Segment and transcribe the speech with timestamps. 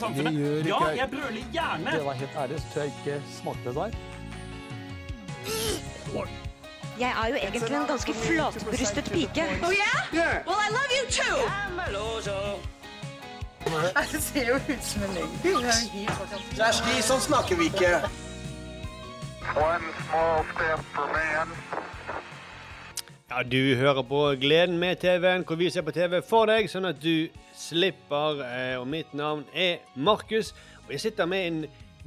[0.00, 0.32] samfunnet.
[0.32, 0.98] Det gjør Ja, ikke jeg.
[0.98, 1.90] jeg brøler gjerne.
[1.96, 3.90] Det var helt ærlig, så tror jeg ikke smakte der.
[7.00, 9.44] Jeg er jo egentlig en ganske flatbrystet pike.
[9.64, 10.44] Oh yeah?
[10.46, 11.38] Well, I love you too.
[14.12, 15.34] Det ser jo ut som en løgn.
[16.56, 17.90] Kjersti, sånn snakker vi ikke.
[19.60, 21.52] One small step for man.
[23.30, 26.88] Ja, du hører på Gleden med TV-en, hvor vi ser på TV for deg, sånn
[26.88, 28.40] at du slipper.
[28.42, 30.50] Eh, og mitt navn er Markus,
[30.80, 31.60] og jeg sitter med en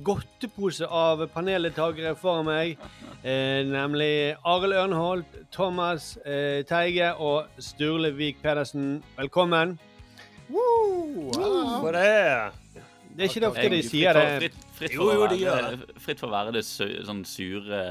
[0.03, 2.75] godtepose av paneldeltakere foran meg.
[3.23, 8.97] Eh, nemlig Arild Ørnholt, Thomas eh, Teige og Sturle Vik Pedersen.
[9.15, 9.77] Velkommen.
[10.51, 12.61] Hva det er?
[12.75, 14.29] Det Det er ikke det ofte de sier det.
[14.43, 17.23] Fritt, fritt, Jo, for jo, å de gjør være, fritt for å være det sånn
[17.23, 17.85] sure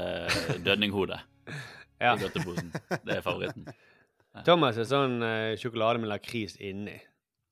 [0.61, 1.23] dødninghodet
[2.03, 2.13] Ja.
[2.17, 2.71] i godteposen.
[3.03, 3.67] Det er favoritten.
[4.47, 6.97] Thomas er sånn uh, sjokolade med lakris inni.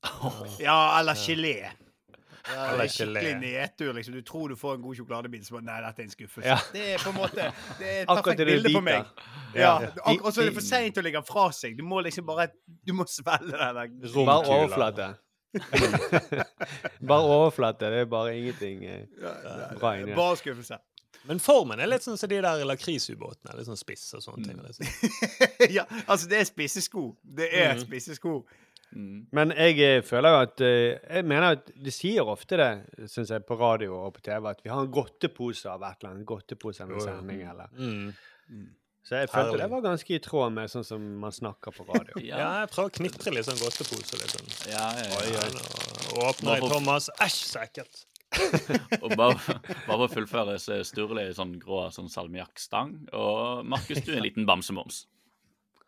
[0.62, 1.70] Ja, eller gelé.
[2.42, 3.92] Ja, Eller skikkelig nedtur.
[3.94, 4.14] liksom.
[4.14, 6.48] Du tror du får en god sjokoladebit, så nei, dette er en skuffelse.
[6.48, 6.56] Ja.
[6.74, 7.44] Det er på en måte
[7.78, 9.12] Det er et Akkurat perfekt det bilde på meg.
[9.54, 10.14] Ja, Ja.
[10.16, 11.76] Og så er det for seint å legge den fra seg.
[11.78, 12.48] Du må liksom bare
[12.82, 13.92] Du må svelge den der.
[14.26, 15.12] Bare overflate.
[17.12, 17.92] bare overflate.
[17.94, 19.04] Det er bare ingenting eh,
[19.78, 20.16] bra inni.
[20.16, 20.80] Bare skuffelse.
[21.28, 23.54] Men formen er litt sånn som de der lakrisubåtene.
[23.58, 24.58] Litt sånn spiss og sånne ting.
[24.64, 25.30] Liksom.
[25.76, 27.12] ja, altså, det er spisse sko.
[27.22, 27.84] Det er mm.
[27.84, 28.40] spisse sko.
[28.92, 29.22] Mm.
[29.32, 32.68] Men jeg eh, føler jo at eh, Jeg mener at de sier ofte det,
[33.08, 36.12] syns jeg, på radio og på TV, at vi har en godtepose av et eller
[36.12, 36.28] annet.
[36.28, 38.68] Godtepose av en sending, eller Mm.
[39.02, 39.62] Så jeg følte Herlig.
[39.62, 42.20] det var ganske i tråd med sånn som man snakker på radio.
[42.22, 44.18] Ja, Ja, jeg prøver å knitre litt sånn godtepose.
[44.20, 44.52] liksom.
[44.70, 47.08] Ja, ja, ja, Oi, oi, åpner i Thomas.
[47.18, 48.04] Æsj, så ekkelt!
[49.02, 52.94] Og bare, bare for å fullføre, så er Sturle i sånn grå sånn salmiakkstang.
[53.18, 55.04] Og Markus, du er en liten bamsemums.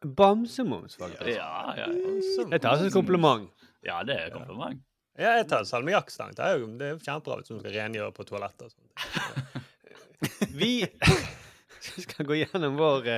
[0.04, 1.30] Bamsemums, faktisk.
[1.32, 2.16] Ja, ja, ja.
[2.50, 3.48] Jeg tar det som kompliment.
[3.86, 4.82] ja, det er kompliment.
[5.16, 6.34] Ja, jeg tar salmiakkstang.
[6.36, 8.74] Det er jo det er kjempebra hvis du skal rengjøre på toalettet.
[10.58, 10.72] Vi
[12.04, 13.12] skal gå gjennom vår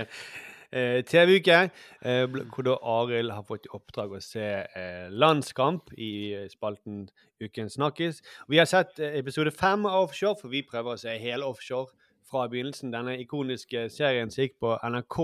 [0.77, 1.59] eh, TV-uke,
[2.05, 6.11] eh, hvor da Arild har fått i oppdrag å se eh, landskamp i
[6.53, 7.07] spalten
[7.43, 8.23] Ukens snakkis.
[8.53, 11.93] Vi har sett episode fem av Offshore, for vi prøver å se hele Offshore
[12.27, 12.93] fra begynnelsen.
[12.95, 15.19] Denne ikoniske serien som gikk på NRK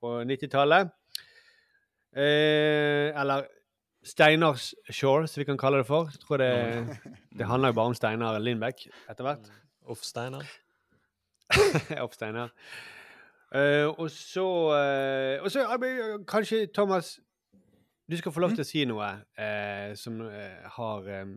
[0.00, 0.92] på 90-tallet.
[2.16, 3.46] Eh, eller
[4.02, 6.08] Steinars Shore, som vi kan kalle det for.
[6.10, 6.98] Jeg tror det,
[7.36, 9.52] det handler jo bare om Steinar Lindbekk etter hvert.
[9.90, 10.48] Uff, Steinar.
[13.54, 17.20] Eh, og så uh, Og så uh, kanskje, Thomas,
[18.10, 19.08] du skal få lov til å si noe
[19.98, 20.20] som
[20.76, 21.32] har um,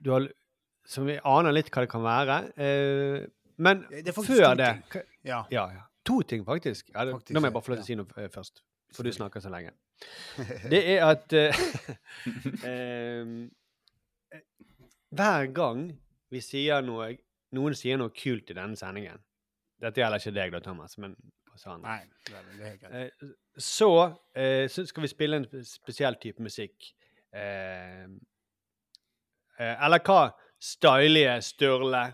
[0.00, 0.26] Du har
[0.84, 2.36] Som vi aner litt hva det kan være.
[3.60, 4.82] Men Det før det
[5.24, 5.44] Ja.
[5.52, 5.82] Ja, ja.
[6.08, 6.88] To ting, faktisk.
[6.94, 8.62] Ja, det, Faktisk, nå må jeg bare få lov til å si noe først.
[8.96, 9.70] For du snakker så lenge.
[10.72, 11.28] Det er at
[15.20, 15.98] Hver gang
[16.32, 17.12] vi sier noe
[17.52, 19.20] noen sier noe kult i denne sendingen
[19.80, 21.16] Dette gjelder ikke deg, da, Thomas, men.
[21.82, 23.04] Nei, det er-.
[23.04, 23.90] Eh, så,
[24.36, 26.92] eh, så skal vi spille en spesiell type musikk.
[27.36, 28.06] Eh,
[29.60, 30.30] eller hva?
[30.60, 32.06] Stylige Sturle.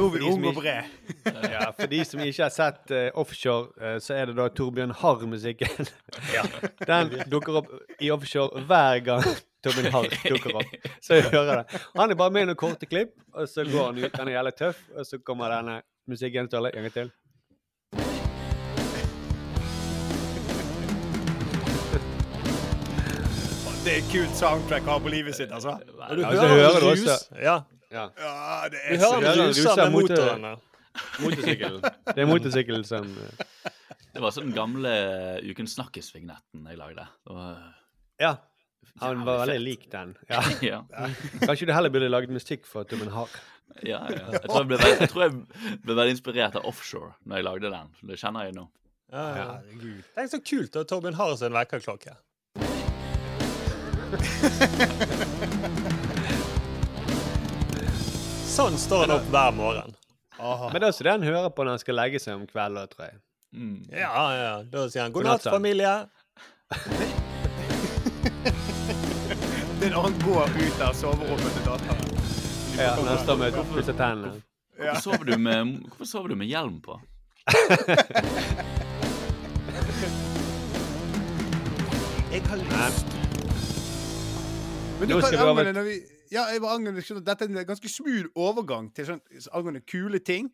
[0.00, 0.84] Unge og brede.
[1.50, 4.94] Ja, for de som ikke har sett uh, Offshore, uh, så er det da Torbjørn
[4.96, 5.88] Harr-musikken.
[6.88, 9.26] Den dukker opp i Offshore hver gang
[9.64, 10.76] Torbjørn Harr dukker opp.
[11.04, 11.80] Så jeg hører det.
[11.98, 14.16] Han er bare med i noen korte klipp, og så går han ut.
[14.16, 16.48] Han er jævlig tøff, og så kommer denne musikken.
[16.48, 17.10] Ståle, en gang til.
[23.84, 25.70] Det er kult soundtrack å ha på livet sitt, altså.
[25.80, 27.16] Og du Ja, hører, hører du også.
[27.40, 27.58] Ja,
[27.90, 28.04] Ja.
[28.14, 30.44] Ja, det du er hører så den den ruser med motoren.
[31.20, 31.80] Motorsykkelen.
[32.06, 33.30] Det er motorsykkelen som eh,
[34.14, 34.92] Det var sånn gamle
[35.48, 37.04] Ukens Snakkis-vignetten jeg lagde.
[37.26, 37.74] Det var-
[38.20, 38.32] Ja.
[39.00, 40.10] Han var veldig lik den.
[40.28, 40.42] Ja.
[40.60, 40.82] Ja,
[41.46, 43.28] Kanskje du heller burde lagd musikk for Torbjørn Harr.
[43.86, 44.26] ja, ja.
[44.34, 45.32] Jeg, tror jeg, ble, veldig- jeg tror jeg
[45.86, 47.88] ble veldig inspirert av Offshore når jeg lagde den.
[48.10, 48.66] Det kjenner jeg nå.
[49.10, 49.58] Ja, ja.
[50.14, 52.12] Det er så kult at Torbjørn har sin vekkerklokke.
[58.50, 59.94] Sånn står han opp hver morgen.
[60.40, 60.70] Aha.
[60.72, 62.88] Men det er også det han hører på når han skal legge seg om kvelden,
[62.92, 63.14] tror jeg.
[63.56, 63.76] Mm.
[63.92, 64.52] Ja, ja.
[64.72, 65.94] Da sier han god natt, familie.
[69.80, 72.10] Det når han går ut av soverommet til datteren.
[72.76, 74.32] Ja, den står med å pusse tennene.
[74.76, 76.98] Hvorfor, sover du med, hvorfor sover du med hjelm på?
[82.30, 83.08] Jeg har lyst.
[85.00, 85.96] Men du kan angående når vi
[86.30, 90.20] Ja, jeg var angående skjønner, Dette er en ganske smooth overgang til sånn angående kule
[90.20, 90.52] ting.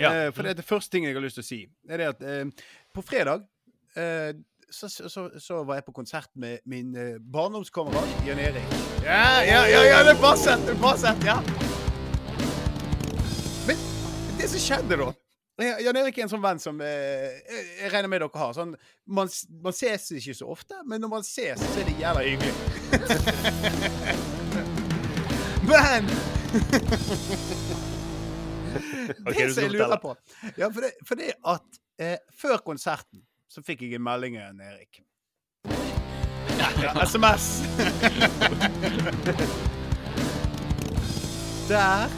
[0.00, 0.08] Ja.
[0.08, 1.60] Eh, for det er det første ting jeg har lyst til å si.
[1.84, 3.44] Det er det at eh, På fredag
[4.00, 4.32] eh,
[4.72, 8.76] så, så, så, så var jeg på konsert med min eh, barndomskamerat Jan Erik.
[9.04, 10.60] Ja, ja, ja, ja, det passet!
[10.66, 11.36] Det er passet, ja.
[13.68, 13.76] Men
[14.40, 15.12] det som skjedde da
[15.60, 18.54] Jan Erik er en sånn venn som eh, jeg, regner med dere har.
[18.56, 18.72] Sånn,
[19.04, 19.28] man,
[19.62, 22.54] man ses ikke så ofte, men når man ses, så er det jævla hyggelig.
[25.72, 26.08] men
[29.28, 30.10] det du som jeg lurer på
[30.58, 31.68] Ja, for det, for det at
[32.02, 33.20] eh, før konserten
[33.52, 34.92] så fikk jeg en melding av Erik.
[36.82, 37.46] Ja, SMS.
[41.68, 42.08] Der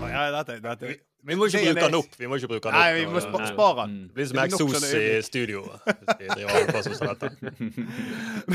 [0.00, 0.94] Oh, Ja, dette, dette.
[1.22, 2.14] Vi må ikke bruke den opp.
[2.16, 3.90] Vi må ikke bruke den Nei, vi må sp spare den.
[3.90, 4.04] Mm.
[4.08, 5.60] Det blir som sånne i studio.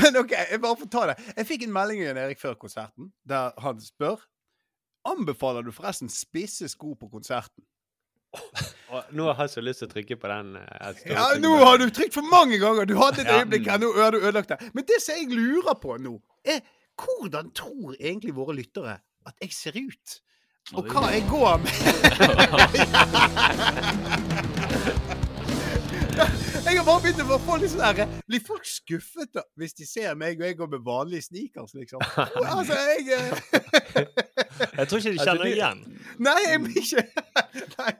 [0.00, 1.16] Men OK, jeg bare får ta det.
[1.36, 4.18] Jeg fikk en melding av Erik før konserten, der han spør
[5.06, 7.62] Anbefaler du forresten spisse sko på konserten?
[8.94, 10.48] Og nå har jeg så lyst til å trykke på den.
[10.56, 10.60] eh,
[11.10, 12.84] Ja, nå har du trykt for mange ganger!
[12.86, 14.58] Du hadde et øyeblikk her, nå har du ødelagt det.
[14.74, 16.60] Men det som jeg lurer på nå, er
[16.96, 20.20] hvordan tror egentlig våre lyttere at jeg ser ut?
[20.74, 21.70] Og hva jeg går med?
[26.66, 29.84] Jeg har bare begynt å få litt sånn der Blir folk skuffet da, hvis de
[29.86, 32.00] ser meg og jeg går med vanlige sneakers, liksom?
[32.56, 33.30] Altså, jeg eh,
[34.60, 35.80] Jeg tror ikke de Altså, kjenner du- igjen.
[36.26, 37.02] Nei, jeg blir ikke
[37.76, 37.92] Nei.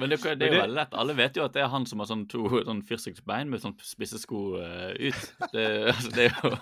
[0.00, 0.96] Men det, det er jo veldig lett.
[1.02, 3.76] Alle vet jo at det er han som har sånn to sånn fyrstikksbein med sånn
[3.82, 5.22] spisse sko uh, ut.
[5.52, 5.64] Det,
[5.94, 6.52] altså, det er jo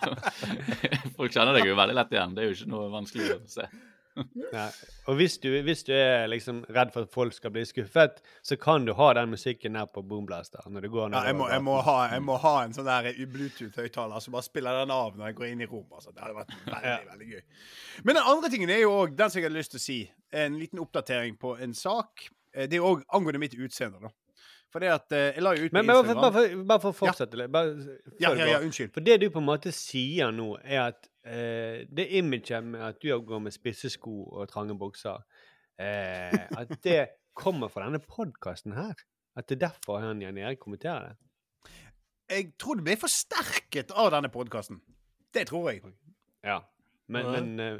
[1.19, 2.37] Folk kjenner deg jo veldig lett igjen.
[2.37, 3.69] Det er jo ikke noe vanskelig å se.
[4.17, 4.69] Nei.
[5.11, 8.57] Og hvis du, hvis du er liksom redd for at folk skal bli skuffet, så
[8.61, 11.63] kan du ha den musikken der på Boomblaster når du går Ja, jeg, må, jeg,
[11.67, 15.33] må ha, jeg må ha en sånn der Bluetooth-høyttaler som bare spiller den av når
[15.33, 15.87] jeg går inn i rom.
[15.93, 16.13] Altså.
[16.15, 16.99] Det hadde vært veldig, Ja.
[17.13, 17.43] veldig gøy.
[18.05, 19.99] Men den andre tingen er jo òg den som jeg hadde lyst til å si.
[20.45, 22.29] En liten oppdatering på en sak.
[22.55, 24.13] Eh, Det er òg angående mitt utseende, da.
[24.75, 26.21] For det at eh, Jeg la jo ut på Men Instagram.
[26.23, 27.59] bare, for, bare for å fortsette litt.
[28.23, 28.91] Ja, ja, ja, unnskyld.
[28.95, 33.01] For det du på en måte sier nå, er at eh, det imaget med at
[33.03, 35.23] du går med spisse sko og trange bukser,
[35.79, 38.95] eh, at det kommer fra denne podkasten her.
[39.37, 41.17] At det er derfor han Jan Erik kommenterer det.
[42.31, 44.79] Jeg tror det blir forsterket av denne podkasten.
[45.35, 45.83] Det tror jeg.
[46.45, 46.61] Ja.
[47.09, 47.31] Men, Ja.
[47.41, 47.77] men eh,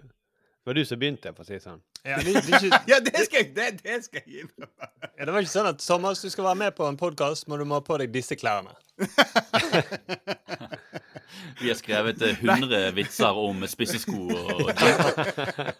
[0.65, 1.81] det var du som begynte, for å si det sånn.
[2.05, 4.89] Ja, det, det, ikke, Ja, det skal jeg, det, det skal jeg innrømme.
[5.19, 7.57] ja, det var ikke sånn at Thomas, du skal være med på en podkast, må
[7.61, 8.75] du må ha på deg disse klærne.
[11.61, 15.05] Vi har skrevet eh, 100 vitser om spissesko og jeans.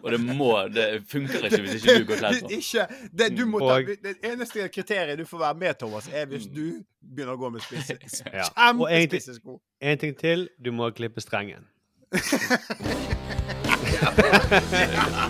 [0.03, 2.49] Og det må Det funker ikke hvis ikke du går kledd på.
[2.59, 2.87] Ikke,
[3.19, 6.47] det, du må ta, Og- det eneste kriteriet du får være med, Thomas, er hvis
[6.47, 7.99] du begynner å gå med spisse,
[8.33, 8.49] Ja.
[8.73, 9.61] Og egentlig- kjempespisse sko.
[9.81, 10.49] En ting til.
[10.65, 11.65] Du må klippe strengen.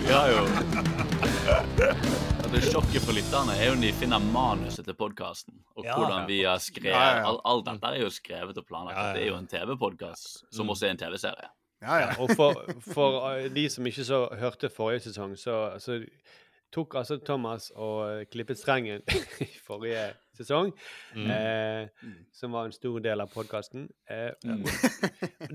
[0.09, 0.45] ja, jo
[2.53, 5.57] Det Sjokket for lytterne er jo når de finner manuset til podkasten.
[5.75, 5.95] Og Ja.
[5.97, 7.25] hvordan vi har skrevet Ja, ja.
[7.29, 8.95] Alt, alt dette er jo skrevet og planlagt.
[8.97, 9.13] Ja, ja, ja.
[9.13, 11.49] Det er jo en TV-podkast som også er en TV-serie.
[11.81, 12.15] Ja, ja.
[12.19, 12.53] Og for,
[12.93, 15.99] for eh, de som ikke så hørte forrige sesong, så, så
[16.71, 19.01] tok altså Thomas og klippet strengen
[19.41, 20.71] i forrige sesong,
[21.15, 21.29] Mm.
[21.31, 22.25] eh, Mm.
[22.33, 23.89] som var en stor del av podkasten.
[24.09, 24.63] Eh, Mm.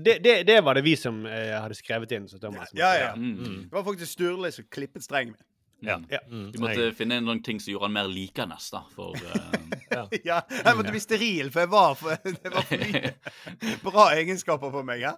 [0.03, 2.27] det, det, det var det vi som eh, hadde skrevet inn.
[2.27, 3.15] Så Thomas Ja, ja.
[3.15, 3.69] Mm.
[3.69, 5.47] Det var faktisk Sturle som klippet strengen min.
[5.81, 5.97] Ja.
[6.09, 6.19] Ja.
[6.29, 8.81] Mm, Vi måtte finne en sånn ting som gjorde han mer likende, da.
[8.93, 10.13] For uh...
[10.23, 13.11] Ja, jeg måtte bli steril, for jeg var for, det var for mye
[13.85, 15.01] bra egenskaper på meg.
[15.03, 15.13] Ja.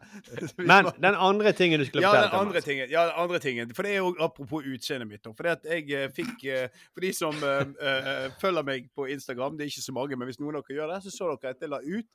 [0.58, 2.70] Men den andre tingen du skulle ja, fortelle, den andre Thomas.
[2.70, 3.76] tingen, ja, den andre tingen.
[3.76, 5.28] For det er jo apropos utseendet mitt.
[5.30, 9.08] For det at jeg eh, fikk eh, For de som uh, uh, følger meg på
[9.14, 11.32] Instagram, det er ikke så mange, men hvis noen av dere gjør det, så så
[11.36, 12.08] dere at jeg la ut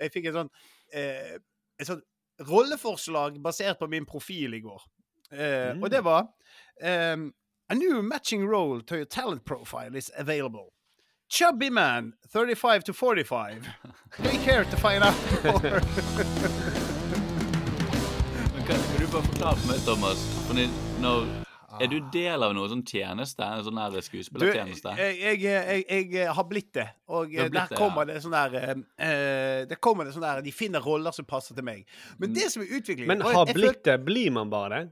[0.00, 0.52] Jeg fikk en sånn
[0.94, 1.38] eh,
[1.80, 2.04] et sånt
[2.46, 4.82] rolleforslag basert på min profil i går.
[5.32, 5.82] Eh, Mm.
[5.82, 6.28] Og det var
[6.82, 7.28] ehm,
[7.70, 10.72] A new matching role to your talent profile is available.
[11.30, 13.66] Chubby man, 35 to 45.
[14.22, 15.80] Take care to find out more.
[18.66, 20.50] Kan, kan du bare forklare for meg, Thomas?
[20.54, 20.70] Ni-
[21.80, 23.42] er du del av noe sånn tjeneste?
[23.42, 26.84] En sånn her Du, jeg, jeg, jeg, jeg har blitt det.
[27.08, 28.12] Og eh, blitt der det, kommer ja.
[28.12, 31.64] det sånn der uh, Det kommer det sånn der De finner roller som passer til
[31.66, 31.82] meg.
[32.18, 32.36] Men Mm.
[32.36, 33.98] det som er utviklingen Men har blitt det?
[34.04, 34.84] Blir man bare det?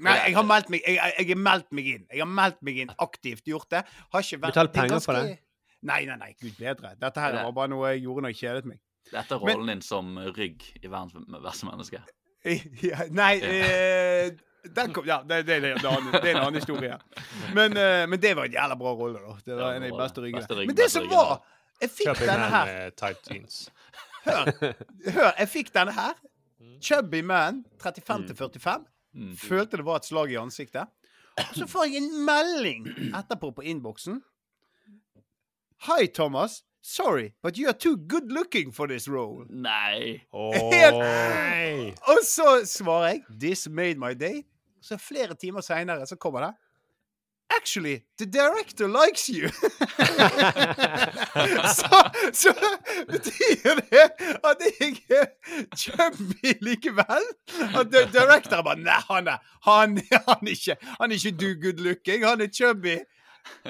[0.00, 2.04] Nei, jeg har meldt meg Jeg, jeg, har meldt meg inn.
[2.10, 3.42] Jeg har meldt meg inn aktivt.
[3.46, 3.82] Gjort det.
[4.14, 5.04] Har ikke vært Betalt penger ganske...
[5.12, 5.38] for det?
[5.82, 6.30] Nei, nei, nei.
[6.40, 6.94] Gud bedre.
[7.00, 8.80] Dette her Er det- var bare noe jeg gjorde når jeg kjedet meg.
[9.10, 12.02] Dette er Men- rollen din som rygg i verdens verste menneske.
[12.90, 14.30] Ja, nei eh,
[14.76, 16.96] den kom, ja, det, det, det, det, er en annen- det er en annen historie.
[17.56, 19.34] Men, uh, men det var en jævla bra rolle, da.
[19.44, 20.66] Det var Ja, en av de beste ryggene.
[20.70, 21.42] Men det som var
[21.80, 22.66] Jeg fikk Chubby denne man her.
[22.72, 23.58] med tight jeans.
[24.24, 24.50] Hør,
[25.16, 26.18] hør, jeg fikk denne her.
[26.84, 28.84] Chubby man, 35 til 45.
[29.14, 29.36] Mm.
[29.36, 30.90] Følte det var et slag i ansiktet.
[31.40, 34.20] Og så får jeg en melding etterpå på innboksen.
[35.86, 36.62] Hei, Thomas.
[36.82, 39.44] Sorry, but you are too good looking for this role.
[39.48, 40.22] Nei.
[40.32, 41.92] Nei!
[42.08, 44.46] Og så svarer jeg This made my day.
[44.80, 46.54] Så flere timer seinere så kommer det
[47.56, 49.48] Actually, the director likes you.
[51.80, 52.52] så, så
[53.08, 54.10] betyr det
[54.44, 55.26] at jeg er
[55.76, 57.24] chubby likevel?
[57.80, 61.50] At di- director bare Nei, han er, han, han er ikke Han er ikke do
[61.62, 62.96] good looking, han er chubby.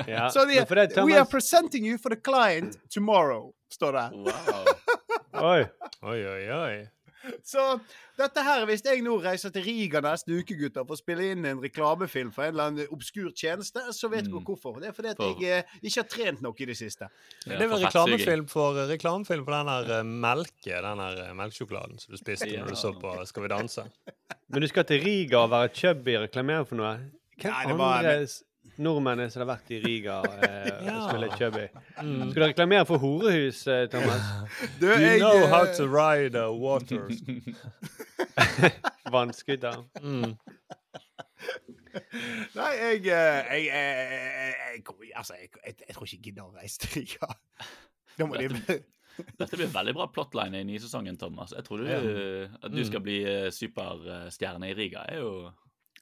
[0.07, 0.29] Ja.
[0.31, 0.67] Så de,
[1.05, 4.11] We are presenting you for the client tomorrow, står det.
[4.13, 4.65] Wow.
[5.35, 5.65] Oi.
[6.03, 6.87] Oi, oi, oi.
[7.53, 7.81] Så
[8.19, 11.45] dette her, hvis jeg nå reiser til Riga neste uke, gutter, for å spille inn
[11.49, 14.45] en reklamefilm for en eller annen obskur tjeneste, så vet dere Mm.
[14.47, 14.81] hvorfor.
[14.81, 17.09] Det er fordi at For- jeg eh, ikke har trent nok i det siste.
[17.47, 21.33] Ja, det er vel reklamefilm for, reklamefilm for den der eh, melke, den der eh,
[21.35, 22.63] melkesjokoladen som du spiste Ja.
[22.65, 23.85] når du så på Skal vi danse.
[24.51, 26.97] Men du skal til Riga og være chubby og reklamere for noe?
[27.41, 28.27] Hvem Nei, det var- andre
[28.81, 30.95] s- nordmenn er som har vært i Riga eh, Ja.
[30.97, 31.67] og spiller chubby?
[32.01, 32.31] Mm.
[32.31, 34.23] Skal du reklamere for horehus, eh, Thomas?
[34.81, 37.09] Du, You jeg, know how eh, to ride a water.
[39.13, 39.85] Vannskuter?
[40.03, 40.37] Mm.
[42.55, 44.83] Nei, jeg jeg, jeg, jeg, jeg,
[45.17, 47.27] Altså, jeg, jeg, jeg tror ikke jeg gidder å reise til Riga.
[48.19, 48.47] Da må de
[49.37, 51.51] Dette blir veldig bra plotline i nysesongen, Thomas.
[51.53, 52.85] Jeg tror du, at du Mm.
[52.89, 55.01] skal bli eh, superstjerne i Riga.
[55.09, 55.33] er jo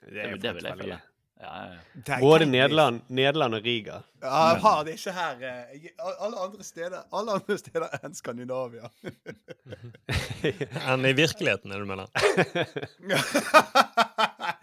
[0.05, 0.89] Det er jo det vil jeg faktisk
[2.21, 2.47] Både.
[2.47, 4.01] Nederland, Nederland og Riga.
[4.23, 5.43] Ja, jeg har det ikke her.
[5.47, 8.91] eh, Alle andre steder Alle andre steder enn Skandinavia.
[10.89, 12.09] Enn i virkeligheten, er det du mener?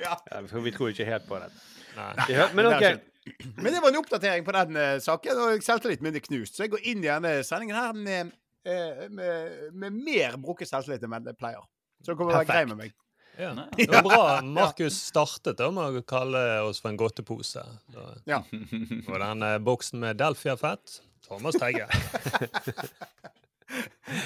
[0.04, 0.16] ja.
[0.32, 1.52] Ja, for vi tror ikke helt på det.
[1.96, 2.12] Nei.
[2.34, 3.12] Ja, men det OK.
[3.58, 6.58] Men det var en oppdatering på den uh, saken, og selvtillit min er knust.
[6.58, 8.36] Så jeg går inn i denne sendingen her med,
[8.70, 11.64] uh, med, med mer brukket selvtillit enn jeg pleier.
[12.04, 12.94] Så det kommer til å være grei med meg.
[13.38, 13.54] Ja.
[13.54, 13.68] Nei.
[13.78, 17.64] Det var bra Markus startet da med å kalle oss for en godtepose.
[17.94, 18.06] Da.
[18.30, 18.42] Ja.
[19.10, 21.88] og den eh, boksen med Delfia-fett Thomas Tegge.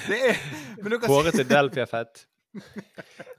[0.06, 0.36] Det er,
[1.06, 2.26] Kåret til Delfia-fett.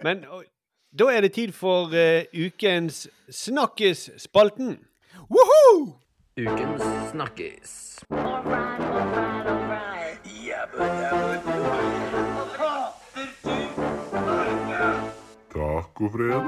[0.04, 0.44] Men og,
[0.92, 4.80] da er det tid for uh, ukens Snakkis-spalten.
[5.32, 6.02] Woohoo!
[6.36, 7.72] Ukens snakkis.
[16.02, 16.46] Tacofredag.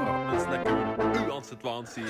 [1.29, 2.10] Uansett hva han sier.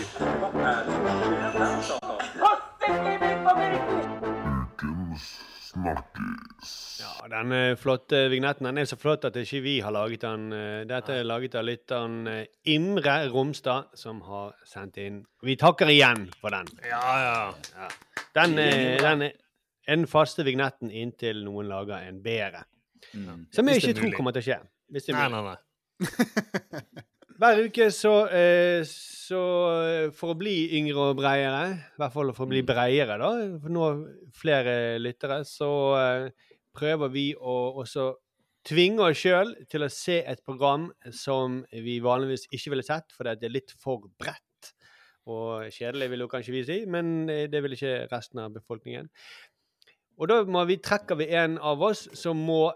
[4.48, 5.26] Ukens
[5.68, 6.72] snakkis.
[7.02, 10.48] Ja, Den eh, flotte vignetten den er så flott at ikke vi har laget den.
[10.56, 15.26] Eh, Dette er laget av lytteren eh, Imre Romstad, som har sendt inn.
[15.44, 16.72] Vi takker igjen for den.
[16.88, 17.94] Ja, ja.
[18.40, 19.40] Den, eh, den er
[19.90, 22.64] den faste vignetten inntil noen lager en bedre.
[23.12, 23.50] Mm.
[23.52, 24.64] Som jeg det ikke tror kommer til å skje.
[24.94, 27.02] Hvis det er Nei, nei, nei.
[27.44, 29.40] Hver uke så, eh, så
[29.76, 33.32] eh, For å bli yngre og breiere, i hvert fall for å bli breiere, da,
[33.60, 33.88] for nå
[34.40, 36.28] flere lyttere, så eh,
[36.72, 38.06] prøver vi å også
[38.64, 43.34] tvinge oss sjøl til å se et program som vi vanligvis ikke ville sett, fordi
[43.42, 44.72] det er litt for bredt.
[45.28, 49.12] Og kjedelig, vil jo kanskje vi si, men det vil ikke resten av befolkningen.
[50.16, 52.70] Og da må vi, trekker vi en av oss som må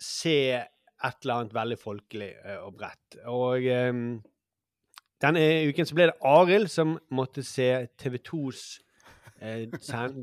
[0.00, 0.56] se
[1.04, 2.30] et eller annet veldig folkelig
[2.62, 3.18] og bredt.
[3.28, 4.06] Og um,
[5.22, 7.68] denne uken så ble det Arild som måtte se
[8.00, 8.64] TV 2s
[9.40, 9.64] eh,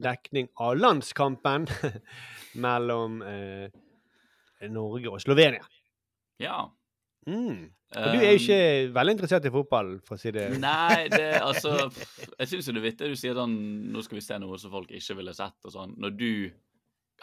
[0.04, 1.66] dekning av landskampen
[2.66, 3.70] mellom eh,
[4.70, 5.66] Norge og Slovenia.
[6.42, 6.68] Ja.
[7.28, 7.72] Mm.
[7.94, 11.38] Og du er jo ikke veldig interessert i fotball, for å si det Nei, det
[11.40, 13.54] altså Jeg syns det er vittig du sier sånn
[13.94, 15.94] Nå skal vi se noe som folk ikke ville sett, og sånn.
[16.02, 16.32] Når du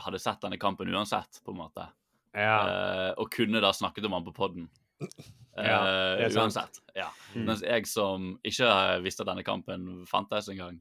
[0.01, 1.85] hadde sett denne kampen uansett, på en måte.
[2.37, 2.57] Ja.
[2.69, 4.69] Eh, og kunne da snakket om han på poden.
[5.57, 5.81] Ja,
[6.29, 6.37] sant.
[6.39, 6.81] uansett.
[6.95, 7.09] Ja.
[7.35, 7.45] Mm.
[7.49, 8.71] Mens jeg som ikke
[9.05, 10.79] visste at denne kampen fantes engang,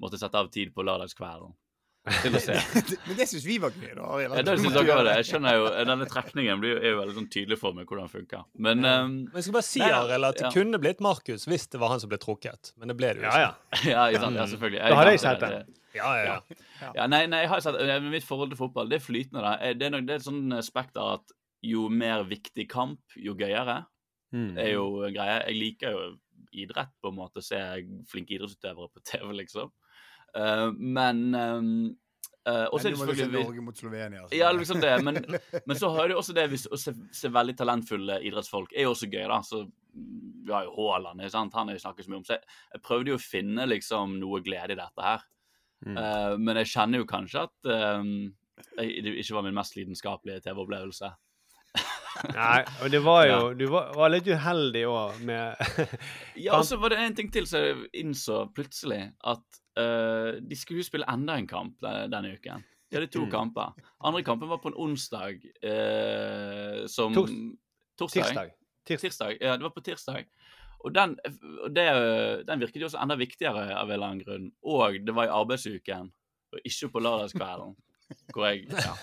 [0.00, 1.54] måtte sette av tid på lørdagskvelden
[2.22, 2.54] til å se.
[3.06, 4.04] Men det syns vi var gøy, da.
[4.22, 5.14] Ja, det synes jeg, det.
[5.20, 8.12] Jeg skjønner jo, Denne trekningen blir, er jo veldig sånn tydelig for meg hvordan den
[8.14, 8.46] funker.
[8.56, 10.52] Men um, Men jeg skal bare si Nei, ja, at det ja.
[10.54, 12.72] kunne blitt Markus hvis det var han som ble trukket.
[12.80, 13.90] Men det ble det jo Ja, ikke.
[13.92, 14.06] ja.
[14.14, 14.40] ja, sant?
[14.40, 14.80] ja, selvfølgelig.
[14.80, 15.52] Da hadde jeg sett det.
[15.58, 15.76] den.
[15.98, 16.24] Ja, ja,
[16.80, 16.90] ja.
[16.94, 19.42] Ja, nei, nei, jeg har sett, eh, Mitt forhold til fotball det er flytende.
[19.44, 19.56] da.
[19.66, 23.34] Eh, Det er, nok, det er et sånn spekter at jo mer viktig kamp, jo
[23.36, 23.82] gøyere.
[24.32, 24.52] Mm.
[24.62, 25.40] er jo en greie.
[25.50, 26.02] Jeg liker jo
[26.54, 27.42] idrett, på en måte.
[27.42, 27.58] Se
[28.08, 29.72] flinke idrettsutøvere på TV, liksom.
[30.36, 31.96] Eh, men um,
[32.70, 34.22] Og så er det selvfølgelig Norge mot Slovenia.
[34.22, 34.36] altså.
[34.36, 34.94] Ja, liksom det.
[35.04, 35.20] Men,
[35.66, 38.94] men så har du også det hvis, å se, se veldig talentfulle idrettsfolk er jo
[38.94, 39.40] også gøy, da.
[39.46, 41.54] Så mm, vi har jo Haaland, sant?
[41.54, 42.26] han har jo snakket så mye om.
[42.28, 45.26] Så jeg, jeg prøvde jo å finne liksom noe glede i dette her.
[45.86, 45.96] Mm.
[45.96, 48.14] Uh, men jeg kjenner jo kanskje at um,
[48.76, 51.12] jeg, det ikke var min mest lidenskapelige TV-opplevelse.
[52.36, 55.56] Nei, og det var jo Du var, var litt uheldig òg med
[56.44, 58.98] Ja, og så var det en ting til som jeg innså plutselig.
[59.24, 62.64] At uh, de skulle spille enda en kamp denne, uken.
[62.90, 63.30] De hadde to Mm.
[63.32, 63.72] kamper.
[64.04, 67.36] Andre kampen var på en onsdag uh, som Tors-
[67.96, 68.24] Torsdag?
[68.26, 68.50] Tirsdag.
[68.88, 69.36] Tirs- Tirsdag.
[69.40, 70.26] Ja, det var på tirsdag.
[70.80, 71.14] Og den,
[71.76, 71.86] det,
[72.48, 74.46] den virket jo også enda viktigere av en eller annen grunn.
[74.64, 76.08] Og det var i arbeidsuken,
[76.52, 77.74] og ikke på lørdagskvelden.
[78.34, 78.94] Hvor jeg Ja.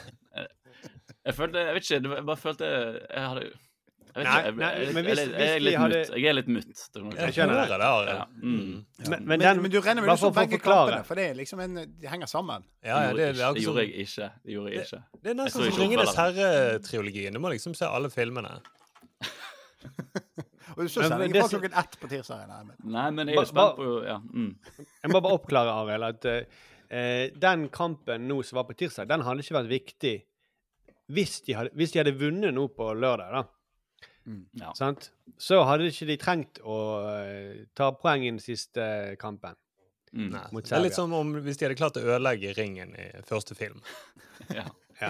[1.28, 3.48] Jeg, følte Jeg vet ikke, jeg bare følte Jeg hadde
[4.18, 6.10] jeg vet ikke, jeg, nei, jeg, men hvis- jeg, hvis er litt hadde- mutt.
[6.18, 6.66] Jeg er litt mutt.
[7.18, 7.78] Jeg skjønner det.
[7.78, 8.24] det, Ja.
[8.42, 8.50] Mm.
[8.50, 11.26] Men, men, Men, den, men du regner med ut du å begge kampene, for det
[11.38, 12.64] liksom en, de henger sammen.
[12.84, 13.54] Ja, ja, Det det, gjorde det, er jeg ikke.
[13.54, 14.30] Det gjorde som- jeg ikke.
[14.46, 15.04] Det gjorde jeg ikke.
[15.22, 17.34] det er nesten som Ringenes herre-triologien.
[17.34, 18.56] Du må liksom se alle filmene.
[20.78, 22.48] Og du så sendingen fra klokken ett på tirsdag.
[22.50, 22.76] Nei, men.
[22.94, 24.18] Nei, men jeg er spent på Ja.
[24.18, 24.56] Mm.
[25.04, 29.22] Jeg må bare oppklare, Arild, at uh, den kampen nå som var på tirsdag, den
[29.22, 30.16] hadde ikke vært viktig
[31.12, 33.46] hvis de hadde, hvis de hadde vunnet nå på lørdag, da.
[34.60, 34.74] Ja.
[34.76, 35.12] Sant?
[35.40, 39.56] Så hadde ikke de trengt å eh, ta poeng i den siste kampen.
[40.12, 40.34] Mm.
[40.56, 43.58] Mot Det er litt som om hvis de hadde klart å ødelegge ringen i første
[43.58, 43.82] film.
[44.54, 44.64] Ja.
[45.02, 45.10] Ja.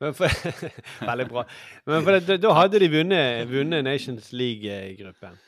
[0.00, 0.28] Men for,
[1.08, 1.42] veldig bra.
[1.88, 5.38] Men for det, da hadde de vunnet, vunnet Nations League-gruppen.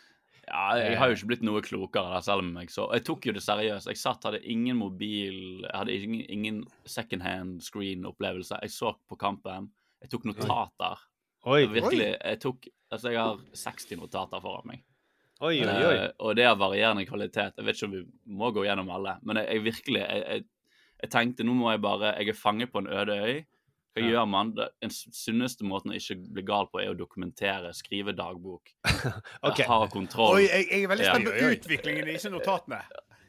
[0.44, 3.26] Ja, jeg har jo ikke blitt noe klokere der, selv om jeg så Jeg tok
[3.28, 3.88] jo det seriøst.
[3.90, 8.58] Jeg satt, hadde ingen mobil, jeg hadde ingen, ingen second hand screen-opplevelse.
[8.62, 9.70] Jeg så på kampen.
[10.04, 11.04] Jeg tok notater.
[11.44, 12.10] Oi, Virkelig.
[12.20, 14.84] Jeg tok Altså, jeg har 60 notater foran meg.
[15.40, 15.66] oi, oi.
[15.66, 15.94] oi.
[15.96, 17.56] Eh, og det har varierende kvalitet.
[17.58, 18.02] Jeg vet ikke om vi
[18.38, 20.44] må gå gjennom alle, men jeg, jeg virkelig jeg, jeg,
[21.02, 23.40] jeg tenkte nå må jeg bare Jeg er fanget på en øde øy.
[23.94, 24.10] Hva Ja.
[24.10, 24.50] gjør man?
[24.54, 28.72] Den sunneste måten å ikke bli gal på, er å dokumentere, skrive dagbok.
[29.46, 29.66] okay.
[29.66, 30.34] Ha kontroll.
[30.40, 31.14] Oi, jeg, jeg er veldig Ja.
[31.14, 31.50] spent på ja.
[31.54, 32.80] utviklingen i disse notatene.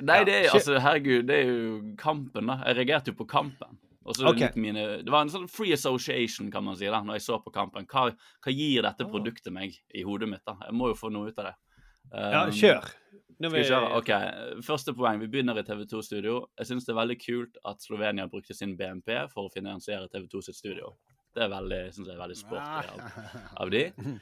[0.02, 2.58] Nei, det er altså, herregud, det er jo kampen, da.
[2.66, 3.78] Jeg reagerte jo på kampen.
[4.06, 4.56] Og så Ok.
[4.56, 7.54] mine, Det var en sånn free association, kan man si, da, når jeg så på
[7.54, 7.86] kampen.
[7.88, 8.12] Hva,
[8.44, 10.44] hva gir dette produktet meg i hodet mitt?
[10.46, 10.58] da?
[10.66, 11.56] Jeg må jo få noe ut av det.
[12.14, 12.86] Ja, Um, kjør.
[13.36, 13.90] Skal vi kjøre?
[14.00, 14.12] OK.
[14.64, 15.20] Første poeng.
[15.20, 16.38] Vi begynner i TV2-studio.
[16.60, 20.42] Jeg syns det er veldig kult at Slovenia brukte sin BNP for å finansiere TV2
[20.48, 20.94] sitt studio.
[21.36, 23.30] Det er veldig, synes jeg er veldig sporty av,
[23.66, 23.82] av de.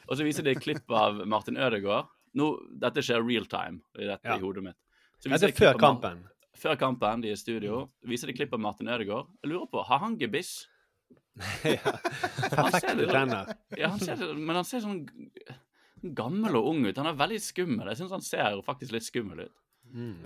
[0.09, 2.09] Og så viser de et klipp av Martin Ødegaard.
[2.41, 2.47] Nå,
[2.81, 4.39] dette skjer real time i, dette, Ja.
[4.39, 4.79] i hodet mitt.
[5.21, 6.23] Så viser er de klipp før av kampen.
[6.57, 9.29] Før kampen, de er i studio, viser de klipp av Martin Ødegaard.
[9.43, 10.55] Jeg lurer på, har han gebiss?
[11.65, 11.93] ja.
[12.49, 13.53] Perfekte tenner.
[13.77, 15.03] Ja, han ser, men han ser sånn
[16.03, 16.97] gammel og ung ut.
[16.97, 17.87] Han er veldig skummel.
[17.87, 19.53] Jeg syns han ser faktisk litt skummel ut.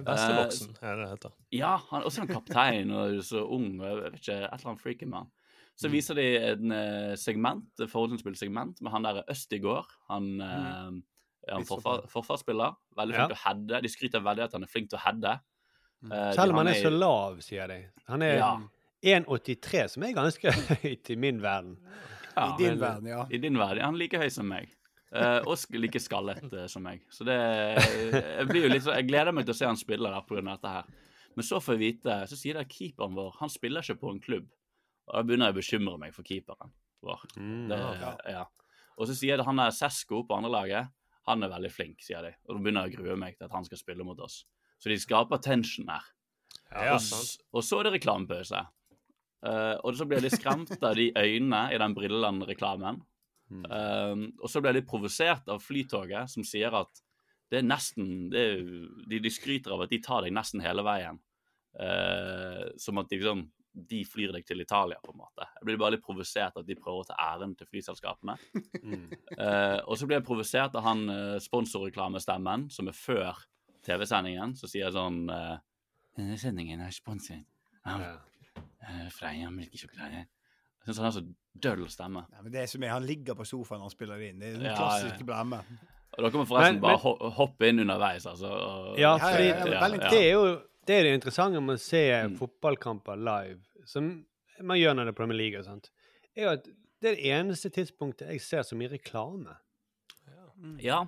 [0.07, 1.33] Veslevoksen er det heter.
[1.55, 3.79] Ja, han er også en kaptein og så ung.
[3.81, 5.27] og Jeg vet ikke, et eller annet freaky man.
[5.77, 9.91] Så viser de en eh, segment, et forhåndsinnspillsegment med han der Østigård.
[10.09, 10.87] Han, eh,
[11.47, 12.73] er han forfa- forsvarsspiller.
[12.97, 13.27] Veldig flink Ja.
[13.27, 13.81] til å heade.
[13.83, 15.35] De skryter veldig av at han er flink til å heade.
[16.11, 17.83] Eh, Selv om han er så lav, sier de.
[18.07, 18.57] Han er Ja.
[19.03, 21.77] 1,83, som er ganske høyt i min verden.
[22.35, 23.25] Ja, I din men- verden, ja.
[23.29, 23.83] I din verden.
[23.83, 24.69] Han er like høy som meg.
[25.15, 27.05] Eh, og like skallet uh, som meg.
[27.13, 30.11] Så det jeg, blir jo litt så, jeg gleder meg til å se han spille
[30.11, 30.43] der pga.
[30.49, 30.89] dette her.
[31.37, 34.11] Men så får jeg vite, så sier de at keeperen vår han spiller ikke på
[34.11, 34.51] en klubb.
[35.07, 36.73] Og da begynner jeg å bekymre meg for keeperen
[37.05, 37.23] vår.
[37.37, 37.67] Mm.
[37.71, 37.81] Det,
[38.33, 38.43] ja.
[38.97, 40.91] Og så sier de han er Sesko på andrelaget.
[41.29, 42.33] Han er veldig flink, sier de.
[42.47, 44.41] Og da begynner jeg å grue meg til at han skal spille mot oss.
[44.81, 46.05] Så de skaper tension her.
[46.71, 48.59] Ja, og, og så er det reklamepause.
[49.45, 52.99] Uh, og så blir jeg litt skremt av de øynene i den Brilleland-reklamen.
[53.49, 57.03] Um, og så ble jeg litt provosert av Flytoget, som sier at
[57.47, 58.63] det er nesten det er,
[59.07, 61.21] de, de skryter av at de tar deg nesten hele veien.
[61.77, 63.45] Uh, som at de, liksom,
[63.77, 65.45] de flyr deg til Italia, på en måte.
[65.59, 68.37] Jeg blir bare litt provosert at de prøver å ta æren til flyselskapene.
[69.37, 73.37] Eh, og så blir jeg provosert av han uh, sponsorreklamestemmen, som er før
[73.85, 75.59] TV-sendingen, som sier sånn eh,
[76.17, 77.45] Denne sendingen er sponset
[77.85, 78.15] av Ja.
[78.57, 80.23] uh, Freia melkesjokolade.
[80.87, 81.23] Jeg syns han har så
[81.67, 82.25] døll stemme.
[82.31, 84.39] Ja, men det som er, Han ligger på sofaen når han spiller det inn.
[84.39, 85.25] Det er den Ja, klassiske ja.
[85.25, 85.59] blemme.
[86.17, 88.47] Og dere må forresten Men- bare men- ho hoppe inn underveis, altså.
[88.47, 91.79] og- Ja, Ja, ja, fordi ja, det er jo det, er det interessante med å
[91.79, 92.37] se Mm.
[92.39, 94.25] fotballkamper live, som
[94.61, 95.89] man gjør når det er Premier League og sånt,
[96.35, 96.63] er jo at
[97.01, 99.57] det er det eneste tidspunktet jeg ser så mye reklame.
[100.79, 101.05] Ja.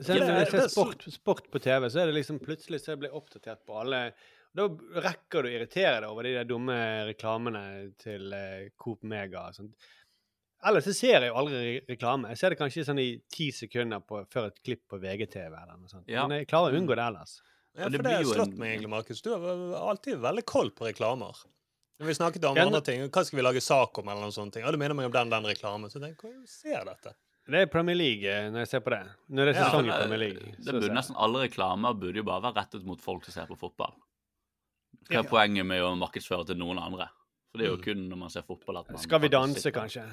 [0.00, 2.80] Så Ja, når jeg ser er sport, sport på TV, så er det liksom plutselig
[2.80, 4.12] så jeg blir oppdatert på alle
[4.56, 4.64] Da
[5.04, 7.62] rekker du å irritere deg over de der dumme reklamene
[8.02, 9.90] til eh, Coop Mega og sånt.
[10.66, 12.28] Ellers så ser jeg jo aldri reklame.
[12.34, 15.78] Jeg ser det kanskje sånn i ti sekunder på, før et klipp på VGTV eller
[15.78, 16.04] noe sånt.
[16.10, 16.26] Ja.
[16.28, 17.38] Men jeg klarer å unngå det ellers.
[17.78, 19.22] Ja, Og det for det har slått meg egentlig, Markus.
[19.24, 19.46] Du har
[19.94, 21.38] alltid veldig koll på reklamer.
[22.00, 24.34] Når vi snakket om Ja, andre ting, hva skal vi lage sak om, eller noen
[24.34, 24.64] sånne ting.
[24.66, 27.14] ja, du minner meg om den den reklamen, så jeg tenker, hvor ser dette?
[27.50, 29.00] Det er Premier League eh, når jeg ser på det.
[29.30, 30.52] Når det er Ja, sesong i Premier League.
[30.58, 30.92] Det så burde.
[30.96, 33.96] Nesten alle reklamer burde jo bare være rettet mot folk som ser på fotball.
[35.10, 37.08] Hva er poenget med å markedsføre til noen andre?
[37.50, 39.74] For det er jo kun når man ser fotball at man Skal vi danse, sitter-
[39.80, 40.04] kanskje?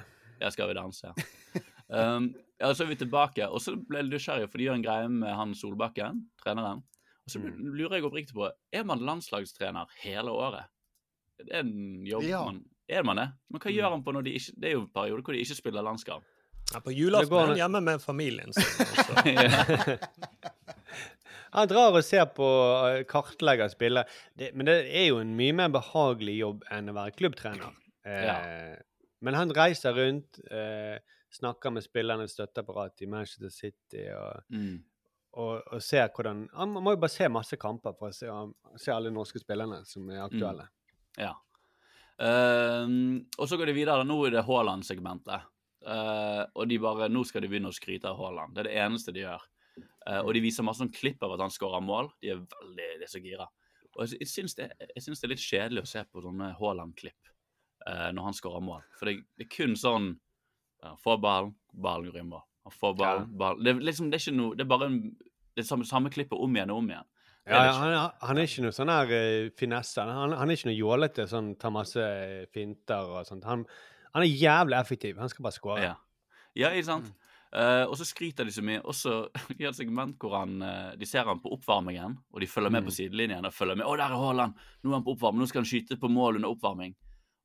[0.42, 1.14] Ja, skal vi danse, ja.
[1.88, 4.82] Um, ja, så er vi tilbake, og så ble jeg nysgjerrig, for de gjør en
[4.84, 6.82] greie med han Solbakken, treneren.
[7.24, 10.68] Og så lurer jeg oppriktig på, er man landslagstrener hele året?
[11.40, 12.42] Det er en jobb Ja.
[12.44, 13.30] man Er man det?
[13.50, 13.64] Men Mm.
[13.64, 15.56] hva gjør han på når de ikke Det er jo en periode hvor de ikke
[15.56, 16.24] spiller landskamp.
[16.74, 18.64] Ja, på julaften går han hjemme med familien sin.
[21.58, 22.48] Han drar og ser på
[22.92, 24.06] eh, kartlegger spillere.
[24.38, 27.74] Det, men det er jo en mye mer behagelig jobb enn å være klubbtrener.
[28.06, 28.76] Eh,
[29.26, 31.00] Men han reiser rundt, eh,
[31.34, 34.78] snakker med spillernes støtteapparat i Manchester City og, Mm.
[35.34, 38.30] og, og ser hvordan Han må jo bare se masse kamper for å se,
[38.78, 40.70] se alle norske spillerne som er aktuelle.
[41.18, 41.34] Ja.
[42.22, 44.06] Uh, og så går de videre.
[44.08, 45.46] Nå er det Haaland-segmentet.
[45.88, 48.56] Uh, og de bare, nå skal de begynne å skryte av Haaland.
[48.56, 49.44] Det er det eneste de gjør.
[50.08, 52.12] Eh, og de viser masse sånn klipp av at han skårer mål.
[52.24, 53.48] De er veldig de er så gira.
[53.98, 57.32] Og jeg, jeg, syns det, det er litt kjedelig å se på sånne Haaland-klipp
[57.90, 58.86] eh, når han skårer mål.
[59.00, 60.14] For det, det er kun sånn
[60.84, 62.44] ja, Får ballen, ballen går i mål.
[62.68, 64.98] Han får ballen, ballen det, liksom, det er ikke noe Det er bare en,
[65.58, 67.08] det er samme, samme klippet om igjen og om igjen.
[67.48, 67.94] Ja, ja, han,
[68.28, 70.04] han er ikke noe sånn her uh, finesse.
[70.04, 72.04] Han, han er ikke noe jålete, sånn tar masse
[72.54, 73.48] finter og sånt.
[73.48, 73.64] Han,
[74.12, 75.16] han er jævlig effektiv.
[75.22, 75.86] Han skal bare skåre.
[75.88, 75.94] Ja,
[76.60, 77.14] ja ikke sant?
[77.58, 78.84] Eh, og så skryter de så mye.
[78.86, 79.18] Og så
[79.58, 82.86] i et segment hvor han, eh, de ser han på oppvarmingen, og de følger med
[82.86, 83.88] på sidelinjen og følger med.
[83.88, 84.64] 'Å, der er Haaland!
[84.84, 85.42] Nå er han på oppvarming.
[85.42, 86.96] Nå skal han skyte på mål under oppvarming.'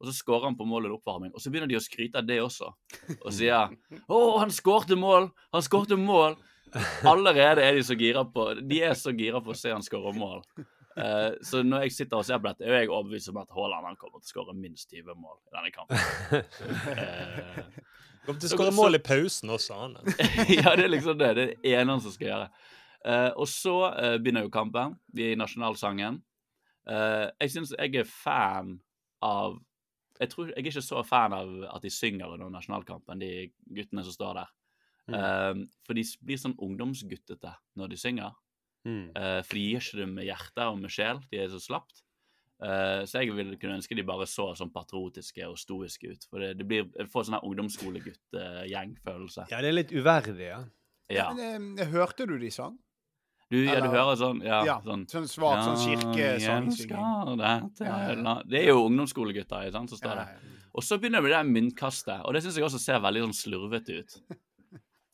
[0.02, 1.30] Og så skårer han på mål under oppvarming.
[1.32, 2.72] Og så begynner de å skryte av det også.
[3.22, 3.70] Og sier
[4.08, 5.30] 'Å, han skårte mål!
[5.52, 6.36] Han skårte mål!'
[7.04, 10.14] Allerede er de så gira på De er så gira på å se han skåre
[10.16, 10.40] mål.
[10.96, 13.86] Eh, så når jeg sitter og ser på dette, er jeg overbevist om at Haaland
[13.88, 15.96] han kommer til å skåre minst 20 mål i denne kampen.
[16.92, 17.62] Uh,
[18.26, 19.96] Kommer til å skåre så- mål i pausen også, han.
[20.58, 21.30] ja, det er liksom det.
[21.38, 22.50] Det er det ene han som skal gjøre.
[23.02, 24.98] Uh, og så uh, begynner jo kampen.
[25.14, 26.20] Vi er i nasjonalsangen.
[26.90, 28.72] Eh, jeg syns jeg er fan
[29.22, 29.60] av
[30.18, 34.04] jeg, tror, jeg er ikke så fan av at de synger under nasjonalkampen, de guttene
[34.06, 34.50] som står der.
[35.10, 38.36] Eh, for de blir sånn ungdomsguttete når de synger.
[38.88, 39.10] Mm.
[39.14, 41.20] Uh, for de gir ikke det med hjerte og med sjel.
[41.30, 42.02] De er så slapt.
[42.62, 46.28] Uh, så jeg ville kunne ønske de bare så sånn patriotiske og stoiske ut.
[46.30, 49.48] For det, det blir, jeg får sånn ungdomsskolegutt-gjengfølelse.
[49.50, 50.62] Ja, det er litt uverdig, ja.
[51.12, 51.26] Ja.
[51.36, 52.78] Men, eh, hørte du de sang?
[53.52, 56.96] Du, ja, du hører sånn ja, Ja, sånn sånn svak sånn jeg kirkesangsinging.
[56.96, 58.36] elsker Ja, ja.
[58.48, 60.30] Det er jo ungdomsskolegutter ikke sant, som står der.
[60.72, 63.36] Og så begynner det med det myntkastet, og det syns jeg også ser veldig sånn
[63.42, 64.12] slurvete ut.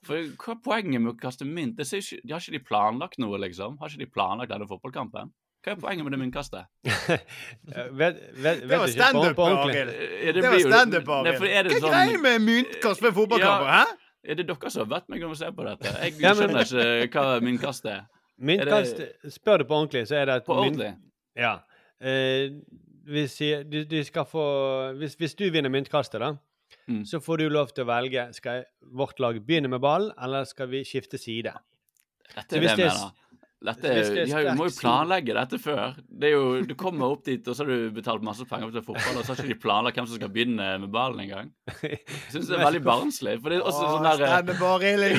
[0.08, 1.76] For hva er poenget med å kaste mynt?
[1.78, 3.76] Det ser ikke, de har ikke de planlagt noe, liksom?
[3.82, 5.30] Har ikke de planlagt denne fotballkampen?
[5.66, 6.68] Hva er poenget med det myntkastet?
[6.88, 9.40] Eh, vet, vet, Det var standup.
[9.44, 11.40] Eh, Det var standup, Arild.
[11.42, 13.68] Hva er sånn- greia med myntkast ved fotballkamper?
[13.68, 13.80] Ja.
[13.84, 13.96] Hæ?
[14.28, 15.92] Er det dere som har bedt meg om å se på dette?
[16.02, 18.00] Jeg skjønner ikke hva myntkast er.
[18.48, 19.00] Myntkast,
[19.34, 20.90] spør du på ordentlig, så er det at På mynt- ordentlig?
[21.38, 21.52] Ja.
[22.00, 22.54] Eh,
[23.08, 24.42] hvis, de, du, du skal få
[25.00, 26.32] hvis, hvis du vinner myntkastet, da,
[26.88, 27.04] Mm.
[27.04, 28.64] så får du lov til å velge skal
[28.96, 31.52] vårt lag begynne med ball, eller skal vi skifte side.
[32.34, 33.24] Dette er det jeg er mener.
[33.58, 35.96] Dette er, er de jo- må jo planlegge dette før.
[36.08, 39.16] Det jo, Du kommer opp dit, og så har du betalt masse penger til fotball,
[39.18, 41.50] og så har ikke de planlagt hvem som skal begynne med ballen engang.
[41.82, 41.98] Jeg
[42.30, 43.34] syns det er veldig barnslig.
[43.42, 44.18] For det er også Åh, sånn der,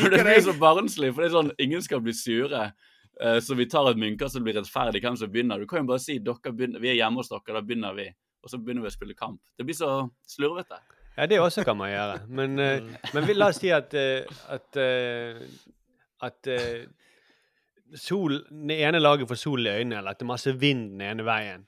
[0.16, 2.72] det blir så barnslig, for det er sånn ingen skal bli sure.
[3.20, 5.60] Eh, Så vi tar et myntkast som blir rettferdig hvem som begynner.
[5.60, 8.08] Du kan jo bare si dere begynner, vi er hjemme hos dere, da begynner vi.
[8.42, 9.42] Og så begynner vi å spille kamp.
[9.58, 10.80] Det blir så slurvete.
[11.20, 12.20] Ja, det også kan man gjøre.
[12.32, 14.24] Men, eh, men vi, la oss si at eh,
[14.56, 15.42] at, eh,
[16.24, 16.48] at
[18.00, 21.02] sol, det ene laget får sol i øynene, eller at det er masse vind den
[21.10, 21.66] ene veien.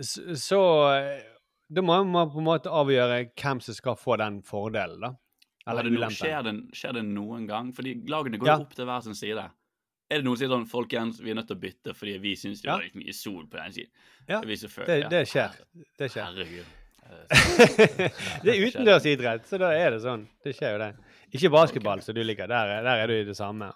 [0.00, 0.60] Så, så
[0.96, 1.22] eh,
[1.70, 5.12] da må man på en måte avgjøre hvem som skal få den fordelen, da.
[5.64, 7.70] Er Eller det no, skjer, det, skjer det noen gang?
[7.72, 8.56] Fordi lagene går Ja.
[8.58, 9.44] jo opp til hver sin side.
[10.12, 12.34] Er det noen som sier sånn Folkens, vi er nødt til å bytte fordi vi
[12.36, 12.74] syns det Ja.
[12.76, 13.90] var litt mye sol på den siden?
[14.28, 15.08] Ja, Det, ja.
[15.08, 15.56] det skjer.
[15.96, 16.24] Det skjer.
[16.28, 16.66] Herregud.
[18.44, 20.24] Det er utendørsidrett, så da er det sånn.
[20.44, 20.88] Det skjer jo det.
[21.34, 22.46] Ikke basketball, som du liker.
[22.50, 23.72] Der, er- der er du i det samme.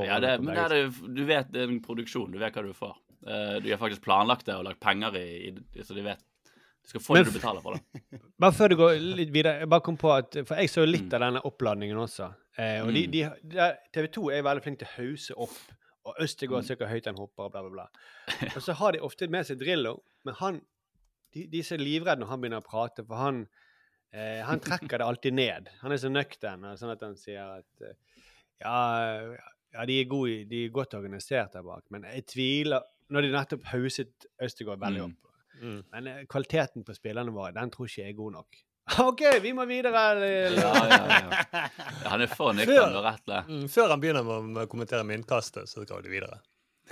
[0.00, 2.30] Ja, det, men det det, du vet det er en produksjon.
[2.32, 2.94] Du vet hva du får.
[3.22, 6.18] Uh, de har faktisk planlagt det og lagt penger i, i så de vet
[6.82, 8.00] Du skal få Men det du betaler for det.
[8.42, 11.04] Bare før du går litt videre, jeg bare kom på at For jeg så litt
[11.06, 11.14] Mm.
[11.14, 12.32] av denne oppladningen også.
[12.58, 12.96] Eh, og Mm.
[13.12, 15.54] de, de, TV 2 er veldig flink til å hause opp.
[16.10, 16.66] Og Østegård Mm.
[16.72, 17.86] søker høyt en hopper, og bla, bla, bla.
[18.56, 20.58] Og så har de ofte med seg Drillo, men han
[21.34, 23.42] de, de er så livredde når han begynner å prate, for han
[24.12, 25.70] eh, han trekker det alltid ned.
[25.82, 27.96] Han er så nøktern, sånn at han sier at eh,
[28.62, 28.76] ja,
[29.74, 33.30] ja de, er gode, de er godt organisert der bak, men jeg tviler Når de
[33.34, 35.10] nettopp hauset Østegård veldig Mm.
[35.10, 35.32] opp.
[35.92, 38.60] Men eh, kvaliteten på spillerne våre, den tror ikke jeg er god nok.
[39.04, 40.00] OK, vi må videre.
[40.56, 41.18] Ja, ja,
[41.52, 41.66] ja.
[42.08, 43.28] han er for nøktern og rett.
[43.46, 46.40] Mm, før han begynner med å kommentere myntkastet, så går de videre.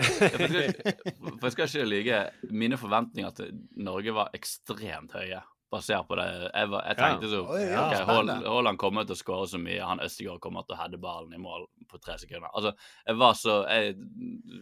[0.00, 2.18] For jeg skal- ikke lyge.
[2.50, 5.40] Mine forventninger til Norge var ekstremt høye.
[5.70, 6.24] Basert på det.
[6.50, 8.40] Jeg, var, jeg tenkte så Oi, ja, ok.
[8.42, 9.78] Haaland kommer til å skåre så mye.
[9.86, 12.50] Han Østegård kommer til å heade ballen i mål på tre sekunder.
[12.58, 12.72] Altså,
[13.06, 13.94] jeg var så Jeg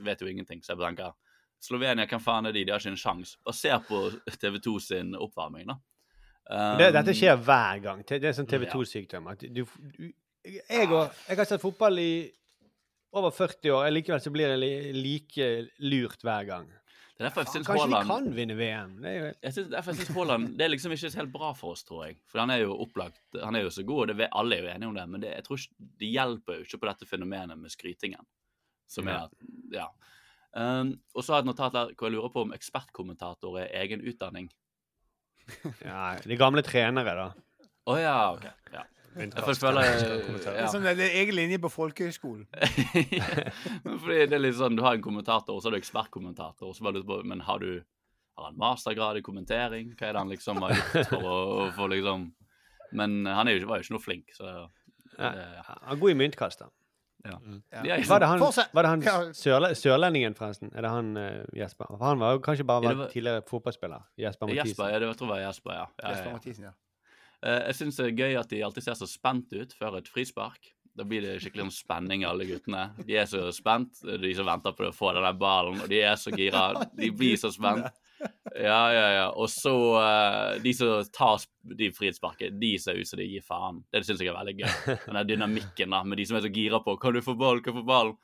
[0.04, 1.14] vet jo ingenting, så jeg tenker
[1.64, 2.64] Slovenia, hvem faen er de?
[2.64, 3.38] De har ikke en sjanse.
[3.44, 5.78] Basert på TV2 sin oppvarming, da.
[6.48, 8.04] Um, Det, dette skjer hver gang.
[8.06, 9.26] Det er sånn TV 2-sykdom.
[9.32, 10.04] at du, du
[10.44, 12.12] jeg, jeg har sett fotball i
[13.16, 13.88] over 40 år.
[13.94, 15.48] Likevel så blir jeg like
[15.80, 16.68] lurt hver gang.
[17.18, 18.90] Det er derfor jeg syns Kanskje vi kan vinne VM.
[19.02, 21.48] Det er jo jeg synes, derfor jeg synes Haaland Det er liksom ikke helt bra
[21.58, 22.18] for oss, tror jeg.
[22.30, 24.62] For han er jo opplagt Han er jo så god, og det, vet- alle er
[24.62, 27.08] jo enige om det, men det, jeg tror ikke, det hjelper jo ikke på dette
[27.10, 28.22] fenomenet med skrytingen.
[28.88, 29.32] Som er at
[29.74, 29.88] Ja.
[30.58, 33.68] Um, og så har jeg et notat der hvor jeg lurer på om ekspertkommentator er
[33.82, 34.46] egen utdanning.
[35.84, 37.66] ja, De gamle trenere, da.
[37.88, 38.46] Å ja, OK.
[38.72, 38.84] Ja.
[39.18, 40.64] Jeg får føle Det ja.
[40.64, 42.46] er sånn, det er egen linje på folkehøyskolen.
[44.02, 46.68] Fordi det er litt sånn, Du har en kommentator, og så har du ekspertkommentator.
[46.70, 47.70] og så bare lurer jeg på, Men har du
[48.38, 49.94] har han mastergrad i kommentering?
[49.98, 51.38] Hva er det han liksom har gjort for å,
[51.74, 52.28] få liksom
[52.94, 54.46] Men han er jo, var jo ikke noe flink, så
[55.18, 55.30] Ja.
[55.34, 56.68] det, Han er god i myntkast, da.
[57.26, 57.34] ja.
[57.72, 57.96] Ja.
[57.96, 59.16] Er Var det han, var det han Ja.
[59.34, 60.70] sørle, sørlendingen, forresten?
[60.74, 61.90] Er det han uh, Jesper?
[61.90, 64.06] For han var jo kanskje bare var tidligere fotballspiller.
[64.16, 64.92] Jesper Jesper, Mathisen.
[64.92, 65.86] ja, det, jeg tror det var Jesper, ja.
[66.02, 66.36] ja, Jesper ja, ja.
[66.38, 66.70] Mathisen, ja.
[67.44, 70.08] Eh, Jeg syns det er gøy at de alltid ser så spent ut før et
[70.10, 70.72] frispark.
[70.98, 72.88] Da blir det skikkelig sånn spenning, alle guttene.
[73.06, 76.00] De er så spent, de som venter på å få den der ballen, og de
[76.02, 76.72] er så gira.
[76.98, 77.86] De blir så spent.
[78.58, 79.26] Ja, ja, ja.
[79.38, 79.70] Og så
[80.00, 81.38] eh, de som tar
[81.78, 83.78] de frisparket, de ser ut som de gir faen.
[83.94, 84.72] Det syns jeg er veldig gøy.
[85.04, 87.62] Den der dynamikken da, med de som er så gira på 'Kan du få ball?
[87.62, 88.16] Kan du få ball?'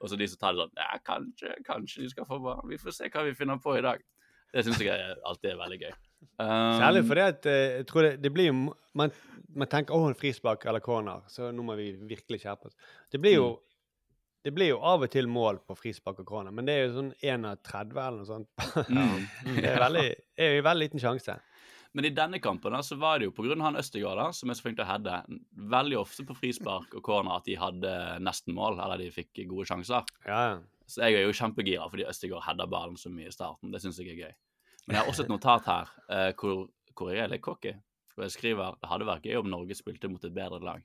[0.00, 2.64] Og så de som tar det sånn 'Ja, kanskje, kanskje de skal få ball.
[2.64, 4.00] Vi får se hva vi finner på i dag'.
[4.54, 5.92] Det syns jeg alltid er veldig gøy.
[6.38, 8.54] Um, Særlig fordi at eh, jeg tror det, det blir jo
[8.98, 9.12] man,
[9.54, 12.76] man tenker 'Å, en frispark eller corner', så nå må vi virkelig skjerpe oss.
[13.12, 13.52] Det blir jo
[14.42, 16.94] det blir jo av og til mål på frispark og corner, men det er jo
[16.96, 18.48] sånn 1 av 30 eller noe sånt.
[18.90, 19.20] mm.
[19.62, 21.36] Det er veldig, er jo veldig liten sjanse.
[21.92, 23.54] Men i denne kampen da, så var det jo pga.
[23.60, 25.18] han Østegård, da, som er så flink til å heade,
[25.76, 27.92] veldig ofte på frispark og corner at de hadde
[28.24, 30.08] nesten mål, eller de fikk gode sjanser.
[30.26, 30.58] Ja.
[30.88, 33.70] Så jeg er jo kjempegira fordi Østegård header ballen så mye i starten.
[33.70, 34.34] Det syns jeg er gøy.
[34.86, 36.64] Men jeg har også et notat her uh, hvor,
[36.98, 37.74] hvor jeg er litt cocky.
[38.14, 40.82] Hvor jeg skriver det hadde vært gøy om Norge spilte mot et bedre lag.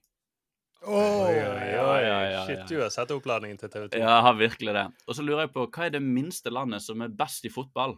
[0.86, 1.70] Oi, oi, oi.
[1.74, 2.42] ja, ja, ja.
[2.46, 3.98] Shit, du har sett oppladningen til TV 2.
[3.98, 4.84] Ja, jeg har virkelig det.
[5.08, 7.98] Og så lurer jeg på hva er det minste landet som er best i fotball?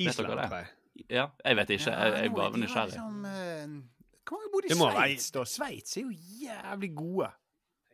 [0.00, 0.70] Island, tror jeg.
[1.12, 1.92] Ja, jeg vet ikke.
[1.92, 2.96] Jeg, jeg bare nysgjerrig.
[2.96, 5.44] Liksom, eh, hvor mange bor i Sveits, da?
[5.48, 7.28] Sveits er jo jævlig gode.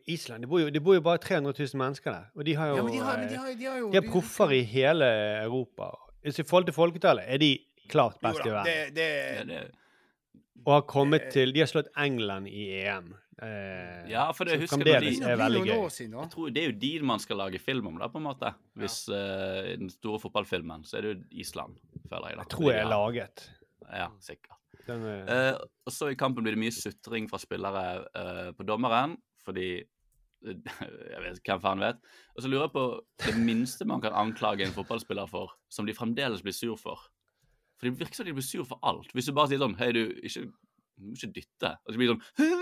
[0.08, 2.26] Island, det bor, jo, det bor jo bare 300 000 mennesker der.
[2.34, 3.90] Og de har jo Ja, men de har, men de eh, har, de har jo
[3.92, 5.08] de proffer i hele
[5.44, 5.90] Europa.
[6.24, 7.50] I forhold til folketallet er de
[7.88, 8.66] klart Jo best i verden.
[8.66, 9.70] det, det, Ja, det,
[10.66, 13.14] Og har kommet til De har slått England i EM.
[13.40, 15.90] Eh, Ja, for det jeg husker jeg de- er veldig gøy.
[16.00, 18.54] Jeg tror Det er jo de man skal lage film om, da, på en måte.
[18.76, 19.62] Hvis ja.
[19.74, 21.76] i den store fotballfilmen, så er det jo Island,
[22.10, 22.36] føler jeg.
[22.36, 22.42] da.
[22.42, 23.50] Jeg tror jeg er laget.
[23.92, 24.56] Ja, sikkert.
[24.86, 25.54] Den, Uh, Eh,
[25.86, 29.82] og så i kampen blir det mye sutring fra spillere uh, på dommeren, fordi
[31.12, 32.01] Jeg vet hvem faen vet.
[32.37, 32.87] Og så lurer jeg på
[33.27, 37.09] det minste man kan anklage en fotballspiller for, som de fremdeles blir sur for.
[37.79, 39.11] For det virker som de blir sur for alt.
[39.14, 40.46] Hvis du bare sier sånn Hei, du, ikke,
[40.98, 41.72] du må ikke dytte.
[41.85, 42.55] Og så blir de sånn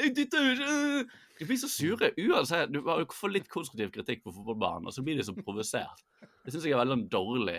[0.00, 1.16] Jeg dytter jo ikke!
[1.36, 2.72] De blir så sure uansett.
[2.72, 2.80] Du
[3.12, 6.04] får litt konstruktiv kritikk på fotballbanen, og så blir de så provosert.
[6.44, 7.58] Det syns jeg er veldig en dårlig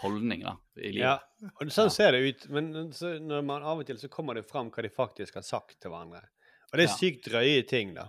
[0.00, 1.04] holdning da, i livet.
[1.04, 2.46] ja, og sånn ser det ut.
[2.54, 5.76] Men når man av og til så kommer det fram hva de faktisk har sagt
[5.78, 6.24] til hverandre.
[6.72, 8.08] Og det er sykt drøye ting, da.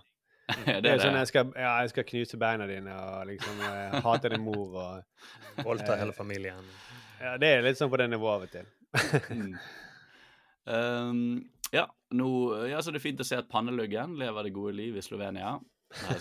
[0.65, 3.97] Det Det er sånn jeg skal, ja, jeg skal knuse beina dine og liksom eh,
[4.05, 5.25] hate din mor og
[5.65, 6.67] Voldta hele familien.
[7.21, 8.71] Ja, det er litt sånn på det nivået av og til.
[9.31, 9.51] Mm.
[10.65, 11.19] Um,
[11.71, 11.86] ja,
[12.17, 12.29] nå,
[12.69, 15.55] ja, så det er fint å se at panneluggen lever det gode liv i Slovenia.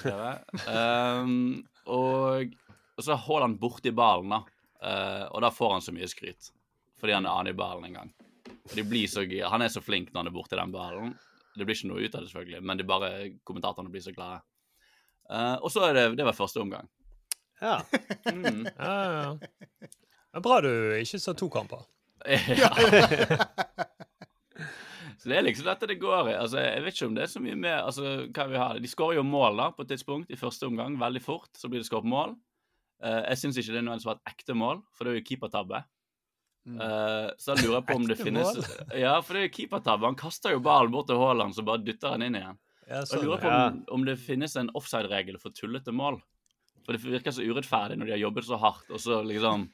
[0.05, 0.67] jeg.
[0.69, 2.55] Um, og,
[2.95, 4.43] og så holder han borti ballen, da.
[4.85, 6.51] Uh, og da får han så mye skryt.
[7.01, 8.13] Fordi han er an i ballen en gang.
[8.65, 9.25] Og de blir så.
[9.51, 11.15] Han er så flink når han er borti den ballen.
[11.55, 13.11] Det blir ikke noe ut av det, selvfølgelig, men det er bare
[13.47, 14.43] kommentatorene blir så glade.
[15.31, 16.89] Uh, og så er det Det var første omgang.
[17.63, 17.81] Ja.
[18.29, 18.67] Mm.
[18.79, 19.89] Ja, ja.
[20.35, 21.87] Men bra du ikke så to kamper.
[22.27, 22.71] Ja.
[25.25, 26.33] Så det er liksom dette det går i.
[26.37, 28.81] Altså, jeg vet ikke om det er så mye mer altså, hva vi har.
[28.83, 30.99] De skårer jo mål da, på et tidspunkt i første omgang.
[31.01, 32.35] Veldig fort så blir det skåret mål.
[33.01, 35.27] Uh, jeg syns ikke det er nødvendigvis var et ekte mål, for det er jo
[35.31, 35.81] keepertabbe.
[36.65, 38.57] Eh, så jeg lurer på om det finnes
[39.05, 40.07] Ja, for det er jo keepertabbe.
[40.09, 42.57] Han kaster jo ballen bort til Haaland, så bare dytter han inn igjen.
[42.89, 43.67] Ja, Og jeg sånn, lurer på Ja.
[43.69, 46.21] om, om det finnes en offside-regel for tullete mål.
[46.85, 49.69] For det virker så urettferdig når de har jobbet så hardt, og så liksom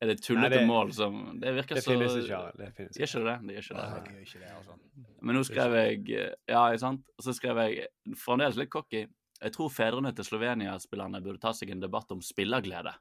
[0.00, 2.38] er det tullete Nei, det- mål som Det virker Det så finnes ikke.
[2.56, 3.18] Det finnes Gjør ikke.
[3.20, 3.36] ikke det?
[3.48, 3.88] Det gjør ikke det.
[3.88, 4.78] Ja, det ikke det, altså.
[5.20, 7.02] Men nå skrev jeg eh, Ja, ikke sant?
[7.18, 9.06] Og så skrev jeg fremdeles litt cocky.
[9.40, 12.92] Jeg tror fedrene til Slovenia-spillerne burde ta seg en debatt om spillerglede.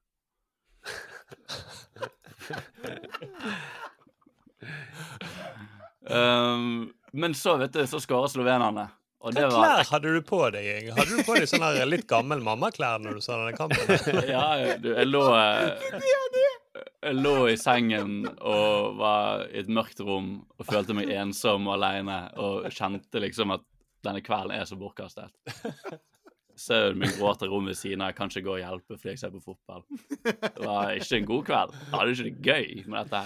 [6.09, 8.87] Um, men så, vet du, så skårer slovenerne.
[9.19, 10.67] Og det Hva var klær hadde du på deg?
[10.77, 10.93] Inge?
[10.95, 13.83] Hadde du på deg sånne her litt gammel mammaklær når du så denne kampen?
[14.31, 15.89] Ja, du, jeg lå eh,
[17.03, 21.75] Jeg lå i sengen og var i et mørkt rom og følte meg ensom og
[21.75, 23.65] aleine og kjente liksom at
[24.07, 25.35] denne kvelden er så bortkastet.
[26.59, 28.09] Sønnen min gråter i rommet ved siden av.
[28.11, 29.83] Jeg kan ikke gå og hjelpe fordi jeg ser på fotball.
[30.25, 31.75] Det var ikke en god kveld.
[31.79, 33.21] Jeg hadde ikke det gøy med dette.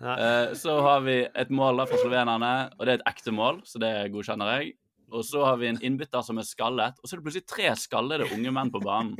[0.00, 0.22] her.
[0.26, 3.60] Eh, Så har vi et mål da for slovenerne, og det er et ekte mål,
[3.68, 4.72] så det godkjenner jeg.
[5.12, 7.74] Og så har vi en innbytter som er skallet, og så er det plutselig tre
[7.76, 9.12] skallede unge menn på banen.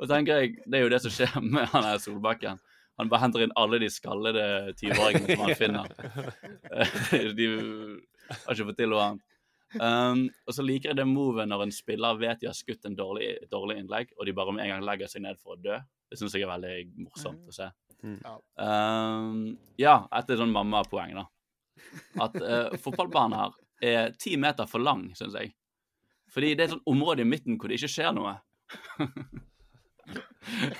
[0.00, 2.58] Og tenker jeg, Det er jo det som skjer med han her Solbakken.
[2.98, 5.86] Han bare henter inn alle de skallede 20-åringene som han finner.
[7.14, 7.46] Eh, De
[8.26, 9.22] har ikke fått til noe annet.
[9.74, 12.96] Um, og så liker jeg det movet når en spiller vet de har skutt en
[12.96, 15.78] dårlig, dårlig innlegg, og de bare med en gang legger seg ned for å dø.
[16.06, 17.68] Det syns jeg er veldig morsomt å se.
[18.04, 18.20] Mm.
[18.62, 21.26] Um, ja, et sånn mammapoeng, da.
[22.22, 25.52] At uh, fotballbaner er ti meter for lang, syns jeg.
[26.32, 28.36] Fordi det er et sånt område i midten hvor det ikke skjer noe.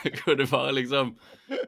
[0.22, 1.12] hvor det bare liksom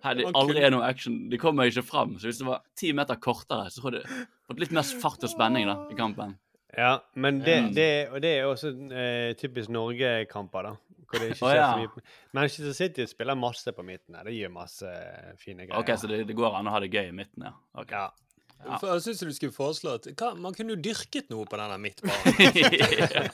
[0.02, 1.28] Her det aldri er noe action.
[1.30, 2.16] De kommer ikke fram.
[2.18, 5.32] Så hvis det var ti meter kortere, så hadde det fått litt mer fart og
[5.32, 6.36] spenning da, i kampen.
[6.76, 10.74] Ja, men det, det, og det er også eh, typisk Norge-kamper, da.
[11.08, 11.68] Hvor det ikke skjer oh, ja.
[11.72, 12.06] så mye.
[12.36, 14.26] Manchester City spiller masse på midten her.
[14.28, 15.80] Det gir masse eh, fine greier.
[15.80, 17.54] OK, så det, det går an å ha det gøy i midten, ja.
[17.80, 17.96] Okay.
[17.96, 18.10] Ja.
[18.58, 18.76] Ja.
[18.80, 23.28] For jeg syns du skulle foreslått hva, man kunne jo dyrket noe på denne midtbanen.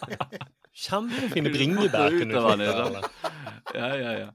[0.85, 3.09] Kjempefine bringebær kunne du fått?
[3.73, 4.29] Ja, ja, ja.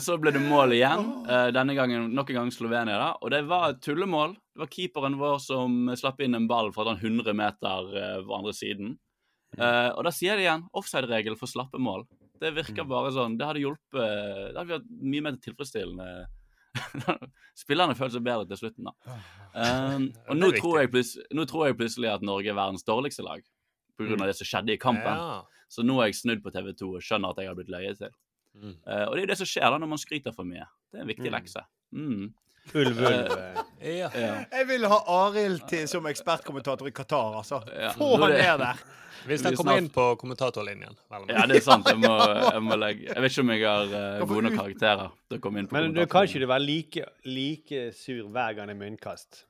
[0.00, 1.02] Så ble det mål igjen.
[1.28, 2.96] eh, denne gangen nok en gang Slovenia.
[2.96, 4.32] da, Og det var et tullemål.
[4.54, 8.36] Det var keeperen vår som slapp inn en ball fra sånn 100 meter eh, på
[8.38, 8.94] andre siden.
[9.58, 12.06] Eh, og da sier de igjen offside-regel for slappe mål.
[12.40, 16.26] Det virker bare sånn Det hadde hjulpet Det hadde vært mye mer tilfredsstillende.
[17.62, 19.18] Spillerne føler seg bedre til slutten, da.
[19.54, 20.80] Um, og nå er tror,
[21.38, 23.44] nå tror jeg plutselig at Norge er verdens dårligste lag.
[23.94, 25.20] På grunn av det som skjedde i kampen.
[25.70, 28.00] Så nå har jeg snudd på TV 2 og skjønner at jeg har blitt løyet
[28.02, 28.10] til.
[28.54, 28.74] Mm.
[28.86, 30.66] Eh, og det er jo det som skjer da når man skryter for mye.
[30.92, 31.34] Det er en viktig Mm.
[31.38, 31.62] lekse.
[31.92, 32.32] Mm.
[32.74, 33.38] Ulv, ulv.
[33.38, 33.62] eh.
[34.00, 34.08] Ja.
[34.14, 37.58] Jeg vil ha Arild til som ekspertkommentator i Qatar, altså.
[37.76, 37.90] Ja.
[37.92, 38.84] Få han ned der.
[39.24, 40.96] Hvis den han kommer inn på kommentatorlinjen.
[41.28, 41.86] ja, det er sant.
[41.88, 42.12] Jeg må,
[42.54, 45.40] jeg må legge Jeg vet ikke om jeg har uh, gode nok karakterer til å
[45.44, 48.76] komme inn på Men du kan ikke du være like, like sur hver gang det
[48.76, 49.44] er munnkast.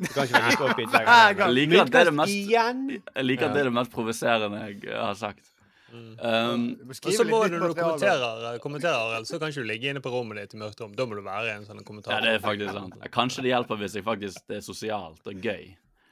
[0.00, 1.38] Du kan ikke være like oppgitt hver gang.
[1.44, 2.84] Jeg liker at det er det Munnkast mest, igjen!
[3.14, 5.44] jeg liker at det er det mest provoserende jeg har sagt.
[5.90, 6.10] Mm.
[6.22, 9.90] Um, Og så må du, når du kommenterer, kommenterer Arild, så kan ikke du ligge
[9.90, 10.92] inne på rommet ditt i mørkt rom.
[10.94, 12.14] Da må du være i en sånn kommentar.
[12.14, 12.98] ja, det er faktisk sant.
[13.14, 15.70] Kanskje det hjelper hvis jeg faktisk det er sosialt og gøy.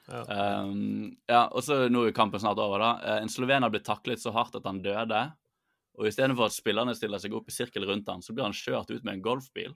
[0.09, 0.23] Ja.
[0.65, 2.79] Um, ja, og så Nå er kampen snart over.
[2.81, 2.91] da.
[3.03, 5.19] Eh, En slovener ble taklet så hardt at han døde.
[5.99, 8.89] Og Istedenfor at spillerne stiller seg opp i sirkel rundt han, så blir han kjørt
[8.89, 9.75] ut med en golfbil.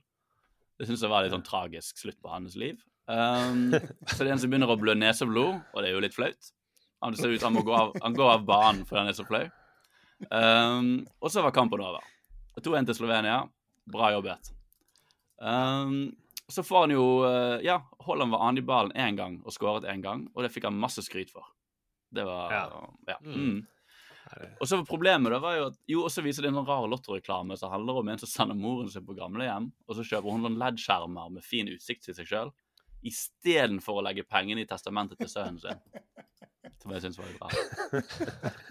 [0.79, 2.79] Det syns jeg var litt sånn tragisk slutt på hans liv.
[3.05, 3.73] Um,
[4.07, 6.51] så det er en som begynner å blø neseblod, og det er jo litt flaut.
[7.03, 9.25] Han ser ut han må gå av, han går av banen fordi han er så
[9.27, 9.43] flau.
[10.29, 12.03] Um, og så var kampen over.
[12.61, 13.41] 2-1 til Slovenia.
[13.89, 14.51] Bra jobbet.
[15.41, 16.13] Um,
[16.47, 19.87] så får han jo eh, Ja, Holland var annen i ballen én gang og skåret
[19.89, 21.47] én gang, og det fikk han masse skryt for.
[22.13, 22.65] Det var Ja.
[23.07, 23.17] Ja.
[23.23, 23.39] Mm.
[23.39, 23.61] Mm.
[24.59, 26.67] Og så var problemet da var jo at Jo, og så viser det en sånn
[26.67, 30.31] rar lottoreklame som handler om en som sender moren sin på gamlehjem, og så kjøper
[30.31, 32.53] hun noen LED-skjermer med fin utsikt til seg sjøl,
[33.07, 35.81] istedenfor å legge pengene i testamentet til sønnen sin.
[36.81, 38.63] Som jeg syns var litt rart.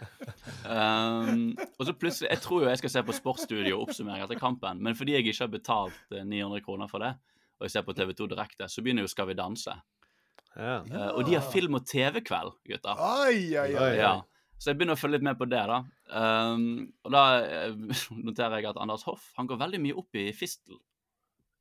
[0.63, 4.41] Um, og så plutselig Jeg tror jo jeg skal se på Sportsstudio og oppsummering etter
[4.41, 7.13] kampen, men fordi jeg ikke har betalt eh, 900 kroner for det,
[7.59, 9.75] og jeg ser på TV2 direkte, så begynner jo Skal vi danse.
[10.57, 10.83] Ja.
[10.85, 13.03] Uh, og de har film- og TV-kveld, gutter.
[13.25, 13.71] Oi, ai.
[13.73, 13.91] Oi.
[14.01, 14.15] Ja.
[14.63, 15.81] Så jeg begynner å følge litt med på det, da.
[16.13, 16.67] Um,
[17.03, 17.97] og da eh,
[18.29, 20.77] noterer jeg at Anders Hoff han går veldig mye opp i fistel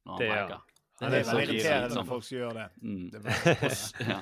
[0.06, 0.60] når han Det
[1.02, 2.68] gjør er, Det Det er veldig irriterende når folk gjør det.
[2.82, 3.06] Mm.
[3.12, 3.22] det
[4.12, 4.20] ja.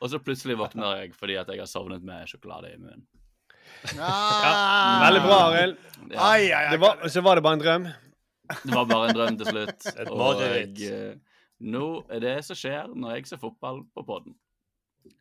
[0.00, 3.04] og så plutselig våkner jeg fordi at jeg har sovnet med sjokolade i munnen.
[3.98, 5.02] Ah.
[5.06, 5.76] Veldig bra, Arild.
[6.10, 6.70] Ja, Ai, ai, ai.
[6.70, 7.84] Det var- Så var det bare en drøm.
[8.64, 9.86] det var bare en drøm til slutt.
[10.10, 10.80] Og mareritt.
[10.80, 11.14] eh,
[11.60, 14.34] nå er det som skjer når jeg ser fotball på poden.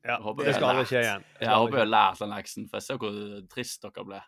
[0.05, 1.23] Ja, det det skal aldri skje igjen.
[1.39, 4.19] Det Jeg håper jeg har lært den leksen, for jeg ser hvor trist dere ble.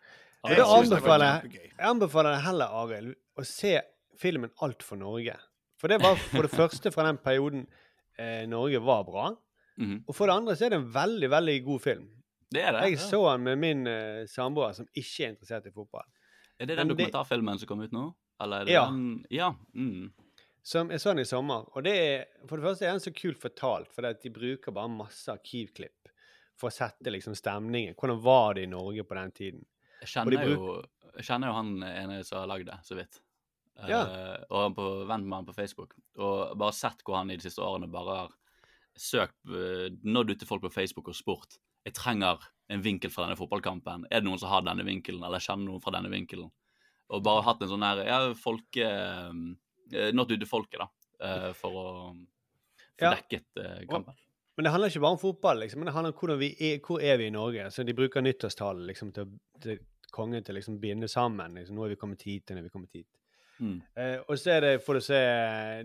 [0.44, 3.80] Jeg det det anbefaler jeg anbefaler heller, Arild, å se
[4.18, 5.36] filmen Alt for Norge.
[5.84, 7.66] For det var for det første fra den perioden
[8.16, 9.26] eh, Norge var bra.
[9.76, 9.98] Mhm.
[10.08, 12.04] Og for det andre så er det en veldig, veldig god film.
[12.54, 12.84] Det er det.
[12.94, 16.06] Jeg så den med min eh, samboer, som ikke er interessert i fotball.
[16.56, 18.04] Er det den Men det- dokumentarfilmen som kom ut nå?
[18.40, 18.84] Eller er det Ja.
[18.86, 19.50] den Ja.
[19.74, 20.12] Mm.
[20.64, 21.66] Som jeg så den i sommer.
[21.76, 24.88] Og det er, for det første er den så kult fortalt, for de bruker bare
[24.88, 26.08] masse arkivklipp
[26.56, 27.94] for å sette liksom stemningen.
[27.94, 29.64] Hvordan var det i Norge på den tiden?
[30.00, 30.82] Jeg kjenner, de kjenner, jo,
[31.18, 33.20] jeg kjenner jo han ene som har lagd det, så vidt.
[33.82, 35.94] Eh, Uh, og han på, venn med han på Facebook.
[36.16, 38.34] Og bare sett hvor han i de siste årene bare har
[38.94, 42.38] søkt uh, Nådd ut til folk på Facebook og spurt Jeg trenger
[42.70, 44.06] en vinkel fra denne fotballkampen.
[44.10, 46.52] Er det noen som har denne vinkelen, eller kjenner noen fra denne vinkelen?
[47.10, 48.92] Og bare hatt en sånn her Ja, folke
[49.92, 50.86] Uh, Nådd ut til folket, da.
[51.20, 51.82] Uh, for å
[52.14, 53.10] få Ja.
[53.12, 53.58] dekket
[53.90, 54.14] kampen.
[54.56, 57.02] Men det handler ikke bare om fotball, liksom, men det handler om vi er, hvor
[57.02, 57.66] er vi i Norge.
[57.70, 59.26] Så De bruker nyttårstalen liksom, til,
[59.60, 59.78] til
[60.10, 61.54] kongen til å liksom, binde sammen.
[61.58, 63.08] Liksom, nå er vi kommet hit, nå er vi kommet hit.
[63.64, 63.76] Mm.
[63.96, 65.18] Eh, og så det, får du se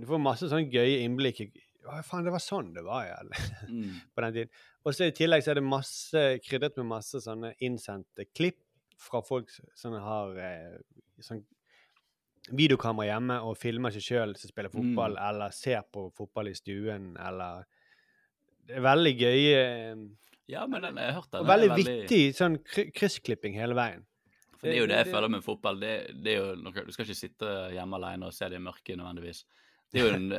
[0.01, 1.39] Du får masse sånne gøye innblikk.
[1.45, 1.65] i-
[2.05, 3.19] faen, det var sånn det var, ja.
[3.69, 3.93] Mm.
[4.15, 4.49] på den tiden.
[4.85, 8.59] Og så i tillegg så er det masse krydret med masse sånne innsendte klipp
[8.99, 9.49] fra folk
[9.79, 10.77] som har eh,
[11.23, 11.41] sånn
[12.55, 15.29] videokamera hjemme og filmer seg sjøl som spiller fotball, Mm.
[15.29, 17.65] eller ser på fotball i stuen, eller
[18.67, 19.95] Det er veldig gøy eh,
[20.47, 21.41] Ja, men den, jeg har hørt den.
[21.41, 22.57] og er veldig vittig sånn
[22.93, 24.05] kryssklipping hele veien.
[24.59, 25.79] For det er jo det jeg det- føler med fotball.
[25.79, 25.93] Det,
[26.23, 28.99] det er jo noe, Du skal ikke sitte hjemme alene og se det i mørket
[28.99, 29.43] nødvendigvis.
[29.89, 30.29] Det er jo en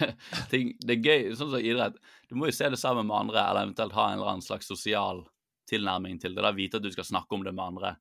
[0.52, 1.96] ting Det er gøy, sånn som idrett.
[2.28, 4.68] Du må jo se det sammen med andre, eller eventuelt ha en eller annen slags
[4.70, 5.24] sosial
[5.70, 6.44] tilnærming til det.
[6.44, 7.96] Da Vite at du skal snakke om det med andre.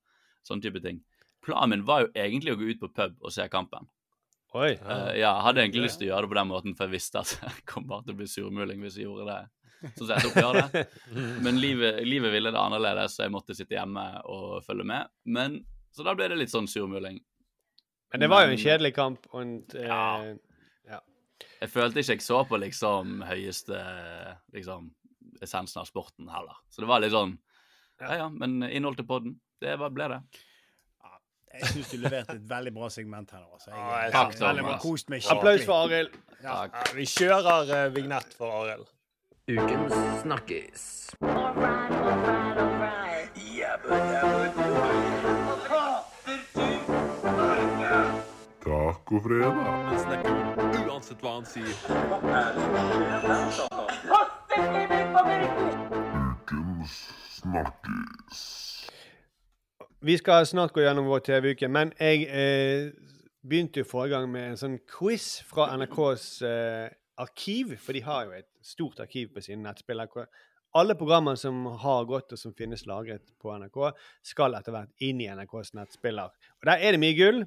[0.46, 1.00] Sånn type ting.
[1.46, 3.88] Planen min var jo egentlig å gå ut på pub og se kampen.
[4.58, 4.74] Oi.
[4.82, 6.96] Uh, ja, jeg hadde egentlig lyst til å gjøre det på den måten, for jeg
[6.98, 9.42] visste at jeg kom bare til å bli surmuling hvis jeg gjorde det.
[9.80, 10.84] Sånn som jeg tok gjøre det.
[11.46, 15.12] Men livet, livet ville det annerledes, så jeg måtte sitte hjemme og følge med.
[15.32, 15.60] Men,
[15.96, 17.20] så da ble det litt sånn surmuling.
[18.12, 19.28] Men det var jo en kjedelig kamp.
[19.32, 21.00] Og en, eh, Ja.
[21.62, 23.80] Jeg følte ikke jeg så på liksom høyeste
[24.56, 24.92] liksom
[25.44, 26.60] essensen av sporten heller.
[26.70, 27.38] Så det var litt sånn
[28.00, 30.20] Ja ja, men innhold til podden, det var, ble det.
[31.50, 33.46] Jeg syns du leverte et veldig bra segment her.
[33.50, 33.72] Altså.
[33.74, 34.36] Jeg, Takk.
[34.38, 35.32] Thomas.
[35.34, 36.14] Applaus for Arild.
[36.44, 36.62] Ja.
[36.70, 38.86] Ja, vi kjører uh, vignett for Arild.
[39.50, 41.10] Ukens snakkis.
[48.64, 49.54] Tacofredag.
[49.54, 50.36] Han snakker.
[50.86, 51.74] Uansett hva han sier.
[56.30, 56.94] Ukens
[57.40, 58.46] snakkis.
[60.00, 62.94] Vi skal snart gå gjennom vår TV-uke, men jeg eh,
[63.42, 66.88] begynte jo forrige gang med en sånn quiz fra NRKs eh,
[67.18, 70.08] arkiv, for de har jo et stort arkiv på sine nettspiller.
[70.12, 70.28] hvor
[70.76, 73.80] Alle programmer som har gått, og som finnes lagret på NRK,
[74.22, 76.30] skal etter hvert inn i NRKs nettspiller.
[76.60, 77.46] Og der er det mye gull.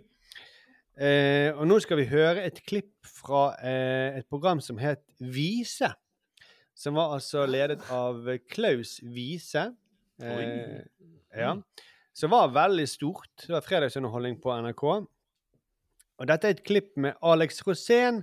[0.92, 5.88] Eh, og nå skal vi høre et klipp fra eh, et program som het Vise.
[6.74, 9.70] Som var altså ledet av Klaus Vise.
[10.20, 10.82] Eh,
[11.36, 11.54] ja.
[12.12, 13.32] Som var veldig stort.
[13.46, 14.84] Det var fredagsunderholdning på NRK.
[16.20, 18.20] Og dette er et klipp med Alex Rosén,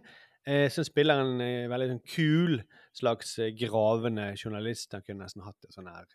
[0.50, 2.60] eh, spilleren er en eh, veldig sånn kul
[2.98, 4.94] slags eh, gravende journalist.
[4.96, 6.08] Han kunne nesten hatt det sånn her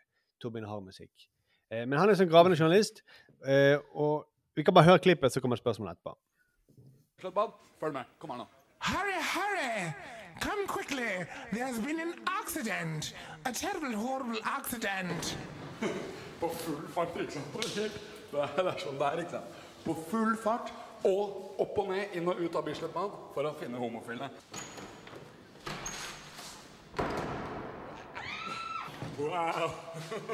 [0.42, 1.28] Torbjørn Harr-musikk.
[1.70, 3.02] Eh, men han er sånn gravende journalist.
[3.46, 6.16] Eh, og vi kan bare høre klippet, så kommer spørsmålet etterpå.
[7.80, 8.10] Følg med.
[8.20, 8.50] Kom her nå.
[8.84, 9.92] Hurry, hurry!
[10.40, 11.24] Come quickly!
[11.52, 13.14] There's been an accident!
[13.46, 15.36] A terrible, horrible accident!
[16.40, 17.54] På full fart, ikke sant?
[17.54, 19.60] Det er sånn det er, ikke sant?
[19.84, 20.72] På full fart
[21.04, 24.30] og opp og ned, inn og ut av Bislett-bad for å finne homofile.
[29.14, 29.70] Wow!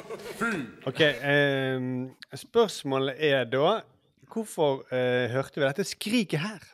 [0.89, 1.01] OK.
[1.05, 1.89] Eh,
[2.41, 3.81] spørsmålet er da
[4.31, 6.67] Hvorfor eh, hørte vi dette skriket her?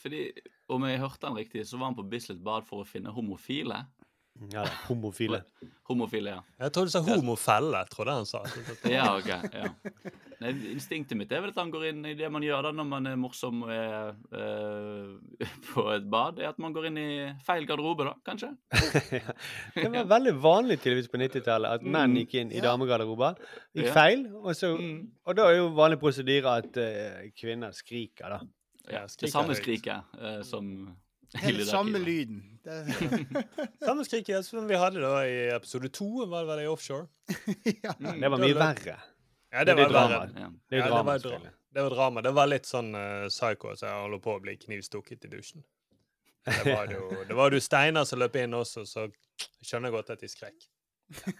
[0.00, 0.30] Fordi
[0.72, 3.82] om jeg hørte han riktig, så var han på Bislett Bad for å finne homofile.
[4.52, 5.42] Ja, homofile.
[5.90, 6.42] Homofile, ja.
[6.62, 8.40] Jeg tror du sa homofelle, trodde jeg han sa.
[8.94, 9.26] Ja, ok.
[9.26, 9.70] ja.
[10.40, 12.86] Nei, instinktet mitt er vel at han går inn i det man gjør da når
[12.88, 17.08] man er morsom og er eh, på et bad, er at man går inn i
[17.44, 18.52] feil garderobe, da, kanskje?
[19.74, 23.42] Det var veldig vanlig tydeligvis på 90-tallet at menn gikk inn i damegarderober.
[23.74, 23.98] Gikk Ja.
[23.98, 24.24] feil.
[24.40, 28.40] Og, så, og da er jo vanlig prosedyre at eh, kvinner skriker, da.
[28.94, 30.70] Ja, skriker det samme skriket eh, som
[31.38, 32.58] Helt samme lyden.
[32.64, 32.96] Det,
[33.86, 37.06] Samme skriket som vi hadde da i episode to, var det vel i Offshore?
[38.20, 38.96] Det var mye verre.
[39.50, 40.08] Ja, det Det var drama.
[40.18, 40.40] verre.
[40.40, 40.48] Ja.
[40.70, 41.40] Det Ja, det var dra-
[41.74, 42.22] Det var drama.
[42.22, 45.62] Det var litt sånn uh, psycho så jeg holder på å bli knivstukket i dusjen.
[46.44, 49.06] Det var jo, det var jo Steinar som løp inn også, så
[49.62, 50.68] skjønner jeg godt at de skrek.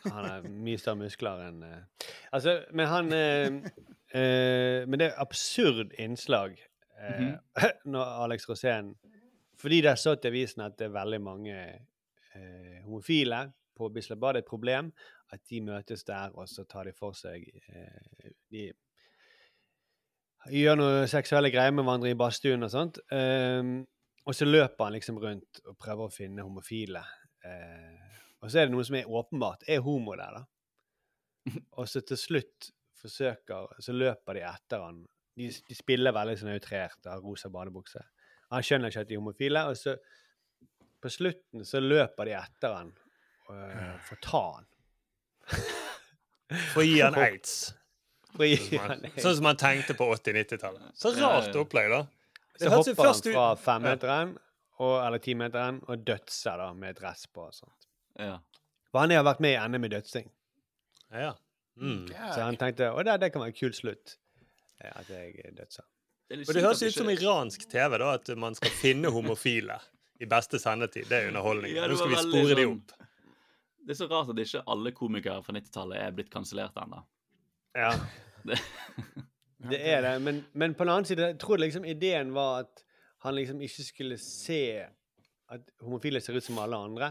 [0.05, 2.07] Han har mye større muskler enn uh.
[2.35, 3.71] Altså, men han uh,
[4.15, 6.57] uh, Men det er absurd innslag
[6.99, 7.37] eh,
[7.93, 8.95] når Alex Rosén
[9.61, 13.45] Fordi det er så til avisen at det er veldig mange eh, homofile
[13.77, 14.93] på Bislett et problem
[15.33, 18.73] at de møtes der, og så tar de for seg eh, De
[20.57, 23.01] gjør noe seksuelle greier med hverandre i badstuen og sånt.
[23.13, 23.63] Eh,
[24.27, 27.03] og så løper han liksom rundt og prøver å finne homofile.
[27.45, 30.45] Eh, og så er det noe som er åpenbart er homo der, da.
[31.81, 32.69] Og så til slutt
[33.01, 34.99] forsøker Så løper de etter han.
[35.37, 38.03] De, de spiller veldig sånn outrert av rosa badebukse.
[38.51, 39.95] Han skjønner ikke at de er homofile, og så
[41.01, 42.91] på slutten så løper de etter han
[43.49, 44.67] uh, for å ta han.
[46.73, 47.59] For å gi han aids.
[48.35, 49.23] Sånn som han aids.
[49.25, 50.91] Sånn som man tenkte på 80-90-tallet.
[50.99, 52.03] Så rart opplegg, da.
[52.61, 54.35] Så hørtes hopper han fra femmeteren,
[54.81, 57.89] eller timeteren, og dødser da, med dress på og sånt.
[58.21, 58.37] Ja.
[58.91, 60.29] For han har vært med i NM i dødsing.
[61.15, 61.33] Ja.
[61.81, 62.09] Mm.
[62.11, 64.17] Så han tenkte å, det, det kan være en kul slutt.
[64.83, 65.87] eh, At jeg dødser.
[66.31, 69.79] Og det høres ut som iransk TV, da, at man skal finne homofile
[70.23, 71.09] i beste sendetid.
[71.11, 71.73] Det er underholdning.
[71.75, 72.61] Ja, Nå skal vi spore sånn...
[72.61, 72.93] de opp.
[73.81, 77.03] Det er så rart at ikke alle komikere fra 90-tallet er blitt kansellert ennå.
[77.79, 77.95] Ja.
[78.51, 78.61] Det-
[79.71, 82.81] Det er det, men, men på den annen side, jeg tror liksom ideen var at
[83.27, 84.57] han liksom ikke skulle se
[85.53, 87.11] at homofile ser ut som alle andre.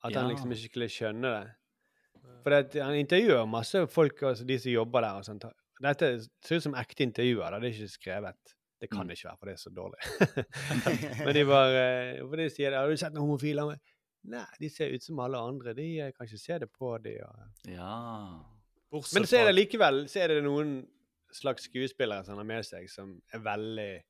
[0.00, 1.50] At han liksom ikke skulle skjønne det.
[2.40, 5.44] For det, han intervjuer masse folk, altså de som jobber der og sånt.
[5.82, 6.08] Dette
[6.44, 8.54] ser ut som ekte intervjuer, det er ikke skrevet.
[8.78, 9.08] Det kan Mm.
[9.08, 10.00] det ikke være, for det er så dårlig.
[11.26, 13.78] men de bare For de sier det, 'Har du sett noen homofile?'
[14.28, 15.72] Nei, de ser ut som alle andre.
[15.74, 17.14] De kan ikke se det på de.
[17.22, 17.70] Og...
[17.70, 18.42] Ja.
[19.14, 20.86] Men så er det likevel så er det noen
[21.32, 24.02] slags skuespillere som har med seg, som er veldig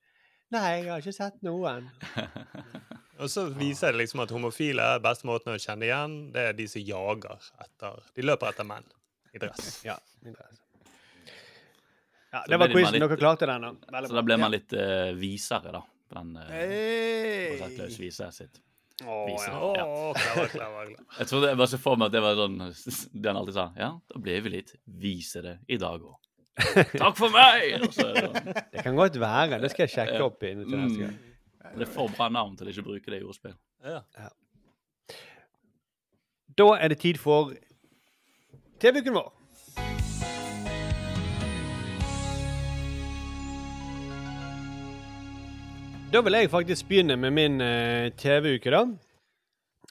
[0.50, 1.90] Nei, jeg har ikke sett noen.
[3.20, 6.14] Og så viser det liksom at homofile er beste måten å kjenne igjen.
[6.32, 8.86] Det er de som jager etter De løper etter menn
[9.34, 9.82] i dress.
[9.84, 10.62] Ja, i dress.
[12.32, 12.98] Ja, det var quizen.
[13.00, 13.62] Dere klarte den.
[13.80, 14.00] Så bra.
[14.18, 15.80] da ble man litt uh, visere, da.
[16.08, 17.58] på Den uh, Hey!
[17.78, 18.60] Løs vise sitt.
[18.98, 19.46] Vise.
[19.48, 19.58] ja.
[19.62, 19.86] oh, Ja.
[20.12, 20.48] klar, klar.
[20.52, 20.88] clever.
[21.20, 22.56] Jeg trodde jeg bare så for meg at det var sånn
[23.22, 23.66] det han alltid sa.
[23.78, 24.74] Ja, da ble vi litt
[25.04, 26.18] visere i dag òg.
[26.98, 27.86] Takk for meg!
[27.94, 28.82] Så er det sånn.
[28.82, 29.60] Kan godt være.
[29.62, 30.26] Det skal jeg sjekke Ja.
[30.26, 31.14] opp inn til neste gang.
[31.14, 31.78] Mm.
[31.78, 33.54] Det er for bra navn til å ikke bruke det i ordspill.
[33.86, 34.00] Ja.
[36.58, 37.52] Da er det tid for
[38.82, 39.28] TV-uken vår.
[46.08, 48.78] Da vil jeg faktisk begynne med min eh, TV-uke, da.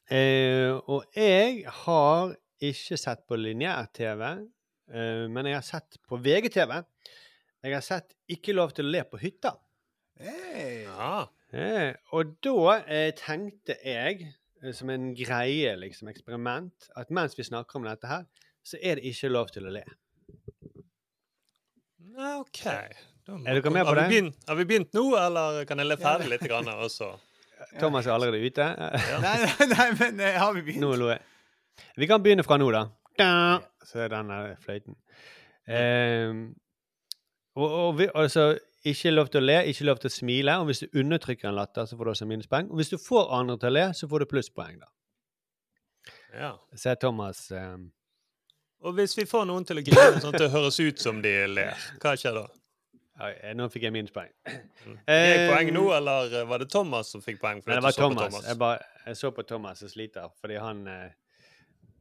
[0.09, 6.73] Eh, og jeg har ikke sett på lineær-TV, eh, men jeg har sett på VGTV.
[7.61, 9.51] Jeg har sett Ikke lov til å le på hytta.
[10.17, 10.87] Hey.
[10.87, 11.27] Ja.
[11.53, 14.31] Eh, og da eh, tenkte jeg,
[14.63, 18.25] eh, som en greie, liksom, eksperiment, at mens vi snakker om dette her,
[18.65, 19.85] så er det ikke lov til å le.
[22.25, 22.65] OK.
[23.27, 24.09] Da Er dere med på har vi det?
[24.13, 27.09] Begynt, har vi begynt nå, eller kan jeg le ferdig litt, grann, også?
[27.81, 28.67] Thomas er allerede ute.
[29.23, 30.83] Nei, nei, nei, men eh, har vi begynt?
[30.85, 31.19] Nå lo jeg.
[31.99, 32.85] Vi kan begynne fra nå, da.
[33.19, 33.31] da.
[33.85, 34.31] Så er den
[34.63, 34.95] fløyten.
[35.67, 36.31] Eh,
[37.57, 38.53] og, og vi, altså,
[38.87, 40.55] ikke lov til å le, ikke lov til å smile.
[40.61, 42.71] Og hvis du undertrykker en latter, så får du også minuspoeng.
[42.71, 44.91] Og hvis du får andre til å le, så får du plusspoeng, da.
[46.37, 46.53] Ja.
[46.75, 47.77] Så er Thomas eh,
[48.85, 51.33] Og hvis vi får noen til å grine sånn at det høres ut som de
[51.49, 52.45] ler, hva skjer da?
[53.17, 54.33] Eh, Nå fikk jeg minuspoeng.
[54.47, 57.63] Fikk jeg poeng nå, eller eh, var det Thomas som fikk poeng?
[57.65, 58.27] Nei, det var Thomas.
[58.29, 58.45] Thomas.
[58.45, 61.15] Jeg, bare, jeg så på Thomas som sliter, fordi han eh,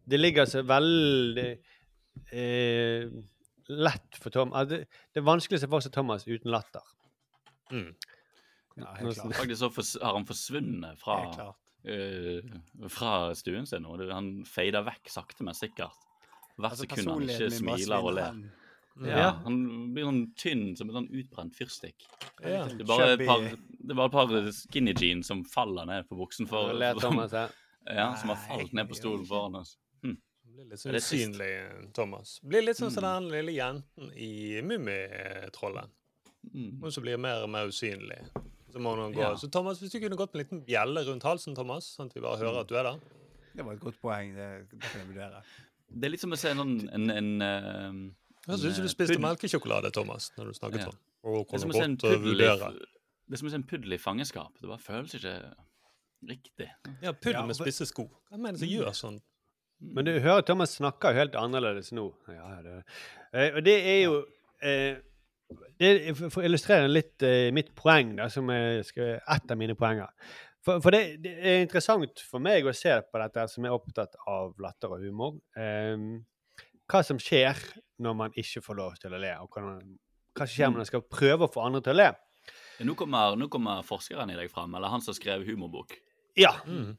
[0.07, 1.49] Det ligger så veldig
[2.37, 3.17] eh,
[3.67, 6.85] lett for Tom det, det er vanskelig å se for seg Thomas uten latter.
[7.73, 7.89] Mm.
[8.77, 9.37] Ja, helt klart.
[9.41, 11.55] Faktisk så har han forsvunnet fra, uh,
[11.89, 13.97] eh, fra stuen sin nå.
[14.13, 15.97] Han fader vekk sakte, men sikkert.
[16.57, 18.39] Hvert Altså, sekund han ikke smiler og ler.
[19.01, 19.31] Ja, Ja.
[19.45, 22.07] Han blir sånn tynn som en sånn utbrent fyrstikk.
[22.43, 22.65] Ja.
[22.65, 23.45] Det er bare et par,
[23.93, 27.53] bare et par skinny jeans som faller ned på buksen for her.
[27.87, 29.77] Ja, som har falt ned på stolen foran oss.
[30.03, 30.17] Hm.
[30.57, 31.51] Blir litt sånn det usynlig,
[31.95, 32.41] Thomas.
[32.43, 35.93] Blir litt sånn som den lille jenten i Mummitrollet.
[36.51, 36.81] Mm.
[36.83, 38.19] Hun som blir mer og mer usynlig.
[38.73, 39.23] Så må hun gå.
[39.23, 39.37] Ja.
[39.39, 42.19] Så Thomas, hvis du kunne gått med en liten bjelle rundt halsen, Thomas, sånn at
[42.19, 42.99] vi bare hører at du er der.
[43.57, 44.35] Det var et godt poeng.
[44.37, 45.43] Det, det kan jeg vurdere.
[45.87, 48.01] Det er litt som å se en en, en, en,
[48.55, 50.85] eh, syns du spiste puddel- melkesjokolade, Thomas, når du snakket Ja.
[50.91, 50.99] sånn.
[51.27, 52.73] Er se en godt eh, vurdere.
[53.27, 54.53] det er som å se en puddel i fangenskap.
[54.61, 55.55] Det bare føles ikke
[56.29, 56.69] riktig.
[57.03, 58.07] Ja, puddel Ja, med spisse sko.
[58.31, 59.19] Hva mener du som gjør sånn?
[59.81, 62.07] Men du hører Thomas snakker jo helt annerledes nå.
[62.33, 62.77] Ja, det.
[63.35, 64.25] Eh, og det er jo
[64.63, 64.97] eh,
[65.79, 69.75] det, For å illustrere litt eh, mitt poeng, da, som er ett et av mine
[69.79, 70.09] poenger.
[70.65, 74.17] For, for det, det er interessant for meg å se på dette som er opptatt
[74.27, 75.37] av latter og humor.
[75.57, 75.97] Eh,
[76.91, 77.59] hva som skjer
[78.03, 81.07] når man ikke får lov til å le, og hva som skjer når man skal
[81.11, 82.11] prøve å få andre til å le.
[82.87, 85.97] Nå kommer, nå kommer forskeren i deg fram, eller han som skrev humorbok.
[86.37, 86.51] Ja.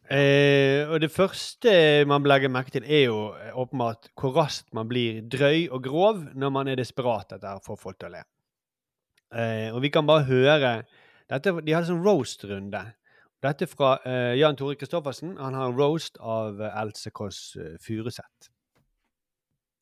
[0.09, 1.71] Eh, og det første
[2.09, 6.23] man legger merke til, er jo eh, åpenbart hvor raskt man blir drøy og grov
[6.33, 8.23] når man er desperat etter å få folk til å le.
[9.37, 10.71] Eh, og vi kan bare høre
[11.29, 12.81] dette, De hadde sånn roast-runde.
[13.45, 15.35] Dette fra eh, Jan Tore Kristoffersen.
[15.37, 18.49] Han har en roast av eh, Else Kåss eh, Furuseth.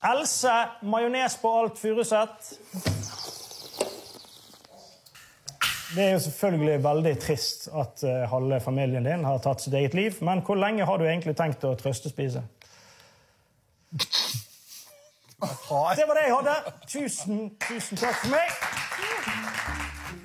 [0.05, 2.53] Else, majones på alt Furuseth.
[5.95, 9.95] Det er jo selvfølgelig veldig trist at eh, halve familien din har tatt sitt eget
[9.97, 12.43] liv, men hvor lenge har du egentlig tenkt å trøstespise?
[15.95, 16.55] Det var det jeg hadde.
[16.91, 18.47] Tusen, tusen takk for meg.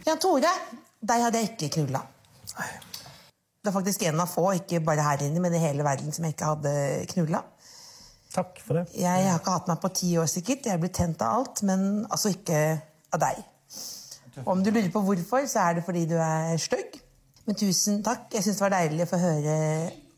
[0.09, 0.53] Jan Tore,
[1.01, 2.03] deg hadde jeg ikke knulla.
[3.61, 6.24] Det er faktisk en av få, ikke bare her inne, men i hele verden, som
[6.26, 6.74] jeg ikke hadde
[7.14, 7.45] knulla.
[8.31, 8.85] Takk for det.
[8.95, 10.68] Jeg har ikke hatt meg på ti år sikkert.
[10.70, 12.61] Jeg blir tent av alt, men altså ikke
[13.11, 13.41] av deg.
[14.47, 17.01] Om du lurer på hvorfor, så er det fordi du er stygg.
[17.49, 18.28] Men tusen takk.
[18.37, 19.57] Jeg syns det var deilig å få høre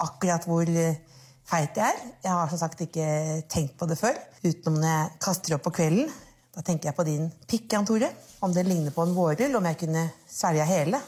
[0.05, 0.69] akkurat hvor
[1.49, 2.03] feit jeg er.
[2.27, 3.07] Jeg har som sagt ikke
[3.51, 6.13] tenkt på det før, utenom når jeg kaster opp på kvelden.
[6.53, 8.11] Da tenker jeg på din pikk, Jan Tore.
[8.45, 11.01] Om den ligner på en vårrull, om jeg kunne svelge hele.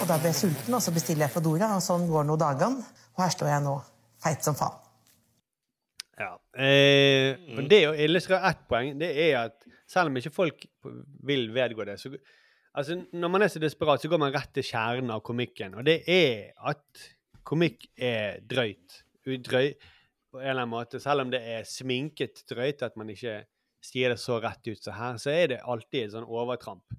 [0.00, 2.82] Og da blir jeg sulten, og så bestiller jeg Fodora, og sånn går nå dagene.
[3.14, 3.76] Og her står jeg nå,
[4.26, 4.82] feit som faen.
[6.16, 6.32] Ja.
[6.56, 10.64] Eh, og det å illustrere ett poeng, det er at selv om ikke folk
[11.28, 12.10] vil vedgå det så,
[12.72, 15.76] altså Når man er så desperat, så går man rett til kjernen av komikken.
[15.76, 17.04] Og det er at
[17.46, 19.02] komikk er drøyt.
[19.26, 19.72] Drøy,
[20.30, 21.00] på en eller annen måte.
[21.02, 23.40] Selv om det er sminket drøyt, at man ikke
[23.84, 26.96] sier det så rett ut som her, så er det alltid et sånn overtramp.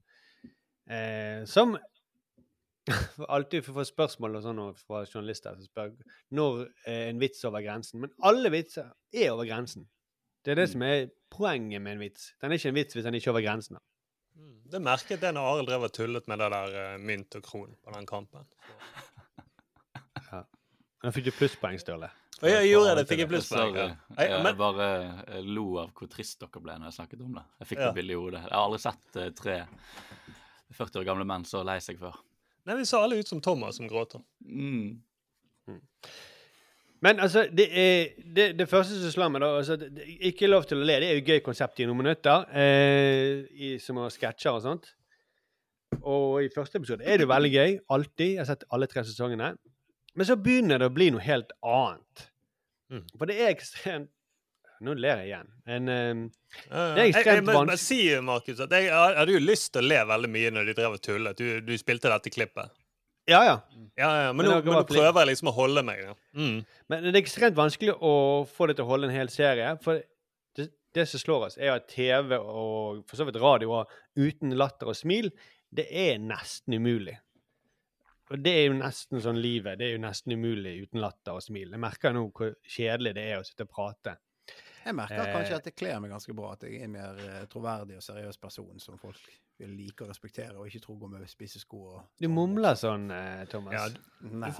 [0.87, 1.75] Eh, som
[3.27, 5.93] alltid får spørsmål og sånn fra journalister som spør
[6.37, 7.99] når er en vits over grensen.
[8.03, 9.87] Men alle vitser er over grensen.
[10.45, 12.29] Det er det som er poenget med en vits.
[12.41, 13.75] Den er ikke en vits hvis den ikke er over grensen.
[13.79, 13.83] da.
[14.67, 17.75] Det merket jeg når Arild drev og tullet med det der uh, mynt og kron
[17.83, 18.47] på den kampen.
[20.27, 20.41] Ja.
[21.03, 22.09] Da fikk du plusspoeng, Sturle.
[22.41, 23.75] Og jeg gjorde det, fikk jeg plusspoeng.
[23.77, 23.83] Ja.
[24.17, 24.87] Jeg- Jeg men- bare
[25.27, 27.43] eh, lo av hvor trist dere ble når jeg snakket om det.
[27.61, 27.85] Jeg fikk Ja.
[27.87, 28.41] det bildet i hodet.
[28.43, 29.55] Jeg har aldri sett uh, tre
[30.73, 32.17] 40 år gamle menn så lei seg før.
[32.67, 34.21] Nei, Vi ser alle ut som Thomas som gråter.
[34.43, 34.99] Mm.
[37.05, 40.49] Men altså, det, er, det, det første som slår meg, da altså, det, det, Ikke
[40.49, 40.97] lov til å le.
[40.99, 42.47] Det er jo et gøy konsept i noen minutter.
[42.57, 44.89] Eh, i, som å sketsjer og sånt.
[46.01, 47.77] Og i første episode er det jo veldig gøy.
[47.95, 48.31] Alltid.
[48.33, 49.53] Jeg har sett alle tre sesongene.
[50.17, 52.27] Men så begynner det å bli noe helt annet.
[52.91, 53.05] Mm.
[53.13, 54.11] For det er ekstremt
[54.85, 55.53] Nå ler jeg igjen.
[55.65, 56.81] En, uh, det er ja.
[56.81, 57.79] Jeg, jeg, ekstremt vanskelig.
[57.83, 60.97] si, Markus, at jeg, hadde jo lyst til å le veldig mye når de drev
[60.97, 61.39] og tullet.
[61.39, 62.75] Du, du spilte dette klippet.
[63.27, 63.55] Ja, ja.
[63.97, 66.05] Ja, ja, men, Men nå, men nå prøver jeg liksom å holde meg.
[66.05, 66.13] Ja.
[66.37, 66.61] Mm.
[66.87, 68.13] Men det er ekstremt vanskelig å
[68.47, 69.73] få det til å holde en hel serie.
[69.83, 69.99] For
[70.55, 74.55] det, det som slår oss, er at TV og for så vidt radio og uten
[74.55, 75.33] latter og smil,
[75.75, 77.17] det er nesten umulig.
[78.31, 79.79] Og det er jo nesten sånn livet.
[79.79, 81.71] Det er jo nesten umulig uten latter og smil.
[81.71, 84.17] Jeg merker nå hvor kjedelig det er å sitte og prate.
[84.87, 87.17] Jeg merker Eh, kanskje at det kler meg ganske bra at jeg er en mer
[87.23, 89.19] eh, troverdig og seriøs person som folk
[89.59, 93.43] vil like og respektere, og ikke tro går med spissesko og Du mumler sånn, eh,
[93.51, 93.73] Thomas.
[93.73, 93.87] Ja,
[94.31, 94.51] Nei.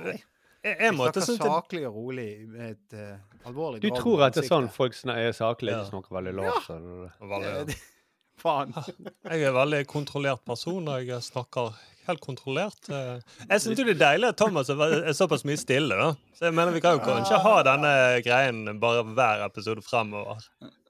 [0.66, 4.44] Jeg, jeg synes jeg- saklig og rolig med et uh, alvorlig Du tror at det
[4.44, 5.78] er sånn folk er saklige?
[5.78, 5.84] Ja.
[5.86, 6.68] De snakker veldig lavt.
[6.70, 7.28] Ja.
[7.36, 7.78] Veldig,
[8.44, 8.74] Faen.
[9.32, 11.78] Jeg er en veldig kontrollert person, og jeg snakker
[12.08, 12.90] helt kontrollert.
[12.90, 16.10] Eh, Jeg syns det er deilig at Thomas er såpass mye stille, da.
[16.38, 17.94] Så jeg mener vi kan jo kanskje ha denne
[18.26, 20.42] greien bare hver episode fremover.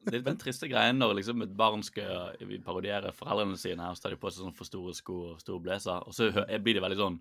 [0.07, 3.97] Det er den triste greien når liksom et barn skal vi parodiere foreldrene sine, og
[3.97, 6.29] så tar de på seg sånn for store sko og stor blazer, og så
[6.63, 7.17] blir det veldig sånn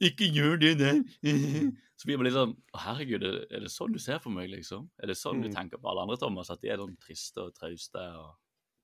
[0.00, 1.00] Ikke gjør det der!
[2.00, 4.86] Så blir man litt sånn Å, herregud, er det- sånn du ser for meg, liksom?
[5.02, 5.54] Er det sånn du Mm.
[5.56, 6.48] tenker på alle andre, Thomas?
[6.50, 8.36] At de er sånn triste og trauste og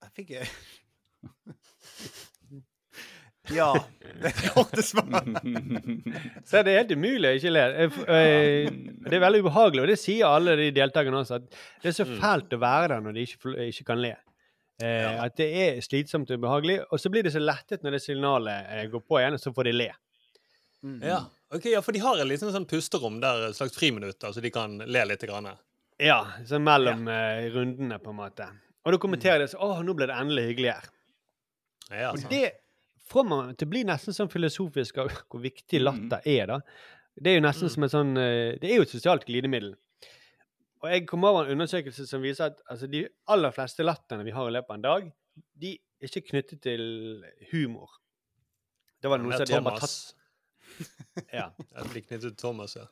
[0.02, 0.34] Jeg fikk
[3.54, 3.72] Ja.
[4.16, 5.10] Det er korte svar.
[6.48, 7.64] Så det er helt umulig å ikke le.
[7.90, 8.68] F- eh,
[9.04, 11.50] Det er veldig ubehagelig, og det sier alle de deltakerne også, at
[11.82, 14.14] det er så fælt å være der når de ikke, ikke kan le.
[14.80, 18.02] Eh, At det er slitsomt og ubehagelig, og så blir de så lettet når det
[18.06, 19.90] signalet eh, går på igjen, og så får de le.
[21.04, 21.22] Ja,
[21.54, 24.50] Okay, ja, For de har et liten sånn pusterom der, et slags friminutter, så de
[24.50, 25.22] kan le litt.
[25.28, 25.46] Grann.
[26.02, 26.16] Ja,
[26.48, 28.48] så mellom eh, rundene, på en måte.
[28.82, 30.88] Og da kommenterer de så Å, nå ble det endelig hyggelig her.
[32.00, 32.42] Ja, Og det
[33.06, 36.60] får man til å bli nesten sånn filosofisk av hvor viktig latter er, da.
[37.16, 39.70] Det er jo nesten som et sånn eh, Det er jo et sosialt glidemiddel.
[40.84, 44.34] Og jeg kom over en undersøkelse som viser at altså, de aller fleste latterne vi
[44.36, 45.08] har i løpet av en dag,
[45.56, 46.84] de er ikke knyttet til
[47.52, 47.96] humor.
[49.00, 50.14] Det var noe som de har bare tatt
[51.38, 51.48] Ja.
[51.56, 52.86] Jeg blir knyttet til Thomas, ja.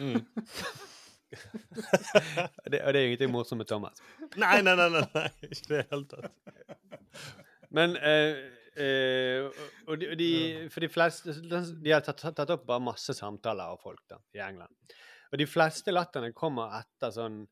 [0.00, 0.24] Mm.
[1.34, 3.98] Det, og det er jo ingenting morsomt med Thomas.
[4.38, 7.24] Nei, nei, nei, nei, nei, ikke i det hele tatt.
[7.74, 8.38] Men eh,
[8.74, 10.28] og de, og de,
[10.72, 14.42] For de fleste De har tatt, tatt opp bare masse samtaler av folk da, i
[14.42, 14.74] England.
[15.30, 17.44] Og de fleste latterne kommer etter sånn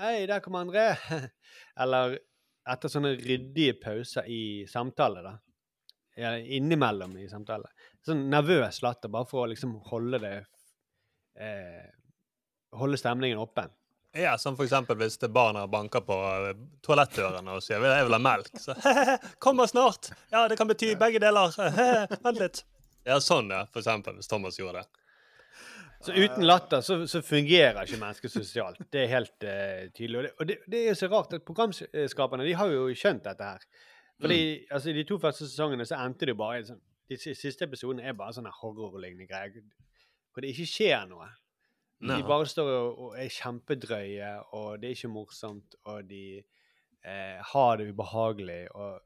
[0.00, 0.94] Hei, der kommer André.
[1.82, 2.16] Eller
[2.72, 5.34] etter sånne ryddige pauser i samtale, da.
[6.16, 7.68] Ja, innimellom i samtale.
[8.04, 10.36] Sånn nervøs latter, bare for å liksom holde det
[11.40, 11.90] eh,
[12.72, 13.66] Holde stemningen oppe.
[14.12, 18.12] Ja, Som for eksempel hvis det barna banker på eh, toalettdørene og sier 'jeg vil
[18.12, 18.74] ha melk', så
[19.40, 20.12] 'kommer snart'.
[20.30, 21.48] Ja, det kan bety begge deler.
[22.24, 22.64] Vent litt.
[23.06, 23.64] Ja, sånn, ja.
[23.72, 24.88] For eksempel, hvis Thomas gjorde det.
[26.02, 28.80] Så uten latter så, så fungerer ikke mennesket sosialt.
[28.90, 30.18] Det er helt uh, tydelig.
[30.18, 33.24] Og, det, og det, det er jo så rart at programskaperne de har jo skjønt
[33.24, 33.62] dette her.
[34.20, 34.40] Fordi
[34.70, 37.66] altså, I de to første sesongene så endte det jo bare i sånn De siste
[37.66, 39.62] episodene er bare sånne horrorlignende greier.
[40.32, 41.26] hvor det ikke skjer noe.
[42.02, 42.16] Nei.
[42.20, 46.42] De bare står og, er kjempedrøye, og det er ikke morsomt, og de
[47.04, 49.00] eh, har det ubehagelig, og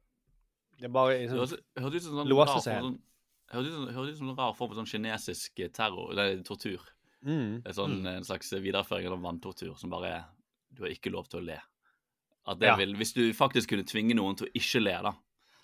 [0.79, 3.01] det er bare sånn, hørtes hørtes ut som sånn låser seg helt.
[3.53, 3.75] Hørtes
[4.13, 6.81] ut som- en rar form for sånn kinesisk eh, terror, eller tortur.
[7.25, 7.63] Mm.
[7.67, 8.07] En, sånn, Mm.
[8.17, 10.25] en slags videreføring av vanntortur som bare er
[10.75, 11.59] Du har ikke lov til å le.
[12.47, 12.77] At det Ja.
[12.77, 15.13] vil, hvis du faktisk kunne tvinge noen til å ikke le, da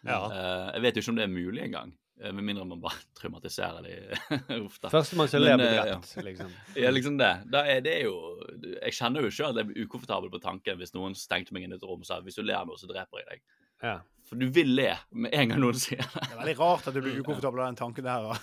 [0.05, 0.27] Ja.
[0.27, 1.93] Uh, Jeg vet jo ikke om det er mulig engang.
[2.21, 4.91] Eh, Med mindre man bare traumatiserer de Uff da.
[4.93, 6.23] Førstemann som ler, Men, blir eh, drept, ja.
[6.29, 6.53] liksom.
[6.85, 7.33] Ja, liksom det.
[7.53, 8.15] Da er det jo
[8.83, 11.77] Jeg kjenner jo sjøl at jeg blir ukomfortabel på tanken hvis noen stengte meg inn
[11.77, 13.45] i et rom og sa hvis du ler nå, så dreper jeg deg.
[13.83, 13.97] Ja.
[14.29, 16.13] For du vil le med en gang noen sier det.
[16.23, 18.29] Det er veldig rart at du blir ukomfortabel av den tanken der.
[18.29, 18.35] da.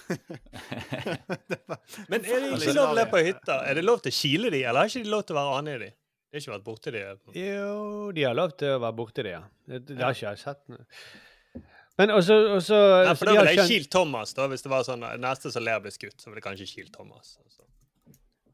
[2.12, 3.56] Men er det ikke lov å le på hytta?
[3.70, 5.56] Er det lov til å kile de, eller har ikke de lov til å være
[5.62, 5.90] ane i de?
[6.30, 7.02] Det har ikke vært borti de.
[7.42, 9.42] Jo, de har lov til å være borti de, ja.
[9.66, 10.62] Det, det har ikke jeg sett.
[10.70, 10.86] noe.
[12.00, 15.04] Men også, også Nei, for da ville jeg kilt Thomas, da, hvis det var sånn
[15.20, 17.34] neste som ler blir skutt, så ville jeg kanskje kilt Thomas.
[17.44, 17.66] Altså.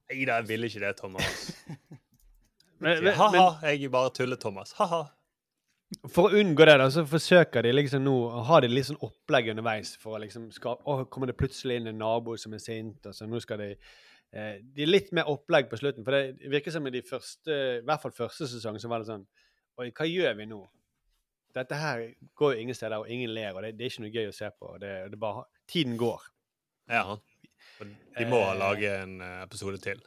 [0.10, 1.46] Nei da, jeg ville ikke det, Thomas.
[2.86, 4.74] Ha-ha, jeg bare tuller, Thomas.
[4.78, 5.06] Ha-ha.
[6.12, 9.00] For å unngå det, da, så forsøker de liksom nå å ha det litt sånn
[9.06, 12.64] opplegg underveis for å liksom skape Å, kommer det plutselig inn en nabo som er
[12.64, 16.18] sint, og så nå skal de eh, De er litt mer opplegg på slutten, for
[16.18, 19.28] det virker som i de første I hvert fall første sesong så var det sånn
[19.80, 20.60] Oi, hva gjør vi nå?
[21.56, 22.02] Dette her
[22.36, 24.36] går jo ingen steder, og ingen ler, og det, det er ikke noe gøy å
[24.36, 24.74] se på.
[24.82, 26.22] Det, det bare, tiden går.
[26.92, 27.04] Ja.
[27.16, 27.88] Og
[28.20, 28.58] de må Eh.
[28.60, 30.02] lage en eh, episode til.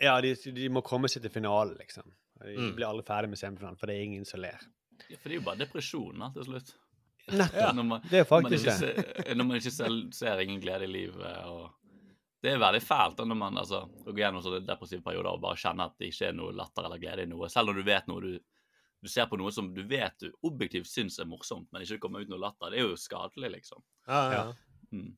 [0.00, 2.06] Ja, de, de må komme seg til finalen, liksom.
[2.38, 2.74] De Mm.
[2.76, 4.60] blir aldri ferdig med semifinalen, for det er ingen som ler.
[5.10, 6.70] Ja, for det er jo bare depresjoner til slutt.
[7.28, 7.58] Nettopp.
[7.60, 8.76] Ja, man, Det er faktisk det.
[8.78, 11.34] Ser, når man ikke selv ser ingen glede i livet.
[11.50, 11.74] og
[12.40, 15.58] Det er veldig fælt da, når man altså, går gjennom sånne depressive perioder og bare
[15.58, 17.48] kjenner at det ikke er noe latter eller glede i noe.
[17.50, 18.38] Selv når du vet noe du,
[19.02, 22.20] du ser på noe som du vet du objektivt syns er morsomt, men ikke kommer
[22.24, 22.70] ut noe latter.
[22.74, 23.82] Det er jo skadelig, liksom.
[24.08, 24.44] Ja, ja.
[24.92, 25.12] Mm.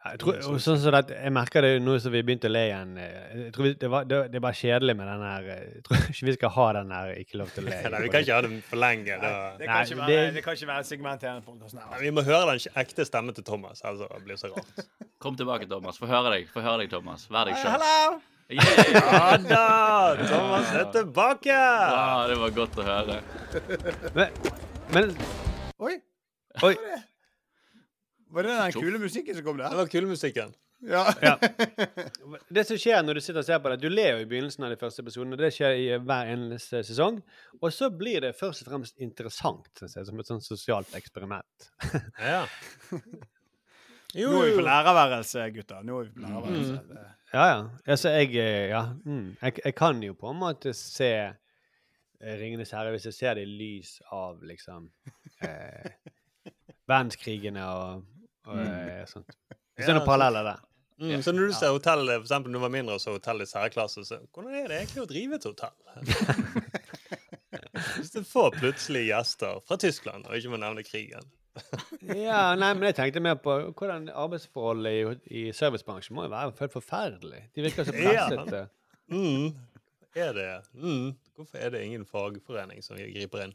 [0.00, 2.52] Ja, Jeg, tror, og sånn som det, jeg merker det nå som vi begynte å
[2.54, 2.94] le igjen.
[2.96, 5.96] eh, Jeg tror det, var, det, det var kjedelig med den her eh, Jeg tror
[6.14, 7.82] ikke vi skal ha den her 'ikke lov til å le'.
[7.92, 9.18] Nei, vi kan ikke ha den for lenge.
[9.20, 9.32] Da.
[9.60, 11.68] Det kan, Nei, være, det- det kan ikke være segmenterende.
[11.74, 14.86] Nei, Vi må høre den ekte stemmen til Thomas, ellers det blir det så rart.
[15.20, 15.98] Kom tilbake, Thomas.
[16.00, 17.28] Få høre deg, Få høre deg, Thomas.
[17.28, 18.20] Vær deg sjøl.
[18.50, 19.66] Ja da!
[20.26, 21.52] Thomas er tilbake!
[21.54, 23.20] Ja, det var godt å høre.
[24.16, 24.40] Men,
[24.94, 25.12] men
[25.80, 25.94] Oi,
[26.66, 26.72] Oi.
[28.34, 29.76] var det den kule musikken som kom Det der?
[29.78, 30.50] var kulemusikken.
[30.82, 31.02] Ja.
[31.20, 31.34] Ja.
[32.56, 34.64] Det som skjer når du sitter og ser på det, du ler jo i begynnelsen
[34.64, 35.36] av de første episodene.
[35.36, 37.18] Det skjer i hver eneste sesong.
[37.60, 41.68] Og så blir det først og fremst interessant, synes jeg, som et sånt sosialt eksperiment.
[42.16, 42.46] Ja.
[44.16, 44.66] Jo, Nå er vi på jo.
[44.70, 45.84] lærerværelse, gutter.
[45.84, 46.80] Nå er vi på lærerværelse.
[46.90, 47.58] Det- Ja, ja.
[47.86, 48.84] Altså, jeg eh, Ja.
[49.04, 49.36] Mm.
[49.42, 53.46] Jeg, jeg kan jo på en måte se eh, Ringenes herre hvis jeg ser det
[53.46, 54.90] i lys av liksom
[55.46, 55.92] eh,
[56.90, 58.02] verdenskrigene og,
[58.50, 59.06] og mm.
[59.06, 59.38] sånt.
[59.78, 60.66] Jeg ser Ja, noen paralleller der.
[61.00, 63.48] Mm, så når du ser hotellet, for eksempel når du var mindre og så hotellet
[63.48, 65.76] i særklasse, så hvordan er det egentlig å drive et hotell?
[67.96, 71.24] Hvis du får plutselig gjester fra Tyskland, og ikke må nevne krigen.
[72.00, 74.92] Ja, nei, men jeg tenkte mer på hvordan arbeidsforholdet
[75.30, 77.40] i, i servicebransjen må jo være helt forferdelig.
[77.56, 78.28] De virker så Ja.
[78.28, 78.62] pressete.
[79.10, 79.50] Mm.
[80.18, 81.08] Er det mm.
[81.38, 83.54] Hvorfor er det ingen fagforening som griper inn?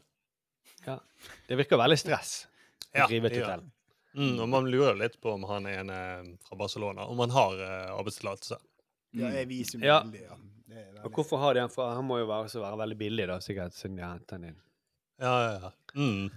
[0.86, 0.98] Ja.
[1.48, 2.34] Det virker veldig stress
[2.92, 3.64] å Ja, drive et hotell.
[4.16, 7.32] Mm, og man lurer litt på om han er en eh, fra Barcelona, om han
[7.34, 8.56] har uh, arbeidstillatelse.
[9.16, 9.98] Ja, jeg viser Ja.
[10.06, 10.36] veldig, ja.
[10.66, 11.72] Det er Og hvorfor har de han?
[11.72, 14.32] For han må jo være, også være veldig billig, da, sikkert, siden de har hentet
[14.38, 14.56] han inn.
[15.20, 15.70] Ja, ja, ja.
[15.96, 16.30] Mm.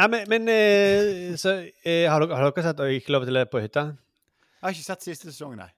[0.00, 3.34] Nei, men, men eh, så eh, har, dere, har dere sett 'Og ikke lov til
[3.34, 3.90] å le på hytta?
[3.90, 5.68] Jeg har ikke sett siste sesong, nei.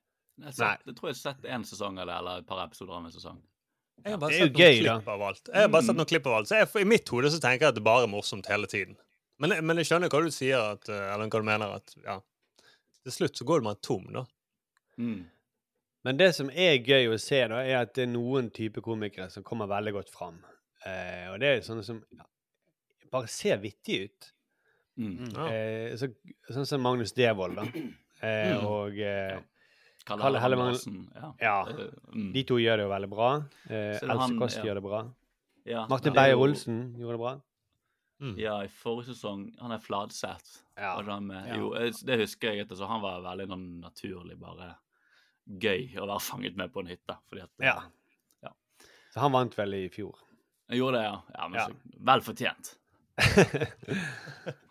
[0.42, 3.04] Jeg, sett, jeg tror jeg har sett én sesong det, eller et par episoder av
[3.06, 3.40] en sesong.
[4.02, 5.14] Jeg har bare Det er jo gøy, klipp da.
[5.14, 5.42] av alt.
[5.48, 6.50] Jeg har bare sett noen klipp av alt.
[6.50, 8.96] Så jeg, I mitt hode så tenker jeg at det bare er morsomt hele tiden.
[9.42, 11.76] Men, men jeg skjønner hva du sier, at, eh, eller hva du mener.
[11.78, 12.16] at ja,
[13.02, 14.24] Til slutt så går man tom, da.
[14.98, 15.22] Mm.
[16.06, 19.30] Men det som er gøy å se, da, er at det er noen type komikere
[19.30, 20.40] som kommer veldig godt fram.
[20.86, 22.26] Eh, og det er sånne som ja,
[23.12, 24.28] bare ser vittige ut.
[25.00, 25.30] Mm.
[25.32, 25.46] Ja.
[25.52, 26.08] Eh, så,
[26.52, 27.66] sånn som Magnus Devold, da.
[28.22, 28.66] Eh, Mm.
[28.70, 29.40] og eh,
[30.06, 30.76] Kalle Kalle Hellemann
[31.10, 31.30] Ja.
[31.42, 31.54] Ja.
[31.72, 32.28] Eh, mm.
[32.36, 33.30] De to gjør det jo veldig bra.
[33.66, 34.62] Eh, Så Else Kåss ja.
[34.68, 35.00] gjør det bra.
[35.66, 37.32] Ja, Martin er Beyer-Olsen gjorde det bra.
[38.22, 38.36] Mm.
[38.38, 39.72] Ja, i forrige sesong Han
[41.34, 41.48] er?
[41.50, 41.56] Ja.
[41.58, 42.60] Jo, eh, det husker jeg.
[42.62, 44.76] etter, altså, han var veldig sånn naturlig bare
[45.48, 47.18] gøy å være fanget med på en hytte.
[47.26, 47.82] Fordi at eh, Ja.
[48.46, 48.54] Ja.
[49.10, 50.14] Så han vant vel i fjor.
[50.70, 51.18] Jeg gjorde det, ja.
[51.34, 51.66] ja, Ja.
[52.12, 52.76] Vel fortjent.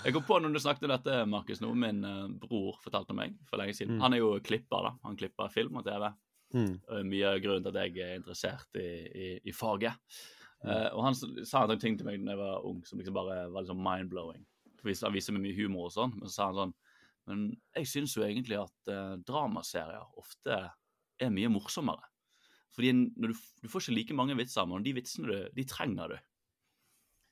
[0.00, 3.34] Jeg kom på når du snakket om dette, Markus, noe min eh, bror fortalte meg
[3.50, 3.98] for lenge siden.
[3.98, 4.02] Mm.
[4.04, 4.92] Han er jo klipper, da.
[5.04, 6.06] Han klipper film og TV.
[6.56, 6.72] Mm.
[7.06, 9.92] Mye av grunnen til at jeg er interessert i, i, i faget.
[10.62, 10.70] Mm.
[10.70, 13.42] Uh, og han sa en ting til meg da jeg var ung som liksom bare
[13.52, 14.42] var liksom mind-blowing.
[14.80, 16.74] Han viser meg mye humor og sånn, men så sa han sånn
[17.28, 17.42] Men
[17.76, 20.62] jeg syns jo egentlig at uh, dramaserier ofte
[21.20, 22.08] er mye morsommere.
[22.74, 26.29] Fordi du, du får ikke like mange vitser, men de vitsene du, de trenger du.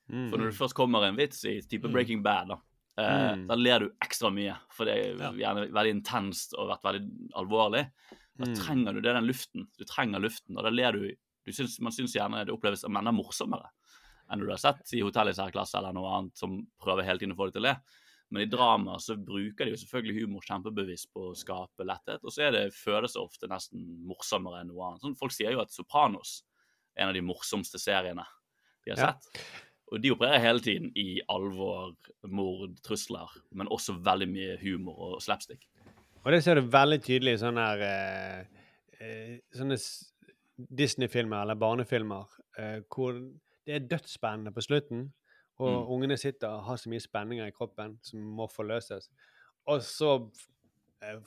[0.09, 0.29] Mm.
[0.31, 1.93] For når det først kommer en vits i type Mm.
[1.93, 2.57] Breaking Bad, da,
[2.97, 3.47] eh, Mm.
[3.47, 4.57] da ler du ekstra mye.
[4.71, 5.31] For det er Ja.
[5.31, 7.91] gjerne veldig intenst og vært veldig alvorlig.
[8.37, 8.55] Da Mm.
[8.55, 9.67] trenger du det den luften.
[9.77, 11.11] Du trenger luften, og da ler du,
[11.45, 13.69] du syns, Man syns gjerne det oppleves som enda morsommere
[14.31, 17.33] enn du har sett i Hotell i særklasse eller noe annet som prøver hele tiden
[17.33, 17.81] å få deg til å le.
[18.31, 22.29] Men i drama så bruker de jo selvfølgelig humor kjempebevisst på å skape letthet, og
[22.31, 25.01] så er det, føles det ofte nesten morsommere enn noe annet.
[25.01, 26.43] Sånn, folk sier jo at Sopranos
[26.95, 28.23] er en av de morsomste seriene
[28.85, 29.13] de har Ja.
[29.91, 31.95] Og de opererer hele tiden i alvor,
[32.27, 35.63] mord, trusler, men også veldig mye humor og slapstick.
[36.23, 38.45] Og det ser du veldig tydelig i sånne eh,
[38.99, 39.77] eh, Sånne
[40.57, 42.27] Disney-filmer eller barnefilmer
[42.59, 43.13] eh, hvor
[43.65, 45.07] det er dødsspennende på slutten,
[45.59, 45.89] og Mm.
[45.91, 49.09] ungene sitter og har så mye spenninger i kroppen som må forløses.
[49.67, 50.13] Og så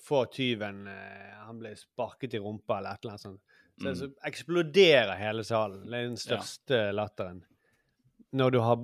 [0.01, 0.87] får tyven
[1.47, 3.41] Han blir sparket i rumpa eller et eller annet sånt.
[3.81, 3.95] Så, Mm.
[3.97, 5.85] så eksploderer hele salen.
[5.87, 6.17] Det er den Ja.
[6.39, 7.43] største latteren.
[8.33, 8.83] Når du har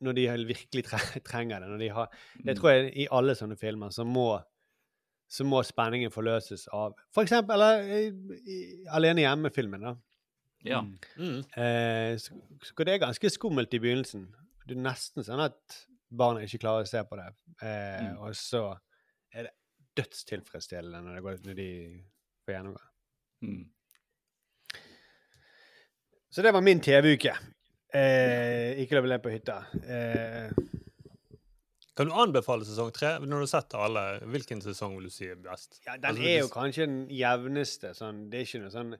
[0.00, 0.84] når de virkelig
[1.28, 1.68] trenger det.
[1.68, 2.06] Når de har,
[2.38, 2.60] det Mm.
[2.60, 4.42] tror jeg i alle sånne filmer så må
[5.30, 8.08] så må spenningen forløses av For eksempel eller, i,
[8.50, 8.56] i,
[8.90, 9.80] Alene hjemme-filmen.
[9.84, 9.92] da.
[10.66, 10.80] Ja.
[11.16, 11.44] Mm.
[11.54, 12.34] Eh, så,
[12.66, 14.24] så det er ganske skummelt i begynnelsen.
[14.66, 15.76] Det er nesten sånn at
[16.10, 17.28] barna ikke klarer å se på det.
[17.62, 18.18] Eh, Mm.
[18.24, 18.64] Og så
[19.32, 19.54] er det
[20.00, 21.68] dødstilfredsstillende når, det går, når de
[22.44, 22.82] får gjennomgå.
[23.46, 23.62] Mm.
[26.30, 27.36] Så det var min TV-uke.
[27.96, 29.56] Eh, ikke løp le på hytta.
[29.82, 30.50] Eh,
[31.98, 33.16] Kan du anbefale sesong tre?
[33.20, 35.80] Når du har sett alle, hvilken sesong vil du si er best?
[35.84, 37.90] ja, den Altså, er jo kanskje den jevneste.
[37.98, 38.94] Sånn, det er ikke noe sånn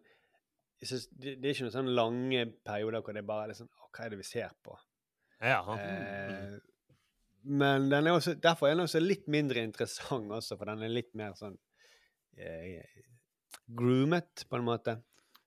[0.81, 3.89] synes, det, det er ikke noen sånn lange perioder hvor det bare er sånn Å,
[3.93, 4.77] hva er det vi ser på?
[5.41, 5.61] Ja.
[5.77, 6.59] Eh,
[7.49, 10.93] men den er også, derfor er den også litt mindre interessant også, for den er
[10.93, 11.57] litt mer sånn
[12.37, 12.83] eh,
[13.71, 14.97] groomet, på en måte.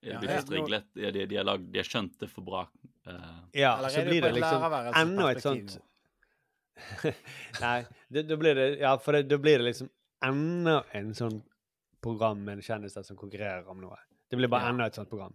[0.04, 0.40] De Ja, ja.
[0.44, 2.64] De, de, de, har lagd, de har skjønt det for bra.
[3.08, 4.64] Uh, Ja, så blir det liksom
[5.00, 5.78] enda et sånt
[7.62, 9.88] Nei, da blir det Ja, for da blir det liksom
[10.24, 11.40] enda en sånn
[12.04, 13.96] program med kjendiser som konkurrerer om noe.
[14.28, 14.74] Det blir bare Ja.
[14.74, 15.34] enda et sånt program.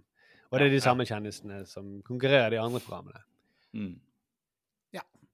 [0.50, 3.24] Og det er de samme kjendisene som konkurrerer de andre programmene.
[3.74, 3.98] mm.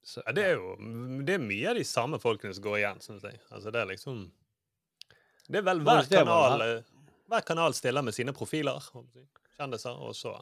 [0.05, 0.75] Så, Ja, det er jo
[1.25, 3.39] det er mye av de samme folkene som går igjen, syns jeg.
[3.49, 4.19] Altså, det er liksom
[5.49, 6.61] Det er vel hver kanal
[7.32, 8.84] Hver kanal stiller med sine profiler.
[9.57, 10.36] Kjendiser, og så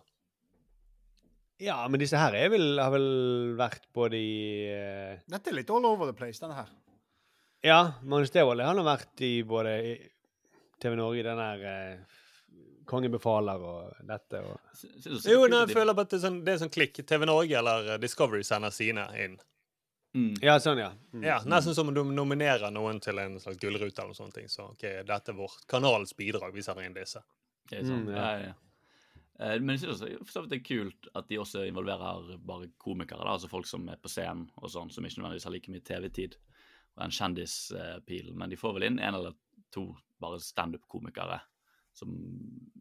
[1.61, 4.33] Ja, men disse her er vel, har vel vært både i
[4.67, 6.71] eh, Dette er litt all over the place, denne her.
[7.63, 9.93] Ja, Magnus Devold har har vært i både i
[10.81, 12.19] TV Norge, den der eh,
[12.85, 14.57] Kongen befaler og dette og
[15.23, 16.99] Jo, nei, jeg føler bare at det er sånn, det er sånn klikk.
[17.07, 19.37] TV Norge eller eh, Discovery sender sine inn.
[20.13, 20.33] Mm.
[20.45, 20.91] Ja, sånn, ja.
[21.13, 21.23] Mm.
[21.25, 24.37] Ja, Nesten som om du nominerer noen til en slags gullrute eller noe sånt.
[24.51, 26.53] Så ok, dette er vårt kanalens bidrag.
[26.53, 27.23] Vi sender inn disse.
[27.65, 28.03] Ok, sånn.
[28.05, 28.27] Mm, ja.
[28.43, 28.51] ja.
[28.51, 28.53] Ja,
[29.39, 33.23] Eh, Men jeg synes også det er kult at de også involverer bare komikere.
[33.25, 35.85] Da, altså folk som er på scenen og sånn, som ikke nødvendigvis har like mye
[35.87, 36.37] TV-tid.
[36.97, 38.29] Og en kjendispil.
[38.37, 39.33] Men de får vel inn en eller
[39.73, 39.87] to
[40.21, 41.41] bare standup-komikere
[41.93, 42.13] som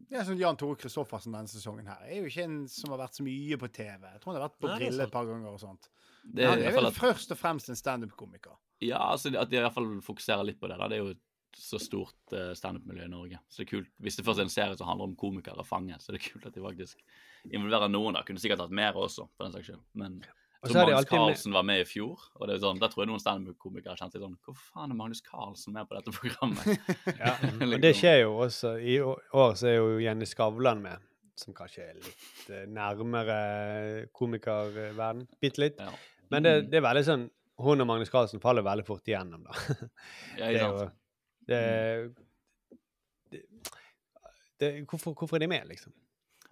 [0.09, 2.05] Ja, sånn Jan Tore Kristoffersen denne sesongen her.
[2.05, 4.07] Er jo ikke en som har vært så mye på TV.
[4.07, 5.89] Jeg tror han har vært på det Brille et par ganger og sånt.
[6.23, 8.55] Det er, det er vel at, først og fremst en standup-komiker.
[8.83, 10.77] Ja, altså at de i hvert fall fokuserer litt på det.
[10.79, 11.21] da, Det er jo et
[11.55, 13.39] så stort uh, standup-miljø i Norge.
[13.49, 13.89] Så det er kult.
[14.01, 16.47] Hvis det først er en serie som handler om komikere fanget, så er det kult
[16.49, 17.03] at de faktisk
[17.51, 18.15] involverer noen.
[18.17, 18.23] da.
[18.25, 19.83] Kunne sikkert hatt mer også, for den saks skyld.
[19.93, 20.15] Men
[20.63, 23.03] så så Magnus Carlsen med- var med i fjor, og det er sånn, da tror
[23.03, 26.79] jeg noen standup-komikere kjente litt sånn Hvor faen er Magnus Carlsen med på dette programmet?
[27.19, 27.73] Ja, Liksom.
[27.75, 28.71] og det skjer jo også.
[28.79, 31.03] I år så er jo Jenny Skavlan med,
[31.35, 35.27] som kanskje er litt eh, nærmere komikerverden.
[35.43, 35.79] Bitte litt.
[35.83, 35.91] Ja.
[36.33, 36.69] Men det, Mm.
[36.71, 37.23] det er veldig sånn
[37.63, 39.53] Hun og Magnus Carlsen faller veldig fort igjennom, da.
[40.39, 40.95] Ja, Det ikke sant?
[41.47, 41.59] det,
[43.31, 43.41] det,
[44.59, 45.93] det, hvorfor, hvorfor er de med, liksom?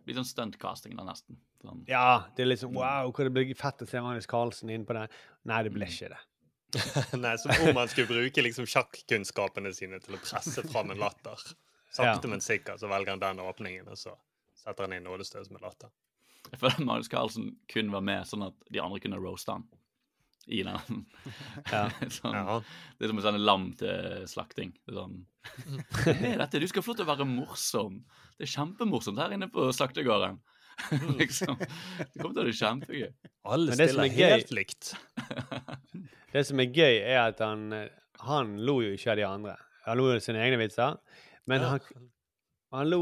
[0.07, 1.37] Litt sånn stuntcasting, da, nesten.
[1.61, 1.83] Sånn.
[1.89, 4.95] Ja, det er sånn Wow, hvor det blir fett å se Magnus Carlsen inn på
[4.97, 5.07] det.
[5.45, 5.91] Nei, det ble Mm.
[5.93, 6.21] ikke det.
[7.21, 11.35] Nei, Som om man skulle bruke liksom sjakkunnskapene sine til å presse fram en latter.
[11.91, 12.29] Sakte, Ja.
[12.31, 14.13] men sikkert så velger han den åpningen, og så
[14.55, 15.89] setter han inn nådestøt med latter.
[16.49, 19.67] Jeg føler at Magnus Carlsen kun var med sånn at de andre kunne roaste han.
[20.51, 21.03] I den.
[21.69, 21.83] Ja.
[22.17, 22.55] sånn, Ja.
[22.97, 24.71] Det er som en sånn lam til slakting.
[24.87, 25.19] Det er sånn
[26.01, 26.59] Hva er dette?
[26.63, 27.99] Du skal få lov til å være morsom.
[28.39, 30.39] Det er kjempemorsomt her inne på slaktegården.
[31.21, 31.59] liksom.
[31.61, 33.11] Det kommer til å bli kjempegøy.
[33.53, 34.91] Alle Men det som stiller er gøy- helt likt.
[36.33, 37.67] Det som er gøy, er at han,
[38.25, 39.55] han lo jo ikke av de andre.
[39.85, 40.97] Han lo av sine egne vitser,
[41.49, 41.75] men, Ja.
[41.75, 42.09] han,
[42.73, 43.01] han, lo,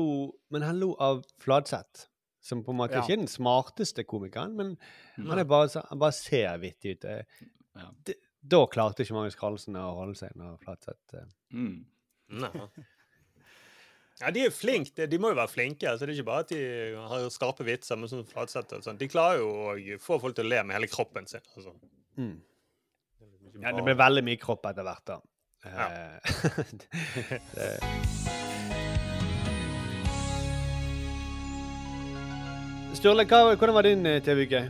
[0.52, 2.09] men han lo av Fladseth.
[2.42, 3.02] Som på en måte Ja.
[3.02, 4.78] ikke er den smarteste komikeren, men
[5.18, 5.28] Mm.
[5.30, 7.06] han, er bare, han bare ser vittig ut.
[7.06, 7.24] Eh,
[7.76, 7.92] Ja.
[8.06, 8.16] Det,
[8.48, 11.86] Da klarte ikke Magnus Carlsen å holde seg når Flatseth eh, Mm.
[14.22, 14.94] Ja, de er flinke.
[14.96, 15.88] De- De må jo være flinke.
[15.88, 19.00] altså Det er ikke bare at de har skarpe vitser, men sånn Flatseth og sånt.
[19.00, 21.42] De klarer jo å få folk til å le med hele kroppen sin.
[21.56, 21.74] altså.
[22.18, 22.42] mm.
[23.62, 25.20] Ja, det blir veldig mye kropp etter hvert, da.
[25.66, 25.88] Ja.
[25.90, 26.20] Eh,
[27.56, 28.19] det,
[32.98, 34.62] Sturle, hva, hvordan var din eh, TV-uke?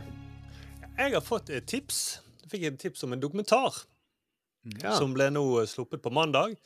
[1.00, 2.20] Jeg har fått et tips.
[2.44, 3.80] Jeg fikk et tips om en dokumentar
[4.82, 4.92] Ja.
[4.98, 6.56] som ble nå eh, sluppet på mandag.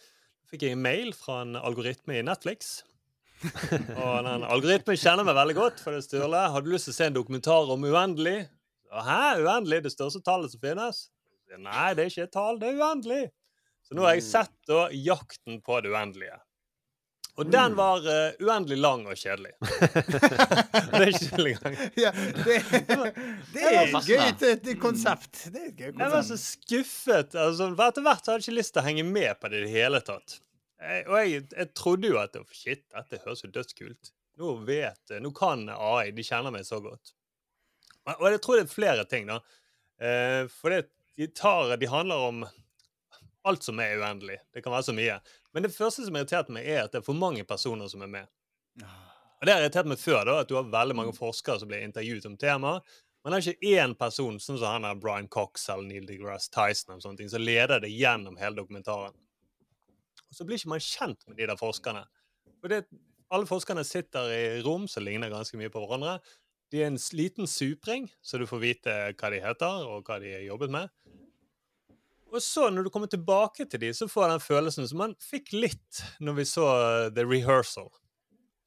[0.50, 2.82] fikk jeg en mail fra en algoritme i Netflix.
[4.00, 5.80] og den algoritmen kjenner meg veldig godt.
[5.82, 6.42] for det Sturle.
[6.52, 8.48] Har du lyst til å se en dokumentar om uendelig?
[8.94, 9.82] Hæ, uendelig?
[9.86, 11.06] Det største tallet som finnes?
[11.58, 13.24] Nei, det er ikke et tall, det er uendelig.
[13.84, 16.40] Så nå har jeg sett da 'Jakten på det uendelige'.
[17.34, 19.56] Og den var uh, uendelig lang og kjedelig.
[20.92, 21.78] det er ikke tull engang.
[21.98, 22.58] Ja, det,
[23.50, 24.22] det er et gøy
[24.52, 25.40] et, konsept.
[25.50, 27.34] Det er et gøy Jeg var så skuffet.
[27.34, 29.74] Altså, etter hvert hadde jeg ikke lyst til å henge med på det i det
[29.74, 30.38] hele tatt.
[30.78, 34.14] Jeg, og jeg, jeg trodde jo at shit, dette høres jo dødskult.
[34.38, 36.12] Nå vet Nå kan AI.
[36.14, 37.16] De kjenner meg så godt.
[38.14, 39.40] Og jeg tror det er flere ting, da.
[39.98, 40.84] Uh, for det,
[41.18, 42.44] de, tar, de handler om
[43.44, 44.38] alt som er uendelig.
[44.54, 45.18] Det kan være så mye.
[45.54, 48.10] Men det første som irriterte meg, er at det er for mange personer som er
[48.10, 48.30] med.
[48.82, 51.84] Og Det har irritert meg før, da, at du har veldig mange forskere som blir
[51.84, 52.94] intervjuet om temaet.
[53.24, 56.50] Men det er ikke én person sånn som han er Brian Cox eller Neil deGrasse
[56.52, 59.14] Tyson eller sånne ting, som leder det gjennom hele dokumentaren.
[60.28, 62.02] Og så blir ikke man kjent med de der forskerne.
[62.60, 62.82] For det,
[63.32, 66.18] alle forskerne sitter i rom som ligner ganske mye på hverandre.
[66.72, 70.34] De er en liten supring, så du får vite hva de heter, og hva de
[70.34, 70.92] har jobbet med.
[72.34, 75.12] Og så, når du kommer tilbake til de, så får jeg den følelsen som man
[75.22, 77.86] fikk litt når vi så eh, The Rehearsal.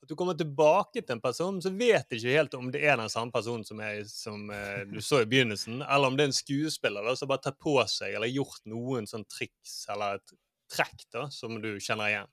[0.04, 2.96] At du kommer tilbake til en person, så vet du ikke helt om det er
[2.96, 6.32] den samme personen som, jeg, som eh, du så i begynnelsen, eller om det er
[6.32, 10.36] en skuespiller da, som bare tar på seg eller gjort noen sånn triks eller et
[10.72, 12.32] trekk da, som du kjenner igjen.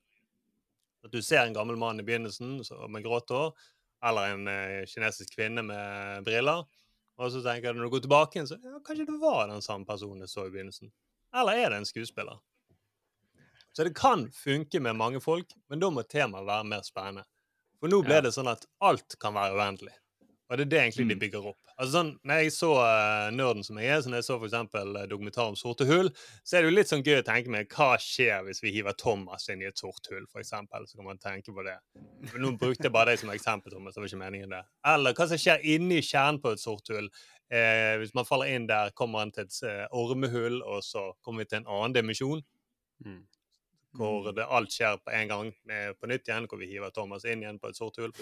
[1.05, 2.61] At du ser en gammel mann i begynnelsen
[2.95, 3.51] med grått hår,
[4.07, 6.62] eller en eh, kinesisk kvinne med briller,
[7.18, 9.66] og så tenker du når du går tilbake igjen, så ja, kanskje det var den
[9.66, 10.95] samme personen jeg så i begynnelsen.
[11.35, 12.39] Eller er det en skuespiller?
[13.74, 17.26] Så det kan funke med mange folk, men da må temaet være mer spennende.
[17.80, 18.20] For nå ble Ja.
[18.20, 19.93] det sånn at alt kan være uendelig.
[20.51, 21.59] Og det er det egentlig de bygger opp.
[21.74, 24.47] Altså sånn, når jeg så uh, nerden som jeg er, så når jeg så for
[24.47, 26.11] eksempel eh, dokumentar om sorte hull,
[26.45, 28.95] så er det jo litt sånn gøy å tenke meg hva skjer hvis vi hiver
[29.01, 30.87] Thomas inn i et sort hull, for eksempel.
[30.87, 31.74] Så kan man tenke på det.
[32.39, 33.97] Nå brukte jeg bare deg som eksempel, Thomas.
[33.97, 34.62] Det var ikke meningen det.
[34.87, 37.09] Eller hva som skjer inni kjernen på et sort hull.
[37.53, 41.45] Eh, hvis man faller inn der, kommer han til et eh, ormehull, og så kommer
[41.45, 42.43] vi til en annen dimensjon.
[43.95, 47.27] Hvor det alt skjer på en gang med, på nytt igjen, hvor vi hiver Thomas
[47.29, 48.11] inn igjen på et sort hull,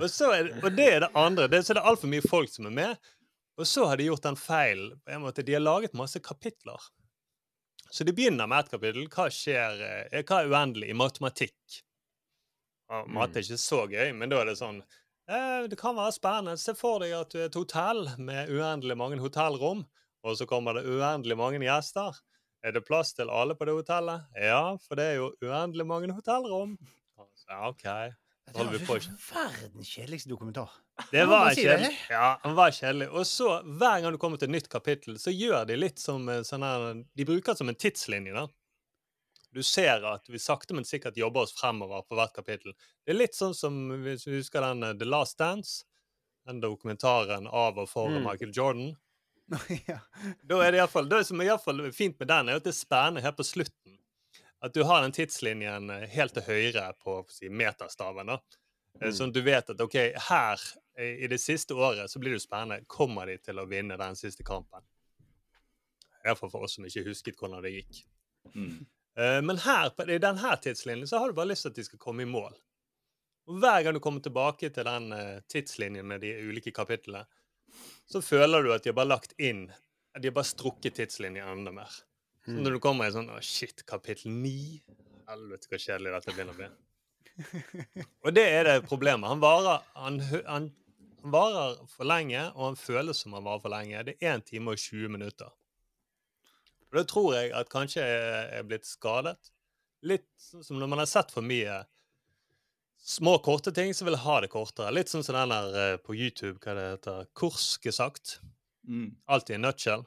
[0.00, 1.50] og, så er det, og det er det andre.
[1.52, 3.10] Det, så det er altfor mye folk som er med.
[3.58, 6.78] Og så har de gjort den feilen De har laget masse kapitler.
[7.90, 9.08] Så de begynner med ett kapittel.
[9.10, 11.82] Hva skjer, eh, hva er uendelig i matematikk?
[12.88, 14.80] Ja, mat er ikke så gøy, men da er det sånn
[15.28, 16.56] Det kan være spennende.
[16.56, 19.82] Se for deg at du er et hotell med uendelig mange hotellrom,
[20.24, 22.16] og så kommer det uendelig mange gjester.
[22.64, 24.24] Er det plass til alle på det hotellet?
[24.40, 26.78] Ja, for det er jo uendelig mange hotellrom.
[27.48, 27.84] Ja, OK.
[28.48, 30.70] Det var verdens kjedeligste dokumentar.
[31.12, 31.90] Det var kjedelig.
[32.10, 33.10] Ja, den var kjedelig.
[33.12, 36.24] Og så, hver gang du kommer til et nytt kapittel, så gjør de litt som
[36.32, 38.46] eh, sånn her De bruker det som en tidslinje, da.
[39.58, 42.74] Du ser at vi sakte, men sikkert jobber oss fremover på hvert kapittel.
[43.02, 45.80] Det er litt sånn som hvis du husker den eh, The Last Dance,
[46.46, 48.22] den dokumentaren av og for Mm.
[48.28, 48.92] Michael Jordan.
[50.48, 52.60] Da er det, i hvert fall, det som er i fall fint med den, er
[52.60, 53.96] at det er spennende helt på slutten.
[54.62, 58.26] At du har den tidslinjen eh, helt til høyre på si, meterstaven.
[58.34, 58.38] da.
[59.00, 59.14] Eh, Mm.
[59.14, 59.94] Sånn du vet at OK,
[60.28, 60.62] her
[60.98, 62.84] i det siste året så blir det jo spennende.
[62.90, 64.82] Kommer de til å vinne den siste kampen?
[66.26, 68.00] Iallfall for oss som ikke husket hvordan det gikk.
[68.56, 68.78] Eh,
[69.18, 71.98] Men her, på- i denne tidslinjen så har du bare lyst til at de skal
[71.98, 72.52] komme i mål.
[73.48, 77.24] Og Hver gang du kommer tilbake til den eh, tidslinjen med de ulike kapitlene,
[78.08, 79.66] så føler du at de har bare lagt inn
[80.18, 81.90] De har bare strukket tidslinjen enda mer.
[82.46, 82.62] Så Mm.
[82.64, 84.80] når du kommer i sånn Å, shit, kapittel ni
[85.28, 86.68] Helvete, hvor kjedelig dette begynner å bli.
[88.24, 89.28] Og det er det problemet.
[89.28, 90.16] Han varer, han,
[90.46, 90.70] han,
[91.22, 94.00] han varer for lenge, og han føles som han varer for lenge.
[94.08, 95.50] Det er 1 time og 20 minutter.
[96.88, 99.36] Og da tror jeg at kanskje jeg er blitt skadet.
[100.06, 101.82] Litt som når man har sett for mye
[102.98, 104.92] små, korte ting, så vil jeg ha det kortere.
[104.94, 108.38] Litt sånn som den der eh, på YouTube, hva det heter, Korsgesagt.
[109.30, 110.06] Alt i en nutshell.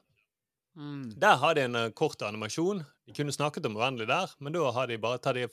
[1.21, 2.83] Der har de en eh, kort animasjon.
[3.07, 5.47] De kunne snakket om uendelig der, men da har de bare tatt de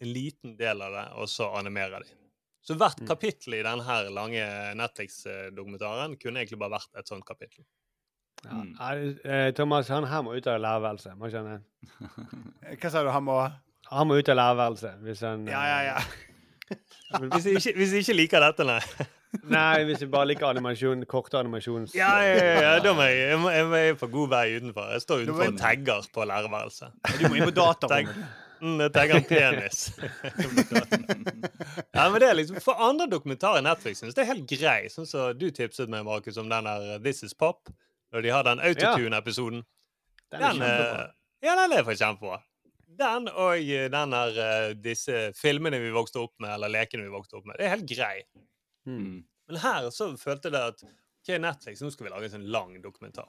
[0.00, 2.16] en liten del av det, og så animerer de.
[2.64, 4.44] Så hvert kapittel i denne lange
[4.76, 7.64] Netflix-dokumentaren kunne egentlig bare vært et sånt kapittel.
[8.44, 9.54] Ja, Mm.
[9.54, 11.12] Thomas, han her må ut av lærerværelset.
[11.18, 11.60] Må ikke han det?
[12.80, 13.10] Hva sa du?
[13.12, 13.34] Han må
[13.90, 15.98] Han må ut av lærerværelset hvis han Ja, ja, ja.
[17.20, 18.78] Hvis jeg ikke, hvis jeg ikke liker dette, nei.
[19.50, 21.92] Nei, hvis du bare liker animasjon, korte animasjons...
[21.94, 24.28] Ja, ja, ja, ja, da må jeg, jeg, må, jeg må jeg er på god
[24.32, 24.88] vei utenfor.
[24.94, 26.94] Jeg står utenfor og tagger på lærerværelset.
[27.18, 28.22] Du må inn på datarommet.
[28.60, 29.82] Mm, jeg tagger en penis.
[31.94, 34.80] ja, men det er liksom, For andre dokumentarer i Netflix syns det er helt grei.
[34.92, 37.70] Sånn som du tipset meg, Markus, om den der This Is Pop.
[38.12, 39.64] Når de har den autotune-episoden.
[40.30, 41.10] Den er Den, eh,
[41.42, 42.40] ja, den er faktisk kjempebra.
[43.00, 47.12] Den og eh, den her, eh, disse filmene vi vokste opp med, eller lekene vi
[47.14, 47.56] vokste opp med.
[47.58, 48.16] Det er helt grei.
[48.86, 49.22] Mm.
[49.50, 52.76] Men her så følte jeg at OK, Netflix, nå skal vi lage en sånn lang
[52.82, 53.28] dokumentar.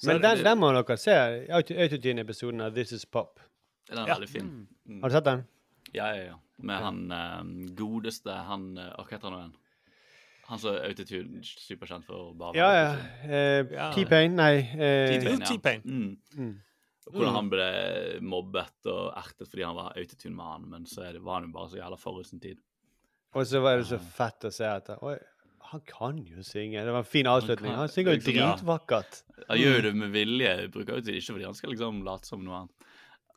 [0.00, 1.14] Så Men den, den må dere se.
[1.52, 3.40] Autotune-episoden av This Is Pop.
[3.90, 4.14] Den er Ja.
[4.14, 4.68] veldig fin.
[4.86, 5.00] Mm.
[5.02, 5.44] Har du sett den?
[5.92, 6.38] Ja, ja, ja.
[6.62, 9.54] Med han um, godeste Han eh, Hva heter han igjen?
[10.50, 12.96] Han som autotune superkjent for bare Ja, ja.
[13.28, 13.90] Eh, Ja.
[13.94, 14.34] T-Pain?
[14.36, 14.56] Nei.
[14.74, 15.90] eh, T-Pain, ja.
[15.90, 16.16] Mm.
[16.36, 16.56] Mm.
[17.10, 17.34] Hvordan Mm.
[17.34, 21.48] han ble mobbet og ertet fordi han var autotune-mann, men så er det, var han
[21.48, 22.58] jo bare så jævla forut sin tid.
[23.34, 25.16] Og så var det så fett å se at Oi,
[25.70, 26.82] han kan jo synge.
[26.84, 27.70] Det var en fin avslutning.
[27.70, 29.22] kan- Han synger jo dritvakkert.
[29.38, 29.44] ja.
[29.48, 32.42] Han gjør jo det med vilje, bruker jo ikke fordi han skal liksom late som
[32.44, 32.70] noe annet.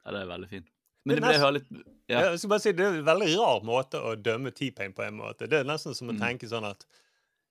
[0.05, 0.66] Ja, det er veldig fint.
[1.05, 2.20] Men det Det er ble nest- litt Ja.
[2.22, 2.30] ja.
[2.32, 5.18] Jeg skal bare si, Det er en veldig rar måte å dømme T-Pain på en
[5.18, 5.47] måte.
[5.49, 6.20] Det er nesten som å Mm.
[6.20, 6.86] tenke sånn at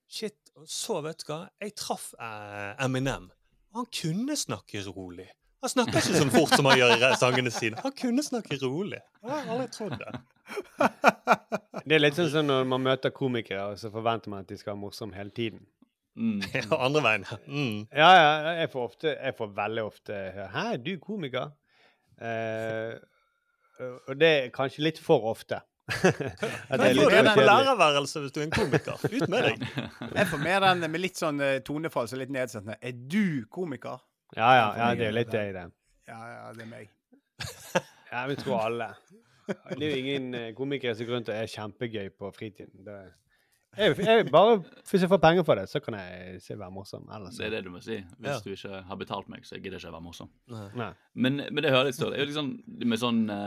[0.09, 1.39] Shit, og så vet du hva?
[1.61, 3.31] Jeg traff eh, Eminem.
[3.73, 5.29] Og han kunne snakke rolig.
[5.63, 7.79] Han snakker ikke så fort som han gjør i sangene sine.
[7.81, 8.99] Han kunne snakke rolig.
[9.23, 10.13] Jeg har aldri trodd det.
[11.83, 14.57] Det er litt sånn som når man møter komikere, og så forventer man at de
[14.59, 15.63] skal være morsomme hele tiden.
[16.15, 16.43] Mm.
[16.53, 17.25] Ja, andre veien.
[17.47, 17.79] Mm.
[17.89, 18.53] Ja, ja.
[18.59, 21.51] Jeg får, ofte, jeg får veldig ofte høre 'Hæ, du komiker?'
[22.23, 22.93] Eh,
[24.07, 25.63] og det er kanskje litt for ofte.
[25.91, 28.99] Er får en du lærerværelset hvis du er en komiker?
[29.03, 29.65] Ut med deg.
[30.19, 32.77] Jeg får mer den med litt sånn eh, tonefall som er litt nedsettende.
[32.79, 33.99] Er du komiker?
[34.37, 35.65] Ja, ja, ja, det er litt det i det.
[36.09, 36.93] Ja, ja, det er meg.
[38.13, 38.91] Ja, vi tror alle.
[39.47, 42.83] Det er jo ingen eh, komikere som går rundt og er kjempegøy på fritiden.
[42.85, 42.97] Det,
[43.77, 44.57] jeg, jeg, bare
[44.89, 47.07] Hvis jeg får penger for det, så kan jeg si være morsom.
[47.13, 47.97] Ellers Det er det du må si.
[48.19, 48.39] Hvis Ja.
[48.43, 50.29] du ikke har betalt meg, så gidder jeg ikke være morsom.
[50.53, 50.91] Nei.
[51.15, 52.13] Men, men det hører litt stort.
[52.13, 52.53] Det er jo liksom
[52.93, 53.37] med sånne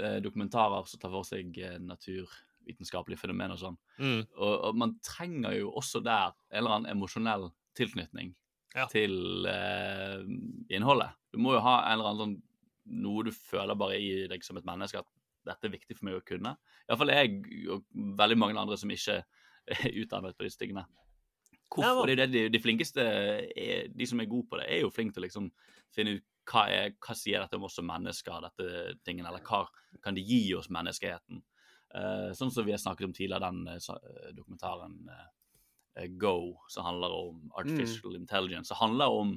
[0.00, 3.76] eh, dokumentarer som tar for seg eh, naturvitenskapelige fenomen og sånn.
[3.98, 4.22] Mm.
[4.38, 8.34] Og, og man trenger jo også der en eller annen emosjonell tilknytning
[8.74, 8.86] Ja.
[8.90, 10.22] til eh,
[10.74, 11.12] innholdet.
[11.32, 12.40] Du må jo ha en eller annen sånn
[13.00, 15.06] noe du føler bare i deg som et menneske at
[15.46, 16.54] dette er viktig for meg å kunne.
[16.88, 17.38] Iallfall jeg
[17.72, 17.84] og
[18.18, 19.18] veldig mange andre som ikke
[20.02, 20.84] utdannet på disse tingene.
[21.74, 22.06] Hvorfor?
[22.06, 24.92] Det er det de, de flinkeste er, de som er gode på det, er jo
[24.94, 25.48] flinke til å liksom
[25.94, 29.64] finne ut hva, er, hva sier dette om oss som mennesker, dette tingen, eller hva
[30.04, 31.40] kan det gi oss menneskeheten?
[31.94, 37.14] Uh, sånn som vi har snakket om tidligere, den uh, dokumentaren eh, Go, som handler
[37.14, 38.72] om artificial intelligence.
[38.72, 39.36] Det handler om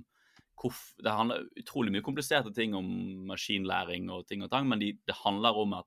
[1.05, 2.87] det handler utrolig mye kompliserte ting om
[3.29, 5.85] maskinlæring og ting og tang, men de, det handler om at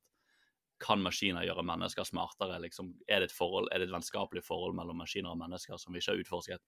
[0.81, 2.59] kan maskiner gjøre mennesker smartere?
[2.65, 5.93] Liksom, er, det et forhold, er det et vennskapelig forhold mellom maskiner og mennesker som
[5.93, 6.61] vi ikke har utforsket?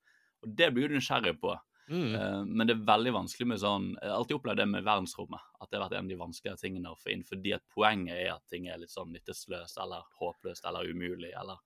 [0.42, 1.54] Og Det blir du nysgjerrig på.
[1.88, 2.14] Mm.
[2.14, 5.42] Eh, men det er veldig vanskelig med sånn Jeg har alltid opplevd det med verdensrommet.
[5.60, 7.24] At det har vært en av de vanskeligere tingene å få inn.
[7.26, 11.32] Fordi at poenget er at ting er litt sånn nytteløst eller håpløst eller umulig.
[11.38, 11.58] Eller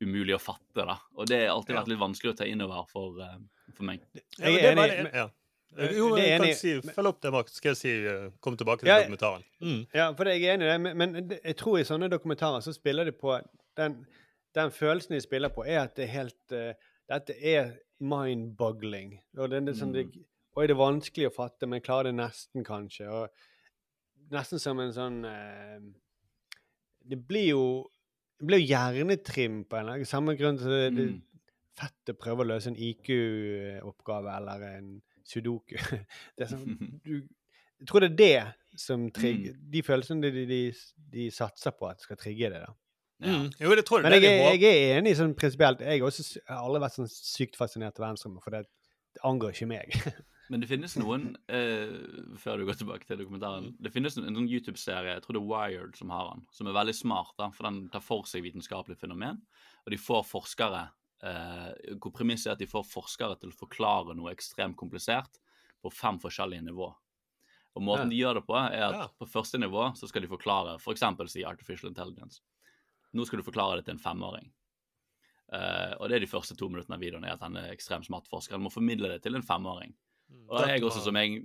[0.00, 0.84] umulig å fatte.
[0.84, 0.98] da.
[1.16, 1.82] Og det har alltid Ja.
[1.82, 3.38] vært litt vanskelig å ta innover for, eh,
[3.74, 4.00] for meg.
[4.38, 5.28] Ja, Jeg er det var det- ja.
[5.76, 7.48] Eh, Jo, det er enig, si, Følg opp det, Mark.
[7.52, 7.94] Skal jeg si
[8.40, 9.42] kom tilbake til Ja, dokumentaren.
[9.60, 9.80] Mm.
[9.94, 12.72] Ja, for jeg er enig i det, men, men jeg tror i sånne dokumentarer så
[12.76, 13.34] spiller de på
[13.76, 13.98] Den,
[14.56, 16.70] den følelsen de spiller på, er at det er helt uh,
[17.10, 19.18] Dette er mind-boggling.
[19.38, 20.06] Og det, er sånn, det,
[20.56, 23.10] Oi, det er vanskelig å fatte, men jeg klarer det nesten, kanskje.
[23.12, 25.76] Og nesten som en sånn uh,
[27.04, 27.62] Det blir jo
[28.36, 31.20] det blir jo hjernetrim på en eller annen Samme grunn som det, det Mm.
[31.76, 34.90] fett å prøve å løse en IQ-oppgave eller en
[35.26, 35.76] sudoku.
[36.36, 37.20] Det er sånn, du,
[37.76, 40.60] jeg tror det er det som trigger De følelsene de, de,
[41.12, 42.62] de satser på at skal trigge det.
[42.64, 42.72] da.
[43.24, 43.48] Mm.
[43.60, 44.04] Jo, det tror jeg.
[44.04, 45.82] Men det jeg, litt jeg er enig sånn prinsipielt.
[45.84, 48.66] Jeg har også jeg har aldri vært sånn sykt fascinert av verdensrommet, for det,
[49.16, 49.96] det angår ikke meg.
[50.52, 51.94] Men det finnes noen, eh,
[52.38, 55.40] før du går tilbake til dokumentaren Det finnes en, en sånn YouTube-serie, jeg tror det
[55.40, 58.44] er Wired som har den, som er veldig smart, da, for den tar for seg
[58.46, 59.40] vitenskapelige fenomen.
[59.84, 60.84] Og de får forskere
[61.20, 65.38] Hvor premisset er at de får forskere til å forklare noe ekstremt komplisert
[65.82, 66.90] på fem forskjellige nivå.
[67.76, 70.76] Og måten de gjør det på, er at på første nivå så skal de forklare
[70.80, 71.02] f.eks.
[71.32, 72.40] si artificial intelligence.
[73.16, 74.48] Nå skal du forklare det til en femåring.
[75.52, 78.26] Eh, og det er de første to minuttene av videoen er at denne ekstremt smart
[78.32, 79.92] forskeren må formidle det til en femåring.
[80.48, 81.44] Og jeg også som jeg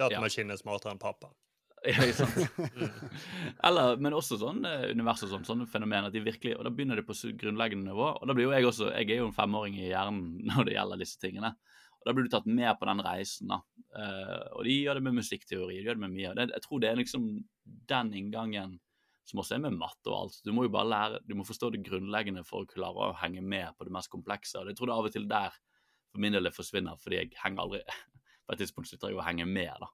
[0.00, 1.32] Datamaskinen er smartere enn pappa.
[3.66, 6.10] Eller, men også sånn eh, univers og sånn, sånne fenomener.
[6.10, 8.10] at de virkelig, Og da begynner det på grunnleggende nivå.
[8.20, 10.76] Og da blir jo jeg også Jeg er jo en femåring i hjernen når det
[10.76, 11.54] gjelder disse tingene.
[12.00, 13.48] Og Da blir du tatt med på den reisen.
[13.54, 13.62] da.
[13.96, 15.78] Eh, og de gjør det med musikkteori.
[15.78, 16.36] de gjør det med mye.
[16.36, 17.26] Det, jeg tror det er liksom
[17.94, 18.78] den inngangen
[19.30, 20.40] som også er med matte og alt.
[20.44, 23.42] Du må jo bare lære, du må forstå det grunnleggende for å klare å henge
[23.44, 24.58] med på det mest komplekse.
[24.58, 25.54] og Jeg tror det av og til der
[26.10, 27.82] for min del det forsvinner, fordi jeg henger aldri
[28.50, 29.70] På et tidspunkt slutter jeg å henge med.
[29.78, 29.88] da.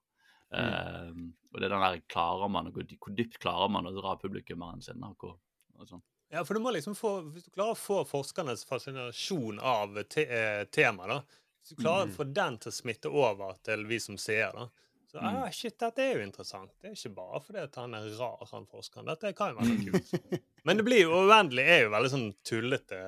[0.53, 1.09] Eh,
[1.53, 4.81] og det er den der klarer man, hvor, hvor dypt klarer man å dra publikummeren
[4.85, 5.03] sin?
[5.03, 5.35] Og hvor,
[5.79, 6.03] og sånn.
[6.31, 10.25] Ja, for du må liksom få, Hvis du klarer å få forskernes fascinasjon av te
[10.27, 11.21] eh, temaet, da
[11.61, 12.11] Hvis du klarer Mm.
[12.11, 14.67] å få den til å smitte over til vi som ser, da
[15.07, 15.35] så Mm.
[15.39, 16.71] ah, shit, dette er jo interessant.
[16.81, 19.05] Det er ikke bare fordi at han er rar, han forskeren.
[19.07, 20.41] Dette kan jo være kult.
[20.67, 22.99] Men det blir jo uendelig er jo veldig sånn tullete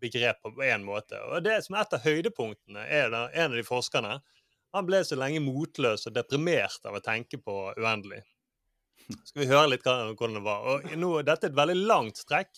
[0.00, 1.20] begrep på en måte.
[1.28, 4.14] Og det som er et av høydepunktene, er da en av de forskerne
[4.76, 8.22] han ble så lenge motløs og deprimert av å tenke på uendelig.
[9.24, 10.66] Skal vi høre litt hvordan det var.
[10.66, 12.50] Og nå, Dette er et veldig langt strekk,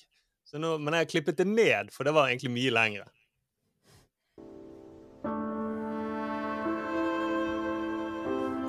[0.56, 3.08] nå, men jeg har klippet det ned, for det var egentlig mye lengre.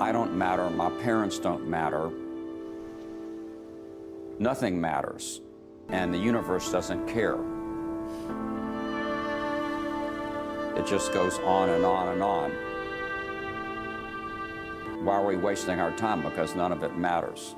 [0.00, 0.68] I don't matter.
[0.70, 2.10] My parents don't matter.
[4.38, 5.40] Nothing matters.
[5.90, 7.38] And the universe doesn't care.
[10.76, 12.69] It just goes on and on and on.
[15.02, 16.20] Why are we wasting our time?
[16.20, 17.54] Because none of it matters.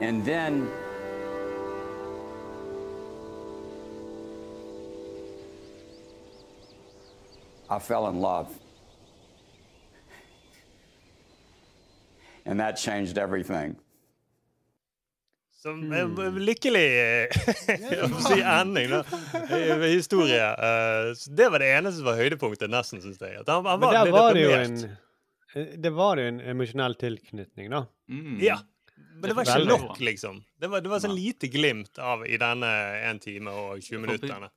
[0.00, 0.70] and then
[7.68, 8.58] I fell in love.
[12.46, 13.76] And that changed everything.
[15.58, 16.84] Som en lykkelig
[18.28, 19.00] si ending da,
[19.58, 20.44] i historie.
[20.54, 23.40] Eh, så det var det eneste som var høydepunktet, nesten, syns jeg.
[23.42, 26.94] At han, han Men der var det jo en eh, Det var jo en emosjonell
[27.00, 27.84] tilknytning, da.
[28.42, 28.60] Ja.
[29.18, 30.38] Men det var ikke nok, liksom.
[30.62, 32.70] Det var, det var sånn lite glimt av i denne
[33.10, 34.52] 1 time og 20 minutterne.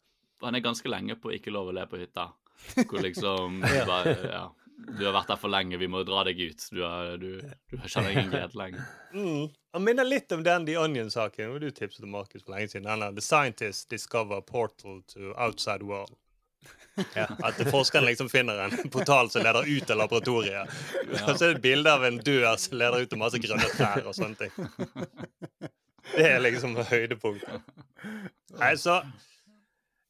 [0.45, 2.27] Han er ganske lenge på ikke lov å le på hytta.
[2.89, 3.85] Hvor liksom Ja.
[3.89, 4.43] bare, ja,
[4.87, 6.63] Du har vært der for lenge, vi må dra deg ut.
[6.73, 7.41] Du, har, du,
[7.71, 8.87] du kjenner ingen glede lenger.
[9.13, 9.51] Mm.
[9.75, 11.53] Han minner litt om den The Onion-saken.
[11.61, 12.89] Du tipset om Markus for lenge siden.
[12.89, 16.17] Denne The Scientist Discover Portal to Outside World.
[17.43, 20.73] At forskeren liksom finner en portal som leder ut av laboratoriet.
[21.11, 23.69] Og så er det et bilde av en dør som leder ut til masse grønne
[23.77, 25.71] trær og sånne ting.
[26.11, 27.73] Det er liksom høydepunktet.
[28.59, 29.01] Nei, så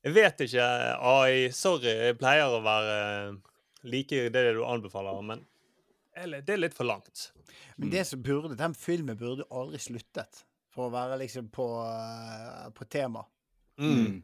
[0.02, 0.68] Jeg vet ikke,
[0.98, 1.52] AI.
[1.54, 2.96] Sorry, jeg pleier å være
[3.84, 5.46] like det du anbefaler, men
[6.16, 7.32] det er litt for langt.
[7.78, 10.44] Men det som burde, den filmen burde aldri sluttet.
[10.72, 13.26] For å være liksom på, eh, på tema.
[13.80, 14.22] Mm.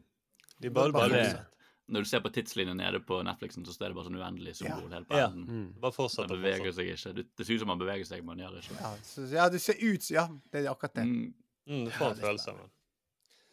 [0.60, 1.24] De burde bare det.
[1.26, 1.44] fortsette.
[1.88, 4.90] Når du ser på tidslinjen nede på Netflixen, så står det bare sånn uendelig symbol
[4.90, 4.96] Ja.
[4.96, 5.26] helt på Ja.
[5.28, 5.46] enden.
[5.48, 5.80] Mm.
[5.80, 7.14] Bare fortsett Den beveger seg ikke.
[7.14, 8.80] Du- Det ser ut som man beveger seg, men man gjør ikke.
[8.80, 11.04] Ja, så, ja, det ser ut Ja, det er akkurat det.
[11.04, 11.34] Mm.
[11.66, 12.70] Mm, du får en følelse av det.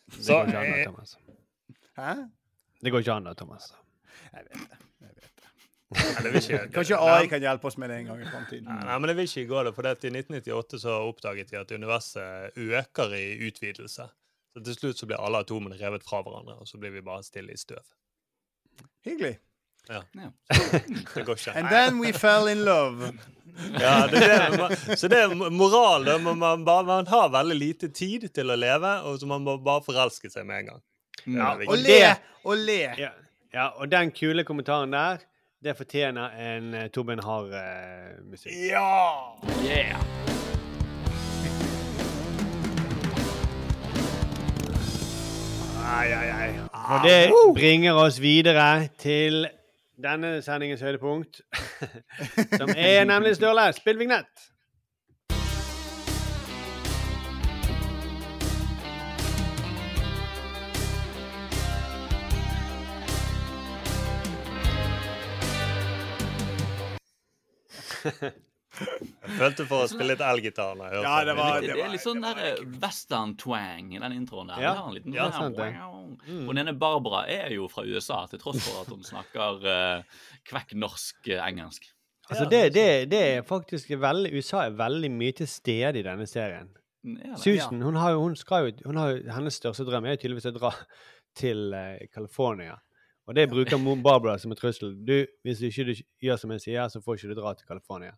[0.07, 1.17] Det går ikke an, da, eh, Thomas.
[1.97, 2.29] Hæ?
[2.83, 3.73] Det går ikke an, da, Thomas.
[4.33, 4.77] Jeg vet det.
[5.93, 8.63] Nei, ikke- Kanskje AI kan hjelpe oss med det en gang i framtiden.
[8.65, 11.59] Nei, nei, men det vil ikke gå det, for at i 1998 så oppdaget de
[11.59, 14.07] at universet øker i utvidelse.
[14.55, 17.23] Så til slutt så blir alle atomene revet fra hverandre, og så blir vi bare
[17.23, 17.83] stille i støv.
[19.05, 19.37] Hyggelig.
[19.89, 20.01] Ja.
[20.17, 20.29] Ja.
[21.13, 21.55] Det går ikke.
[21.55, 23.11] And then we fell in love.
[23.79, 24.57] Ja, det er det.
[24.59, 26.07] Man- Så det er moral.
[26.21, 29.83] Man, man, man har veldig lite tid til å leve, og så man må bare
[29.85, 30.81] forelske seg med en gang.
[31.27, 32.01] Ja, er Og le!
[32.45, 32.79] Og le!
[32.97, 33.11] Ja,
[33.53, 35.21] ja, og den kule kommentaren der,
[35.65, 38.53] det fortjener en uh, Torben Harr-musikk.
[38.69, 39.33] Ja!
[39.65, 39.97] Yeah!
[45.85, 46.49] Ai, ai, ai.
[46.73, 49.47] Og det bringer oss videre til
[50.03, 51.41] denne sendingens høydepunkt,
[52.59, 53.71] som er nemlig Sturle.
[53.73, 53.97] Spill
[68.75, 70.75] Jeg følte for å spille litt elgitar.
[70.91, 74.61] Ja, det var- Det, er litt sånn der western-twang i den introen der.
[74.61, 76.39] Ja, der en liten ja, sånn sant det.
[76.43, 80.03] Og den ene Barbara er jo fra USA, til tross for at hun snakker uh,
[80.43, 81.87] kvekk norsk eh, engelsk.
[82.29, 86.25] Altså, det, det, det er faktisk veldig USA er veldig mye til stede i denne
[86.27, 86.71] serien.
[87.05, 87.41] Ja, er det?
[87.43, 90.49] Susan hun har jo, hun skal jo, hun har hennes største drøm er jo tydeligvis
[90.49, 90.71] å dra
[91.37, 92.79] til uh, California.
[93.25, 94.93] Og det bruker Moon Barbara som en trussel.
[95.05, 95.15] Du,
[95.45, 98.13] hvis du ikke du gjør som jeg sier, så får ikke du dra til California.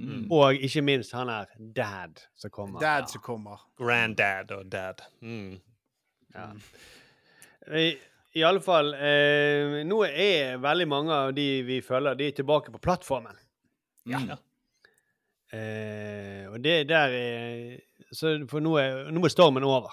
[0.00, 0.26] Mm.
[0.32, 2.80] Og ikke minst han er dad som kommer.
[2.80, 3.64] Dad som kommer.
[3.80, 5.02] Granddad og dad.
[5.20, 5.58] Mm.
[6.34, 6.46] Ja.
[7.76, 7.90] I,
[8.38, 12.72] I alle fall eh, Nå er veldig mange av de vi følger, de er tilbake
[12.72, 13.36] på plattformen.
[14.08, 14.30] Mm.
[15.52, 17.80] Eh, og det der er
[18.14, 19.92] Så for nå er, nå er stormen over.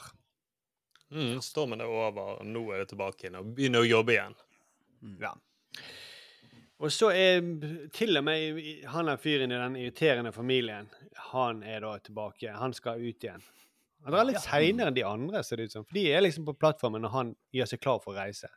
[1.11, 4.35] Mm, stormen er over, og nå er det tilbake igjen og begynner å jobbe igjen.
[5.21, 5.33] Ja.
[6.77, 7.41] Og så er
[7.93, 8.59] til og med
[8.93, 10.89] han er fyren i den irriterende familien.
[11.31, 12.53] Han er da tilbake.
[12.53, 13.41] Han skal ut igjen.
[14.05, 15.85] Han drar litt seinere enn de andre, ser det ut som.
[15.87, 18.51] For de er liksom på plattformen når han gjør seg klar for å reise.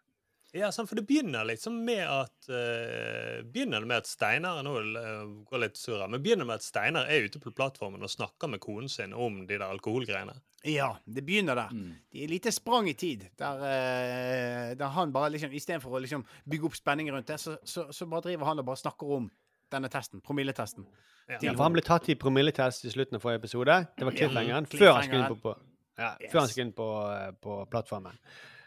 [0.57, 4.73] Ja, sant, for det begynner liksom med at uh, Begynner det med at Steinar Nå
[4.83, 8.11] uh, går litt surr her, men begynner med at Steinar er ute på plattformen og
[8.11, 10.35] snakker med konen sin om de der alkoholgreiene.
[10.67, 11.71] Ja, det begynner der.
[11.73, 11.93] Mm.
[12.11, 13.29] Det er et lite sprang i tid.
[13.39, 17.57] Der, uh, der han bare liksom Istedenfor å liksom bygge opp spenning rundt det, så,
[17.63, 19.31] så, så bare driver han og bare snakker om
[19.71, 20.21] denne testen.
[20.25, 20.87] Promilletesten.
[21.31, 23.77] Ja, ja for han ble tatt i promilletest i slutten av forrige episode.
[23.97, 25.55] Det var cliffhangeren Ja, før han skulle inn på, på,
[26.01, 26.33] ja, Yes.
[26.33, 28.19] før han skulle inn på, eh, på plattformen.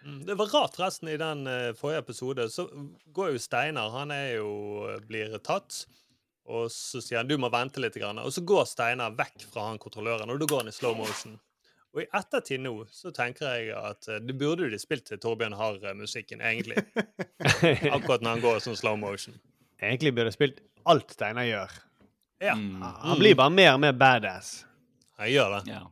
[0.05, 2.49] Mm, Det var rart resten i den eh, forrige episode.
[2.51, 2.67] Så
[3.15, 4.51] går jo Steinar, han er jo
[4.91, 5.85] eh, blir tatt.
[6.43, 7.95] Og så sier han du må vente litt.
[7.95, 8.19] Grann.
[8.19, 11.37] Og så går Steinar vekk fra han kontrolløren, og da går han i slow motion.
[11.93, 15.55] Og i ettertid nå så tenker jeg at eh, det burde de spilt til Torbjørn
[15.59, 16.81] Harr-musikken, egentlig.
[17.95, 19.37] Akkurat når han går sånn slow motion.
[19.79, 21.79] Egentlig burde de spilt alt Steinar gjør.
[22.43, 22.57] Ja.
[23.07, 24.65] Han blir bare mer og mer badass.
[25.21, 25.77] Han gjør det.
[25.77, 25.85] Ja.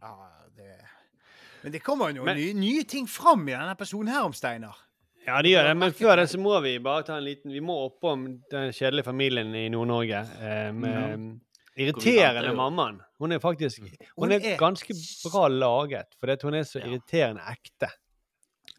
[1.64, 4.78] Men det kommer jo Men- nye, nye ting fram i denne personen her om Steinar.
[5.26, 5.78] Ja, det gjør det.
[5.78, 9.06] Men før det så må vi bare ta en liten Vi må oppom den kjedelige
[9.06, 10.24] familien i Nord-Norge.
[10.42, 11.40] Um, med
[11.78, 13.00] irriterende mammaen.
[13.20, 14.94] Hun er faktisk Hun Hun er ganske
[15.30, 17.92] bra laget, for hun er så irriterende ekte.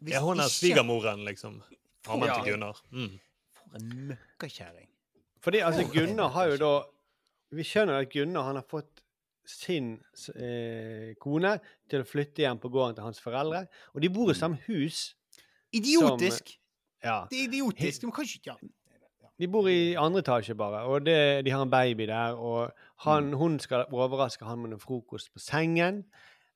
[0.05, 1.61] Ja, hun er svigermoren, liksom.
[2.07, 2.43] Mammaen Ja.
[2.43, 2.81] til Gunnar.
[2.91, 3.19] Mm.
[3.55, 4.87] For en møkkakjerring.
[5.41, 6.83] Fordi altså, Gunnar har jo da
[7.53, 8.92] Vi skjønner at Gunnar han har fått
[9.49, 9.95] sin
[10.35, 11.57] eh, kone
[11.91, 13.65] til å flytte hjem på gården til hans foreldre.
[13.93, 15.09] Og de bor i samme hus.
[15.73, 16.55] Idiotisk!
[16.55, 16.59] Som,
[17.03, 17.17] ja.
[17.29, 18.05] Det er idiotisk.
[18.05, 18.57] De kan ikke ja.
[19.41, 22.37] De bor i andre etasje bare, og det, de har en baby der.
[22.37, 22.69] Og
[23.07, 26.03] han, hun skal overraske han med noe frokost på sengen.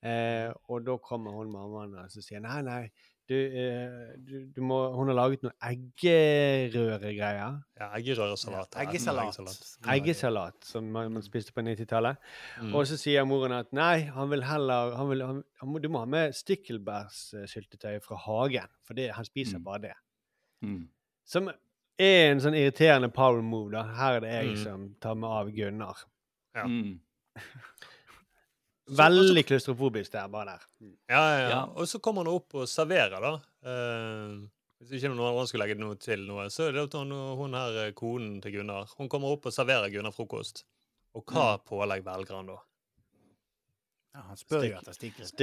[0.05, 2.83] Eh, og da kommer hun mammaen og så sier nei, nei,
[3.27, 7.57] du, eh, du, du må, hun har laget noe eggerøregreier.
[7.79, 8.75] Ja, eggerøresalat.
[8.77, 9.39] Ja, eggesalat.
[9.93, 12.17] Eggesalat, som man, man spiste på 90-tallet.
[12.61, 12.71] Mm.
[12.75, 15.99] Og så sier moren at nei, han vil heller han vil, han, han Du må
[16.05, 19.95] ha med stikkelbærsyltetøy fra hagen, for det, han spiser bare det.
[20.65, 20.85] Mm.
[21.27, 23.71] Som er en sånn irriterende power move.
[23.75, 23.83] da.
[23.97, 24.63] Her er det jeg Mm.
[24.63, 26.05] som tar meg av Gunnar.
[26.55, 26.65] Ja.
[28.87, 28.95] Mm.
[29.01, 30.67] Veldig klaustrofobisk der, bare der.
[31.11, 31.49] Ja, ja, ja.
[31.49, 31.63] Ja.
[31.75, 33.33] Og så kommer han opp og serverer, da.
[33.67, 34.37] Eh,
[34.79, 37.81] hvis ikke noen andre skulle legge noe til noe, så er det hun, hun her,
[37.87, 40.63] eh, konen til Gunnar, hun kommer opp og serverer Gunnar frokost.
[41.17, 42.59] Og hva pålegg velger han da?
[44.15, 45.33] Ja, han spør jo etter stikkelse.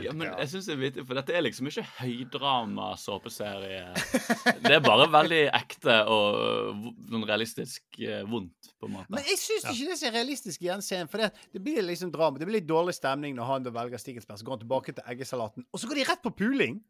[0.00, 0.04] mm.
[0.06, 3.84] Ja, men jeg synes det er vittig, for dette er liksom ikke høydrama såpeserie.
[4.64, 9.12] Det er bare veldig ekte og noen sånn realistisk eh, vondt, på en måte.
[9.14, 11.10] Men jeg syns ikke det er så realistisk i den scenen.
[11.12, 12.40] For det, det blir liksom drama.
[12.40, 14.40] Det blir litt dårlig stemning når han velger stikkelsbær.
[14.40, 15.68] Så går han tilbake til eggesalaten.
[15.70, 16.80] Og så går de rett på puling!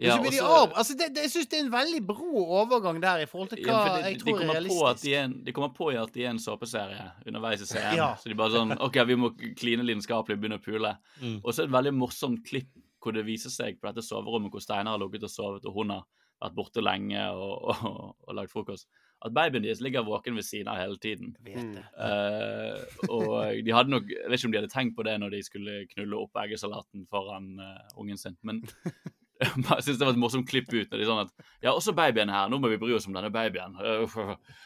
[0.00, 0.72] Og Ja, så blir de og så- av.
[0.80, 3.58] Altså, det, det, jeg syns det er en veldig brå overgang der i forhold til
[3.66, 5.02] hva Ja, de, jeg de, tror er realistisk.
[5.04, 7.96] de, en, de kommer på at de er en såpeserie underveis i serien.
[8.00, 8.14] Ja.
[8.16, 10.94] Så de bare sånn OK, vi må kline lidenskapelig begynne å pule.
[11.20, 11.40] Mm.
[11.44, 14.52] Og så er det et veldig morsomt klipp hvor det viser seg på dette soverommet
[14.52, 16.02] hvor Steinar har ligget og sovet, og hun har
[16.40, 18.88] vært borte lenge og, og, og lagd frokost,
[19.24, 21.34] at babyen deres ligger våken ved siden av hele tiden.
[21.44, 21.56] Det.
[21.60, 25.34] Eh, og de hadde nok Jeg vet ikke om de hadde tenkt på det når
[25.36, 28.62] de skulle knulle opp eggesalaten foran uh, ungen sin, men
[29.70, 30.90] jeg syns det var et morsomt klipp ut.
[30.90, 32.48] når de sånn at Ja, også babyen her.
[32.52, 33.74] Nå må vi bry oss om denne babyen.
[33.80, 33.94] Det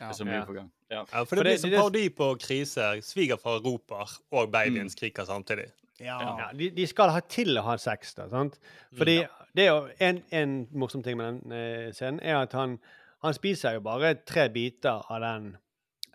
[0.08, 0.44] er så mye Ja.
[0.48, 0.70] på gang.
[0.90, 1.04] Ja.
[1.12, 3.00] Ja, for det det- blir som det- parodi på kriser.
[3.02, 5.68] Svigerfar roper, og babyen skriker samtidig.
[6.00, 6.18] Ja.
[6.38, 8.26] Ja, de, de skal ha til å ha sex, da.
[8.28, 8.58] sant?
[8.98, 9.20] Fordi
[9.54, 12.78] det er jo en, en morsom ting med den eh, scenen, er at han,
[13.22, 15.52] han spiser jo bare tre biter av den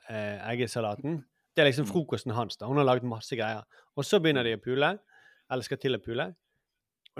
[0.09, 1.21] eh, eggesalaten.
[1.55, 2.57] Det er liksom frokosten hans.
[2.59, 2.67] da.
[2.67, 3.63] Hun har laget masse greier.
[3.95, 4.91] Og så begynner de å pule,
[5.49, 6.27] eller skal til å pule.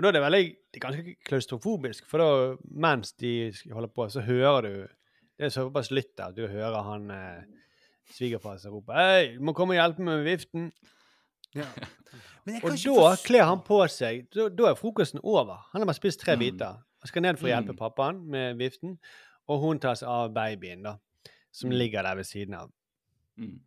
[0.00, 2.28] Og da er det veldig, det er ganske klaustrofobisk, for da,
[2.72, 4.70] mens de holder på, så hører du
[5.36, 7.42] Det er såpass lytt der at du hører han eh,
[8.12, 10.70] svigerfar som roper 'Hei, du må komme og hjelpe meg med viften'.
[11.54, 11.66] Ja.
[12.44, 14.26] Men jeg Og ikke da kler han på seg.
[14.34, 15.56] Da, da er frokosten over.
[15.72, 16.38] Han har bare spist tre Mm.
[16.40, 16.66] biter.
[17.00, 17.76] Han skal ned for å hjelpe Mm.
[17.76, 18.98] pappaen med viften,
[19.48, 20.96] og hun tar seg av babyen, da,
[21.52, 21.76] som Mm.
[21.78, 22.70] ligger der ved siden av.
[23.38, 23.60] Mm.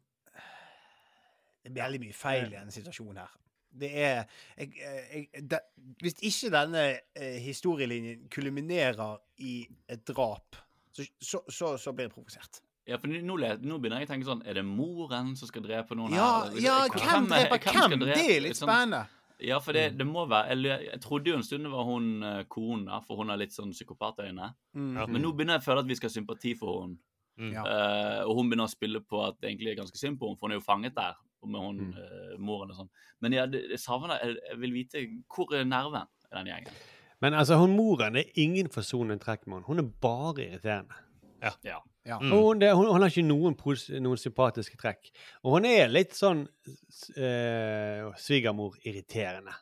[1.64, 3.30] Det blir veldig mye feil i denne situasjonen her.
[3.74, 4.20] Det er
[4.58, 5.58] jeg, jeg, de,
[6.04, 6.84] Hvis ikke denne
[7.18, 9.56] eh, historielinjen kulminerer i
[9.90, 10.60] et drap,
[10.94, 12.62] så, så, så, så blir jeg provosert.
[12.86, 15.96] Ja, for nå, nå begynner jeg å tenke sånn Er det moren som skal drepe
[15.96, 16.58] noen Ja, her?
[16.60, 17.96] Ja hvem hvem er- dreper hvem?
[18.02, 18.18] drepe?
[18.20, 19.06] Det er litt spennende.
[19.44, 22.12] Ja, for det, det må være jeg, jeg trodde jo en stund det var hun
[22.52, 24.52] kona, for hun har litt sånn psykopatøyne.
[24.78, 24.94] Mm.
[25.10, 27.00] Men nå begynner jeg å føle at vi skal ha sympati for henne.
[27.42, 27.50] Mm.
[27.56, 27.64] Ja.
[27.66, 30.38] Eh, og hun begynner å spille på at det egentlig er ganske synd på henne,
[30.40, 31.18] for hun er jo fanget der
[31.48, 31.94] med hun, Mm.
[31.98, 32.90] eh, moren og sånn.
[33.22, 36.74] Men ja, det, jeg savner jeg, jeg vil vite hvor er nerven i den gjengen.
[37.22, 39.66] Men altså, hun moren er ingen forsonende trekk med henne.
[39.68, 40.96] Hun er bare irriterende.
[41.42, 41.52] Ja.
[41.64, 41.78] Ja.
[42.06, 42.18] Ja.
[42.20, 42.32] Mm.
[42.32, 45.10] Hun, det, hun, hun har ikke noen, pos, noen sympatiske trekk.
[45.44, 46.48] Og hun er litt sånn
[46.90, 49.54] s- eh, svigermor-irriterende.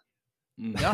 [0.62, 0.76] Mm.
[0.78, 0.92] Ja.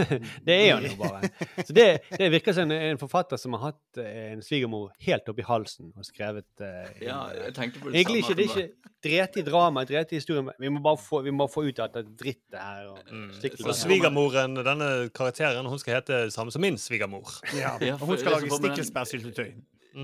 [0.47, 1.27] det er han jo bare.
[1.59, 5.27] Så det, det virker som en, en forfatter som har hatt eh, en svigermor helt
[5.27, 8.93] oppi halsen og skrevet uh, Ja, jeg tenkte på det Egentlig ikke, det er ikke
[9.07, 10.49] drete i drama, drete i historien.
[10.59, 12.91] Vi må bare få, vi må få ut at det er dritt det her.
[12.93, 13.29] Og Mm.
[13.61, 17.29] For svigermoren, denne karakteren, hun skal hete samme som min svigermor.
[17.55, 17.75] Ja.
[17.95, 19.51] Og hun skal lage stikkelsbærsyltetøy.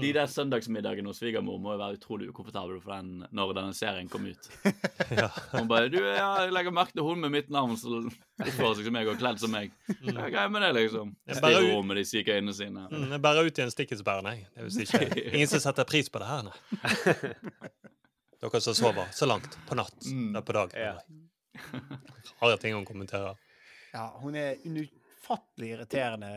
[0.02, 4.10] De der søndagsmiddagene hos svigermor må jo være utrolig ukomfortable for den når denne serien
[4.10, 4.48] kom ut.
[5.14, 5.28] Ja.
[5.52, 8.08] Hun bare du, ja, 'Jeg legger merke til hun med mitt navn som
[8.42, 9.70] oppfører seg som meg og kledd som meg'.
[10.08, 11.12] Hva er greia med det, liksom?
[11.30, 12.88] Stirrer ut- om med de syke øynene sine.
[12.90, 14.48] Mm, jeg bærer ut i en stikkelsbær, nei.
[14.56, 16.58] Det vil si ikke Ingen som setter pris på det her, nei.
[18.44, 20.00] Dere som sover så langt på natt.
[20.02, 20.74] Det er på dag.
[20.76, 20.96] Ja.
[22.42, 23.38] Rare ting hun kommenterer.
[23.94, 26.32] Ja, hun er en ufattelig irriterende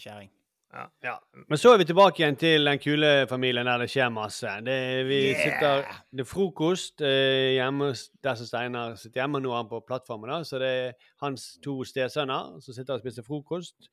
[0.00, 0.30] kjerring.
[0.72, 0.86] Ja.
[1.04, 1.14] Ja.
[1.48, 4.48] Men så er vi tilbake igjen til den kule familien der det skjer masse.
[4.64, 4.76] Det,
[5.08, 5.42] vi Yeah!
[5.42, 5.82] sitter,
[6.16, 7.90] det er frokost eh, hjemme
[8.24, 9.40] der som Steinar sitter hjemme.
[9.44, 13.04] Nå er han på plattformen, da, så det er hans to stesønner som sitter og
[13.04, 13.90] spiser frokost.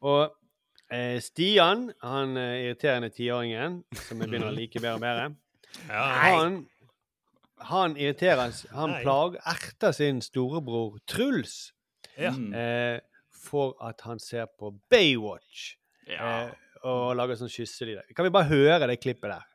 [0.00, 0.32] Og
[0.90, 5.28] eh, Stian, han eh, irriterende tiåringen, som jeg begynner å like bedre og bedre,
[5.90, 6.02] Ja.
[6.22, 6.60] han,
[7.68, 11.72] han irriterer Han plager erter sin storebror Truls
[12.16, 12.30] Ja.
[12.30, 12.52] Mm.
[12.54, 13.00] eh,
[13.44, 15.74] for at han ser på Baywatch.
[16.08, 16.32] Ja.
[16.46, 16.50] Eh,
[16.84, 18.10] og lager sånn kysselyder.
[18.16, 19.46] Kan vi bare høre det klippet der?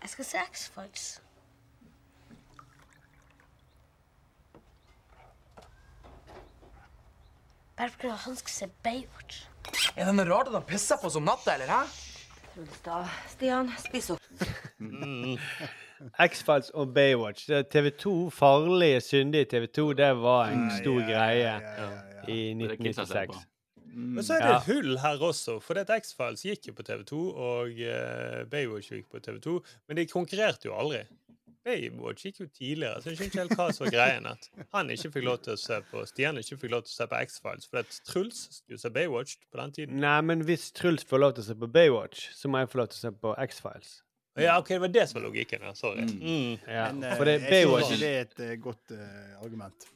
[0.00, 1.08] Jeg skal se X-Files.
[7.76, 9.42] Bare fordi han skal se Baywatch.
[9.96, 11.82] Er det noe rart at han pisser på oss om natta, eller hæ?
[12.54, 12.80] Truls.
[13.34, 14.26] Stian, spis opp.
[14.80, 15.36] Mm.
[16.24, 17.50] X-Files og Baywatch.
[17.52, 21.50] Er TV2, farlige, syndige TV2, det var en stor greie
[22.24, 23.49] i Det er kidsa ser 1996.
[23.94, 24.58] Men så er det Ja.
[24.58, 28.92] et hull her også, for det at X-Files gikk jo på TV2, og uh, Baywatch
[28.92, 29.56] gikk på TV2,
[29.88, 31.04] men de konkurrerte jo aldri.
[31.64, 34.26] Baywatch gikk jo tidligere, så jeg skjønner ikke helt hva som var greien.
[34.30, 36.96] At han ikke fikk lov til å se på Stian ikke fikk lov til å
[36.96, 39.98] se på X-Files, for at Truls skulle se Baywatch på den tiden.
[40.00, 42.80] Nei, men hvis Truls får lov til å se på Baywatch, så må jeg få
[42.80, 43.90] lov til å se på X-Files.
[44.40, 45.74] Ja, OK, det var det som var logikken her.
[45.76, 46.06] Sorry.
[46.06, 46.54] Mm.
[46.64, 48.94] Ja, Men eh, for det, jeg Baywatch ikke det er et uh, godt
[49.42, 49.88] argument.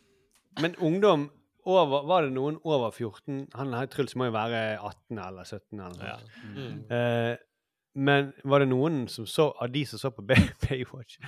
[0.60, 1.30] Men ungdom
[1.64, 3.48] over, Var det noen over 14?
[3.54, 6.12] Han her Truls må jo være 18 eller 17 eller noe.
[6.12, 6.46] Ja.
[6.54, 6.78] Mm.
[6.90, 7.50] uh,
[7.94, 11.20] men var det noen som så, av de som så på Baywatch?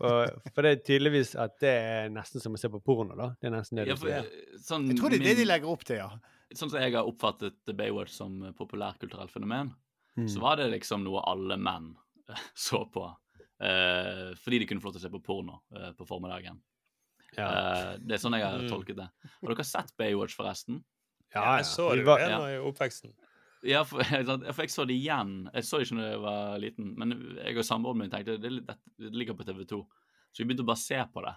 [0.00, 3.28] For, for det er tydeligvis at det er nesten som å se på porno, da.
[3.38, 5.46] Det er nesten det Ja, for, du eh, sånn, Jeg tror det er det de
[5.46, 6.08] legger opp til, ja.
[6.52, 9.72] Sånn som jeg har oppfattet Baywatch som populærkulturelt fenomen,
[10.12, 10.26] Mm.
[10.28, 11.94] så var det liksom noe alle menn
[12.54, 13.06] så på.
[13.62, 16.58] Uh, fordi de kunne få lov til å se på porno uh, på formiddagen.
[17.36, 17.48] Ja.
[17.48, 18.70] Uh, det er sånn jeg har Mm.
[18.70, 19.08] tolket det.
[19.40, 20.82] Har dere sett Baywatch, forresten?
[21.34, 22.40] Ja, Jeg så det jo ja.
[22.50, 23.12] i oppveksten.
[23.64, 24.02] Ja, for,
[24.52, 25.48] for jeg så det igjen.
[25.54, 28.50] Jeg så det ikke da jeg var liten, men jeg og samboeren min tenkte det,
[28.66, 29.78] det ligger på TV2.
[30.32, 31.32] Så vi begynte å bare se på det.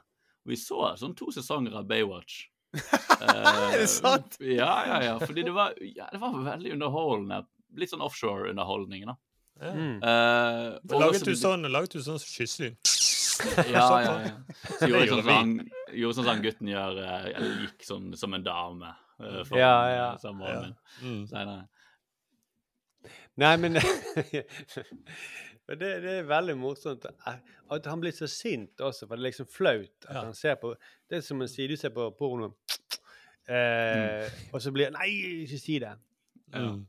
[0.46, 2.46] Og vi så sånn to sesonger av Baywatch.
[3.22, 4.36] Er det sant?
[4.44, 5.14] Ja, ja, ja.
[5.22, 7.46] Fordi det var, ja, det var veldig underholdende.
[7.80, 9.16] Litt sånn offshore-underholdning, da.
[9.62, 9.72] Ja.
[9.72, 9.96] Mm.
[10.04, 12.76] Eh, Laget du sånn, laget du sånn kysselyd?
[13.76, 14.34] Ja, ja, ja.
[14.80, 15.54] Så gjorde sånn som han,
[15.94, 18.92] gjorde sånn som han gutten gjør, eh, eller gikk sånn som en dame.
[19.20, 20.06] eh, foran, Ja, ja.
[20.14, 20.62] eh, samboeren Ja.
[20.62, 20.76] min.
[21.02, 21.28] Mm.
[21.28, 21.68] Senere.
[23.38, 23.74] Nei, men
[25.68, 29.30] Men det, det er veldig morsomt at han blir så sint også, for det er
[29.32, 30.22] liksom flaut at Ja.
[30.28, 30.76] han ser på
[31.10, 32.52] Det er som en sier du ser på porno,
[33.50, 35.10] eh, og så blir Nei,
[35.46, 35.96] ikke si det.
[36.54, 36.84] Mm.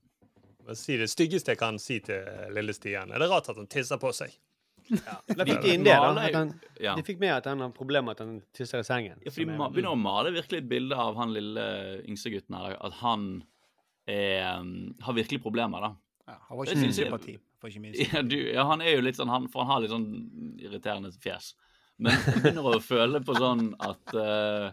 [0.67, 2.21] Hva si det styggeste jeg kan si til
[2.53, 3.13] lille Stian?
[3.15, 4.35] Er det rart at han tisser på seg?
[4.89, 6.25] Da fikk inn det, da.
[6.35, 6.53] han,
[6.83, 6.95] ja.
[6.99, 9.21] De fikk med at han har problemer med at han tisser i sengen.
[9.25, 11.67] Ja, for de er- begynner å male virkelig et bilde av han lille
[12.07, 13.29] yngstegutten her, at han
[14.07, 15.93] er, um, har virkelig problemer, da.
[16.31, 18.03] ja han var ikke synes sympati, for ikke minst.
[18.15, 20.11] Ja, du, ja, han er jo litt sånn, han, for han har litt sånn
[20.63, 21.55] irriterende fjes.
[21.99, 24.69] Men jeg begynner å føle på sånn at uh,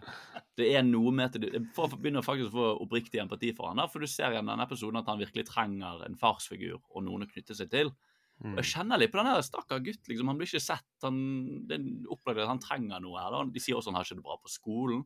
[0.60, 1.62] det er noe med til Jeg
[1.96, 5.00] begynner faktisk å få oppriktig empati for han da, for du ser i denne episoden
[5.00, 7.94] at han virkelig trenger en farsfigur og noen å knytte seg til.
[8.42, 10.08] Og jeg kjenner litt på den her stakkar gutt.
[10.10, 10.84] liksom, Han blir ikke sett.
[11.02, 13.30] Han, det er at han trenger noe her.
[13.30, 13.44] da.
[13.54, 15.04] De sier også han har ikke det bra på skolen.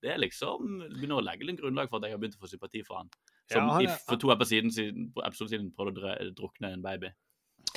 [0.00, 2.48] Det er liksom, begynner å legge litt grunnlag for at jeg har begynt å få
[2.52, 3.10] sympati for han.
[3.50, 6.72] Som Ja, han er- for to episoder siden, på episoden siden prøvde å dre- drukne
[6.72, 7.10] en baby.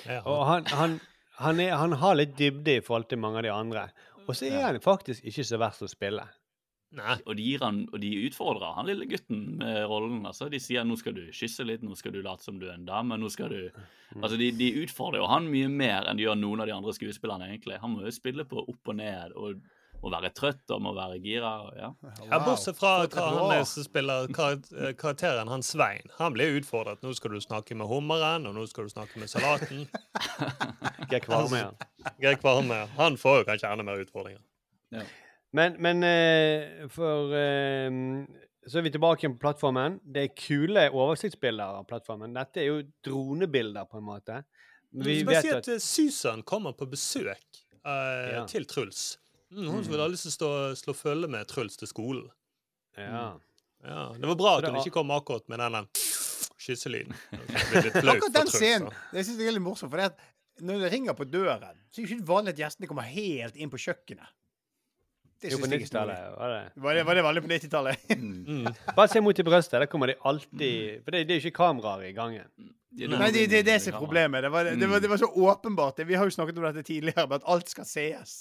[0.05, 0.21] Ja.
[0.21, 0.99] Og han, han,
[1.41, 3.87] han, er, han har litt dybde i forhold til mange av de andre.
[4.27, 6.27] Og så er han faktisk ikke så verst å spille.
[6.91, 7.15] Nei.
[7.23, 10.25] Og de, gir han, og de utfordrer han lille gutten med rollen.
[10.27, 10.49] altså.
[10.51, 12.87] De sier nå skal du kysse litt, nå skal du late som du er en
[12.87, 13.15] dame.
[13.17, 13.61] nå skal du...
[14.19, 16.91] Altså, De, de utfordrer jo han mye mer enn de gjør noen av de andre
[16.97, 17.47] skuespillerne.
[17.47, 17.79] egentlig.
[17.79, 19.61] Han må jo spille på opp og ned og
[20.01, 21.51] må være trøtt og må være gira.
[21.61, 21.89] og Ja.
[22.25, 26.09] Ja, Bortsett fra hva han er som spiller eh, karakteren han Svein.
[26.17, 27.03] Han blir utfordret.
[27.05, 29.85] Nå skal du snakke med hummeren, og nå skal du snakke med salaten.
[31.11, 32.87] Geir Kvarme, ja.
[32.97, 34.41] Han får jo kanskje enda mer utfordringer.
[35.51, 37.91] Men, men eh, for eh,
[38.67, 39.99] Så er vi tilbake igjen på plattformen.
[40.03, 42.35] Det er kule oversiktsbilder av plattformen.
[42.37, 44.41] Dette er jo dronebilder, på en måte.
[44.91, 47.91] Men Vi bare si at at eh, Susan kommer på besøk uh,
[48.37, 48.45] Ja.
[48.47, 49.17] til Truls.
[49.51, 52.27] Mm, hun vil ha lyst til å stå, slå følge med Truls til skolen.
[52.99, 53.31] Ja.
[53.83, 55.87] Ja, Det var bra at hun ikke kom akkurat med den
[56.61, 57.15] kysselyden.
[58.13, 59.89] Akkurat den scenen det synes jeg er litt morsomt.
[59.89, 62.89] For det at når det ringer på døren, så er det ikke vanlig at gjestene
[62.91, 64.29] kommer helt inn på kjøkkenet.
[65.41, 66.17] Det Jo, på synes jeg er snodig.
[66.17, 66.83] 90-tallet var det.
[66.83, 67.97] Var det, var det vanlig på 90-tallet?
[68.51, 68.67] Mm.
[68.95, 69.79] Bare se mot i brøstet.
[69.81, 72.45] Der kommer de alltid For det, det er jo ikke kameraer i gangen.
[72.91, 74.43] Nei, det, det er det som er problemet.
[74.43, 76.01] Det var, det, var, det var så åpenbart.
[76.07, 78.33] Vi har jo snakket om dette tidligere, med at alt skal sees.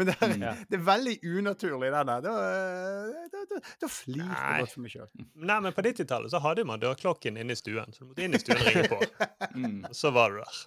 [0.00, 0.52] Men det er, Ja.
[0.70, 2.24] det er veldig unaturlig, den der.
[2.24, 5.10] Da, flirte jeg godt for meg sjøl.
[5.50, 7.92] Nei, men på 90-tallet så hadde man dørklokken inne i stuen.
[7.92, 9.00] Så du måtte inn i stuen og ringe på.
[9.60, 9.78] mm.
[10.00, 10.62] Så var du der.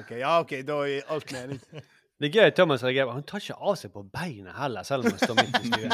[0.00, 1.60] Ok, ja, OK, da gir alt mening.
[2.24, 3.12] Det er gøy at Thomas reagerer.
[3.12, 5.92] Han tar ikke av seg på beina heller, selv om han står midt i stuen.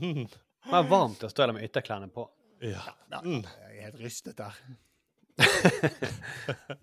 [0.60, 2.22] Det er varmt å stå der med ytterklærne på.
[2.62, 2.94] Ja.
[3.10, 4.54] Jeg er helt rystet der.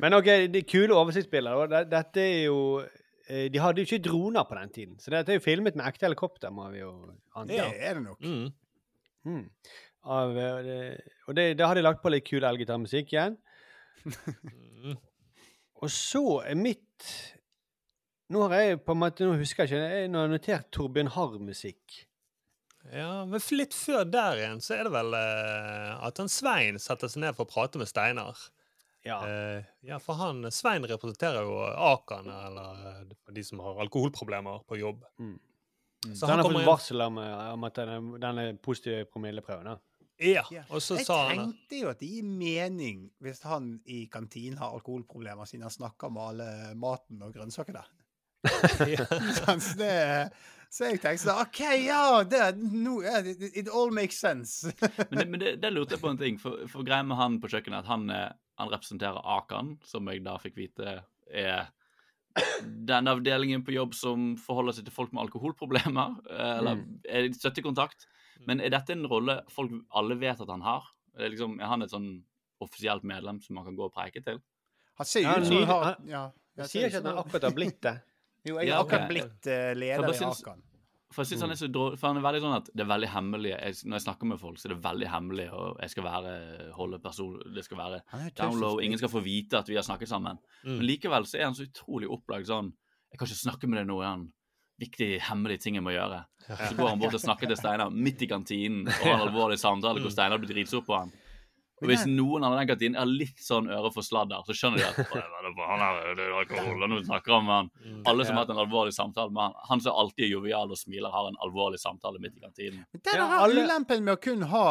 [0.00, 1.84] Men OK, de kule oversiktsbilder.
[1.90, 5.38] Dette er jo eh, De hadde jo ikke droner på den tiden, så dette er
[5.40, 6.92] jo filmet med ekte helikopter, må vi jo
[7.34, 7.50] anta.
[7.50, 7.58] Det
[7.90, 8.20] er det nok.
[8.24, 8.48] Mm.
[9.28, 9.44] Mm.
[10.16, 10.96] Av, eh,
[11.28, 13.36] og det, da har de lagt på litt kul elgitarmusikk igjen.
[15.78, 17.08] og så er mitt
[18.28, 21.94] Nå har jeg på en måte, nå husker jeg ikke, jeg har notert Torbjørn Harr-musikk.
[22.92, 27.08] Ja, men litt før der igjen så er det vel eh, at han Svein setter
[27.08, 28.36] seg ned for å prate med Steinar.
[29.06, 29.18] Ja.
[29.24, 34.80] Eh, ja, for han Svein representerer jo Akan, eller eh, de som har alkoholproblemer på
[34.80, 35.04] jobb.
[35.18, 35.36] Mm.
[36.04, 39.72] Så Så han har fått varsel om, eh, om at denne, denne positive promilleprøven.
[39.72, 39.78] da.
[40.18, 44.00] Ja, og så jeg sa han tenkte jo at det gir mening hvis han i
[44.10, 47.84] kantinen har alkoholproblemer, siden han snakker med alle maten og grønnsakene.
[49.78, 49.94] Det,
[50.68, 54.68] så jeg tenkte sånn OK, ja, det, no, it, it all makes sense.
[55.08, 56.36] Men, det, men det, det lurte jeg på en ting.
[56.42, 60.24] For, for greia med han på kjøkkenet, at han, er- han representerer Akan, som jeg
[60.26, 60.98] da fikk vite
[61.30, 61.70] er
[62.62, 68.04] den avdelingen på jobb som forholder seg til folk med alkoholproblemer, eh, eller er støttekontakt.
[68.46, 70.86] Men er dette en rolle folk alle vet at han har?
[71.16, 72.10] Er, det liksom, er han et sånn
[72.62, 74.38] offisielt medlem som man kan gå og preike til?
[74.98, 76.22] Han ser jo Ja, ut som han har ja,
[76.58, 77.96] Jeg sier ikke at han akkurat har blitt det.
[78.48, 80.62] Jo, jeg Ja, har akkurat blitt eh, leder i Akan.
[81.10, 82.88] For jeg synes han er så drå, for han er veldig sånn at det er
[82.90, 83.50] veldig hemmelig.
[83.54, 86.32] Jeg, når jeg snakker med folk, så er det veldig hemmelig, og jeg skal være
[86.76, 89.86] holde person, det skal være Han down low, ingen skal få vite at vi har
[89.86, 90.36] snakket sammen.
[90.62, 90.74] Mm.
[90.76, 92.68] Men likevel så er han så utrolig opplagt sånn
[93.08, 94.26] Jeg kan ikke snakke med deg nå, han
[94.80, 96.24] viktig, hemmelig ting jeg må gjøre.
[96.48, 99.58] Så går han bort og snakker til Steinar midt i kantinen og har en alvorlig
[99.60, 101.10] samtale hvor Steinar blir dritsur på han.
[101.78, 104.86] Og hvis noen av den kantinen er litt sånn øre for sladder, så skjønner de
[104.88, 107.54] at «Å, jeg vet ikke, han er, det er alkohol, og nå snakker han med
[107.54, 107.68] han.
[107.84, 108.00] Mm.
[108.10, 109.54] Alle som har hatt en alvorlig samtale med han.
[109.68, 112.82] Han som alltid er jovial og smiler, har en alvorlig samtale midt i kantinen.
[112.90, 114.64] Men Det er Ja, alle- ulempen med å kun ha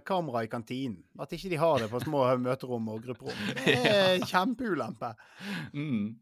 [0.00, 1.02] kamera i kantinen.
[1.20, 3.52] At ikke de har det på små møterom og grupperom.
[3.66, 5.12] Det er kjempeulempe.
[5.74, 6.14] Mm.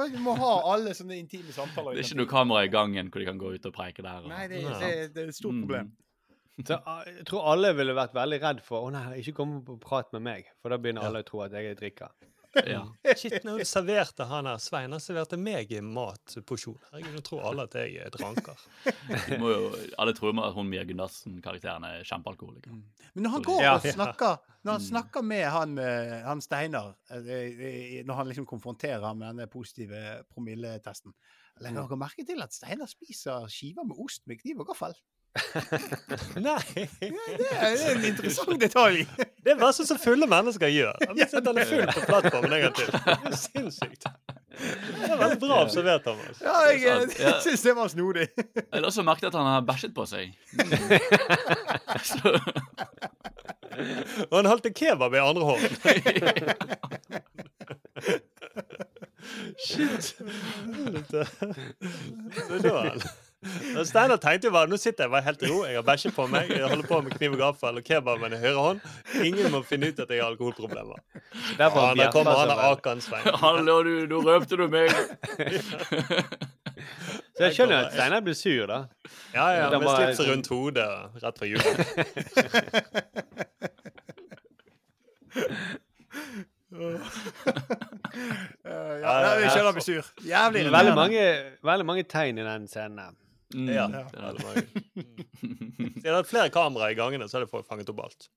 [0.00, 3.10] Kanskje vi må ha alle sånne intime samtaler Det er ikke noe kamera i gangen
[3.12, 4.22] hvor de kan gå ut og preike der.
[4.24, 4.30] Og...
[4.32, 5.64] Nei, det, det, det er et stort Mm.
[5.66, 5.90] problem.
[6.66, 9.78] Så ah, jeg tror alle ville vært veldig redd for å nei, ikke komme på
[9.80, 12.10] prat med meg, for da begynner alle å tro at jeg er drikker.
[12.66, 12.82] Ja.
[13.18, 16.78] Shit, hun serverte han her Svein han serverte meg matporsjon.
[16.90, 18.64] Herregud, nå tror alle at jeg er dranker.
[19.40, 19.68] Må jo,
[20.00, 22.74] alle tror jo at hun Mia Gundersen-karakteren er kjempealkoholiker.
[23.14, 28.00] Men når han går og snakker Når han snakker med han, eh, han Steinar, eh,
[28.04, 31.14] når han liksom konfronterer ham med denne positive promilletesten
[31.60, 34.94] Legger dere merke til at Steinar spiser skiver med ost med kniv og gaffel?
[36.34, 36.88] Nei!
[37.00, 39.06] Er, det er en interessant detalj.
[39.44, 40.98] Det er bare sånn som fulle mennesker gjør.
[41.16, 42.90] Sitter han er full på plattformen en gang til.
[42.92, 44.08] Det er sinnssykt.
[44.50, 46.42] Det er veldig bra observert, Thomas.
[46.44, 46.96] Ja, jeg, ja.
[47.22, 48.26] jeg syns det var snodig.
[48.36, 50.34] Jeg har også merket at han har bæsjet på seg.
[54.28, 55.72] Og han holdt en kebab i andre hånden.
[59.64, 60.14] Shit.
[61.08, 61.24] Da
[62.50, 63.00] Og
[63.88, 66.26] Steinar tenkte jo bare nå sitter jeg bare helt i ro, jeg har bæsje på
[66.28, 68.82] meg, jeg holder på med kniv og gaffel og kebab med høyre hånd.
[69.24, 71.00] Ingen må finne ut at jeg har alkoholproblemer.
[71.56, 73.30] Derfor Ja, der kommer han bjeffer Akan Svein.
[73.40, 74.92] Hallo, du, nå røpte du meg!
[77.40, 78.82] Så jeg skjønner at Steinar blir sur, da.
[79.32, 80.88] Ja, ja, med var- slipset rundt hodet
[81.24, 81.64] rett fra jul.
[88.64, 90.10] Eh, ja, jeg skjønner han blir sur.
[90.24, 90.94] Jævlig Veldig irriterende.
[90.98, 91.24] mange,
[91.70, 93.16] veldig mange tegn i den scenen.
[93.54, 93.86] Mm, Ja.
[93.88, 97.90] det er Hvis jeg hadde det er flere kameraer i gangene, så hadde jeg fanget
[97.90, 98.28] opp alt.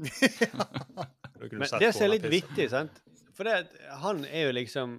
[0.00, 3.00] Men det som er litt vittig, sant
[3.36, 3.56] For det,
[4.00, 4.94] han er jo liksom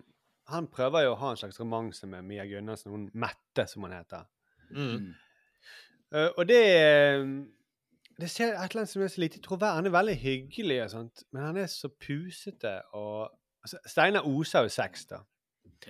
[0.52, 3.94] Han prøver jo å ha en slags romanse med Mia Gunnarsen, hun Mette, som hun
[3.96, 4.28] heter.
[4.76, 5.12] Mm.
[6.12, 7.24] Uh, og det eh,
[8.20, 9.78] Det ser et eller annet som er så lite troverdig.
[9.80, 13.32] Han er veldig hyggelig, og sånt, men han er så pusete og
[13.64, 15.22] altså, Steinar oser jo sex, da.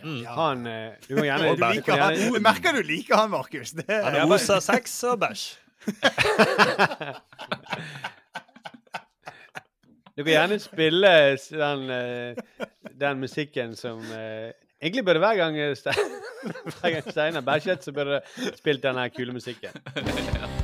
[0.04, 0.26] Mm.
[0.26, 2.16] Han eh, Du må gjerne Du liker han.
[2.34, 3.72] du merker du liker han, Markus.
[3.78, 5.44] Det Han oser sex og bæsj.
[10.18, 11.12] Du kan gjerne spille
[11.50, 12.36] den, eh,
[13.00, 14.52] den musikken som eh,
[14.82, 15.96] Egentlig burde hver gang eh, Ste-
[16.82, 19.70] hver gang Steinar bæsjet, så burde det spilt den her kule musikken.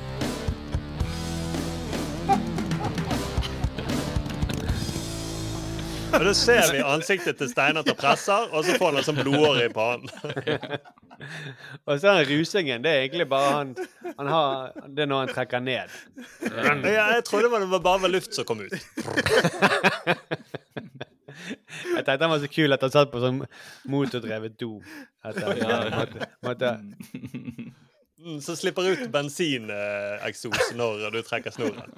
[6.17, 9.67] Og da ser vi ansiktet til Steinar til presser, og så får han sånn blodåre
[9.67, 10.09] i pannen.
[11.87, 12.83] Og så den rusingen.
[12.85, 13.71] Det er egentlig bare han,
[14.19, 15.95] han har, Det er når han trekker ned.
[16.45, 18.75] Ja, jeg trodde det var bare var luft som kom ut.
[21.95, 23.41] Jeg tenkte han var så kul at han satt på sånn
[23.89, 24.75] motordrevet do.
[25.25, 25.81] At han Ja.
[25.97, 26.77] måtte, måtte
[28.27, 31.93] Mm, Så slipper ut bensineksos når du trekker snoren.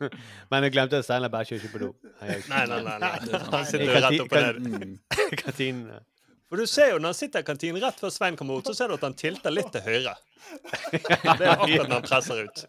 [0.50, 1.88] Men jeg glemte at Steinar bæsjer ikke på do.
[2.20, 2.98] Nei, nei, nei.
[3.02, 3.14] nei.
[3.54, 4.60] Han sitter jo rett oppe der.
[5.42, 6.04] Kantinen.
[6.46, 8.74] For du ser jo når han sitter i kantinen rett før Svein kommer ut, så
[8.78, 10.12] ser du at han tilter litt til høyre.
[10.92, 12.60] Det er akkurat når han presser ut.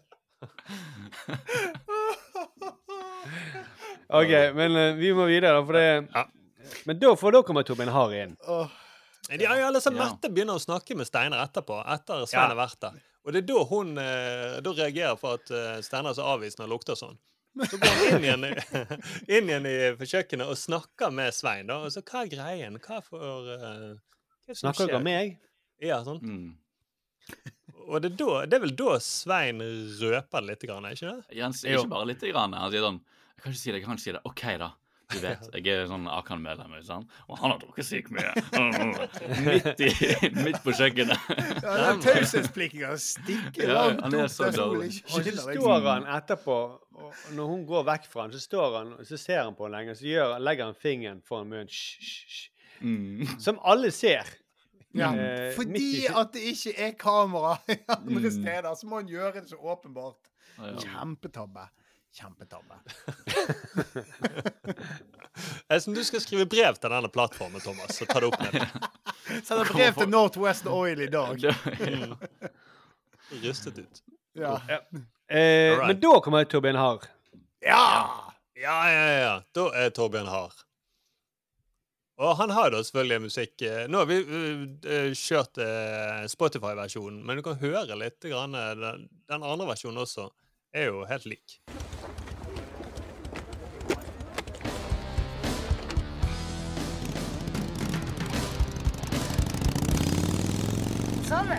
[4.18, 6.24] OK, men eh, vi må videre, da, for det Ja.
[6.84, 8.34] Men da, for da kommer Torbjørn Harry inn.
[9.28, 12.58] De er jo alle sånn Mette begynner å snakke med Steinar etterpå, etter Svein har
[12.58, 12.98] vært der.
[13.28, 16.64] Og det er da hun eh, da reagerer for at eh, Steinar er så avvisende
[16.64, 17.18] og lukter sånn.
[17.58, 19.74] Så går han inn igjen, i- inn igjen i
[20.08, 21.66] kjøkkenet og snakker med Svein.
[21.68, 22.78] da, og så Hva er greien?
[22.80, 23.20] Hva for
[23.52, 25.36] uh, hva er det Snakker dere med meg?
[25.84, 26.22] Ja, sånn.
[26.24, 26.48] Mm.
[27.88, 29.60] Og det er, da, det er vel da Svein
[30.00, 31.36] røper det litt, grann, ikke det?
[31.38, 32.24] Jens, ikke bare litt.
[32.32, 32.56] grann.
[32.56, 33.00] Han sier sånn
[33.36, 34.22] Jeg kan ikke si det, jeg kan ikke si det.
[34.32, 34.70] OK, da.
[35.08, 37.12] Du vet, jeg er sånn Akan-medlem, ikke sant?
[37.32, 38.32] Og han har drukket sykt mye.
[39.46, 41.30] Midt, i, midt på kjøkkenet.
[41.62, 44.90] Ja, den taushetsplikten stikker Ja, langt han er opp så dårlig.
[45.08, 45.86] Og så står Liksom.
[45.88, 46.58] han etterpå,
[46.98, 49.78] og når hun går vekk fra han, så står han, så ser han på henne
[49.80, 51.72] lenge, og så gjør, legger han fingeren foran munnen.
[52.80, 53.24] Mm.
[53.42, 54.28] som alle ser.
[54.96, 57.56] Ja, Eh, fordi at det ikke er kamera
[57.96, 58.30] andre Mm.
[58.42, 60.30] steder, så må han gjøre det så åpenbart.
[60.58, 60.76] Ja.
[60.84, 61.64] Kjempetabbe.
[62.18, 62.78] Kjempetabbe.
[65.68, 68.56] Jeg synes du skal skrive brev til denne plattformen, Thomas, så ta det opp med
[68.56, 69.42] dem.
[69.46, 71.36] Sende brev til Northwest Oil i dag.
[73.28, 73.98] Det- Rystet ut.
[74.38, 74.54] Ja.
[75.28, 75.82] Eh, right.
[75.90, 77.02] Men da kommer Torbjørn Har
[77.60, 77.82] ja!
[78.56, 79.32] Ja, ja, ja.
[79.54, 80.54] Da er Torbjørn Har
[82.22, 87.36] Og han har da selvfølgelig musikk eh, Nå har vi eh, kjørt eh, Spotify-versjonen, men
[87.36, 88.16] du kan høre litt.
[88.24, 90.30] Grann, den, den andre versjonen også
[90.72, 91.58] er jo helt lik.
[101.28, 101.50] Sånn.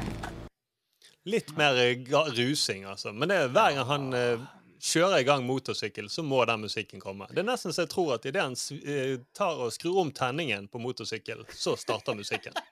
[1.30, 3.14] Litt mer eh, rusing, altså.
[3.14, 4.48] Men det er hver gang han eh,
[4.80, 7.27] kjører i gang motorsykkel, så må den musikken komme.
[7.30, 10.69] Det er nesten så jeg tror at idet han eh, tar og skrur om tenningen
[10.72, 12.57] på motorsykkel, så starter musikken.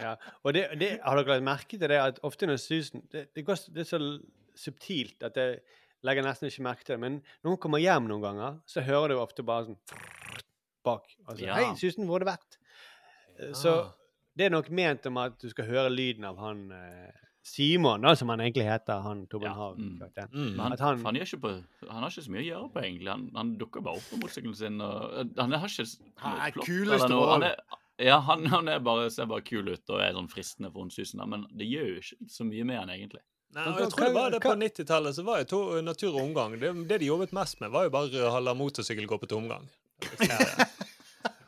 [0.00, 0.14] Ja.
[0.48, 3.42] Og det, det, har dere lagt merke til det at ofte når Susan det, det,
[3.44, 3.98] går, det er så
[4.58, 5.60] subtilt at jeg
[6.02, 7.00] legger nesten ikke merke til det.
[7.00, 9.78] Men når hun kommer hjem noen ganger, så hører du ofte bare sånn
[10.84, 11.04] bak.
[11.28, 11.54] Altså, Ja.
[11.54, 12.58] 'Hei, Susan, hvor har det vært?'
[13.38, 13.52] Ja.
[13.54, 13.92] Så
[14.36, 17.10] det er nok ment om at du skal høre lyden av han eh,
[17.44, 19.74] Simon, da, som han egentlig heter, han Torbjørn Ja, Harr.
[19.74, 19.98] mm.
[20.32, 20.58] Mm.
[20.60, 21.50] Han, han- han, ikke på,
[21.90, 23.08] han har ikke så mye å gjøre på, egentlig.
[23.10, 24.80] Han, han dukker bare opp på motorsykkelen sin.
[24.80, 25.86] Og, eh, han har ikke
[26.22, 27.44] noe er plott kuleste eller noe.
[27.50, 27.56] Er,
[27.98, 30.90] ja, han, han er bare, ser bare kul ut og er sånn fristende for hun
[30.90, 33.20] Susan, men det gjør jo ikke så mye med han, egentlig.
[33.52, 36.22] Nei, og jeg tror det var det På 90-tallet så var jo to, natur og
[36.22, 39.28] omgang det, det de jobbet mest med, var jo bare å la motorsykkel gå på
[39.28, 39.66] tomgang.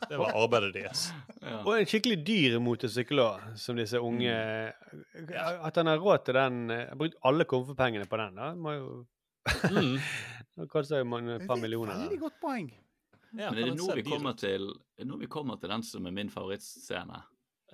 [0.09, 1.07] Det var arbeidet deres.
[1.41, 1.63] Ja.
[1.65, 4.35] Og en skikkelig dyr motorsykkel òg, som disse unge
[5.65, 8.37] At han har råd til den eh, Har brukt alle komfortpengene på den.
[8.41, 8.87] da, må jo
[9.45, 9.99] Mm.
[10.57, 11.99] Det koster jo et par millioner.
[11.99, 12.69] Veldig godt poeng.
[13.37, 14.63] Ja, Men er det nå vi kommer til
[15.05, 17.19] nå vi kommer til den som er min favorittscene?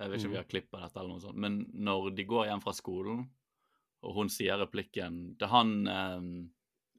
[0.00, 0.26] Jeg vet ikke Mm.
[0.26, 2.72] om vi har klipp av dette, eller noe sånt, men når de går hjem fra
[2.76, 3.22] skolen,
[4.02, 6.20] og hun sier replikken til han eh,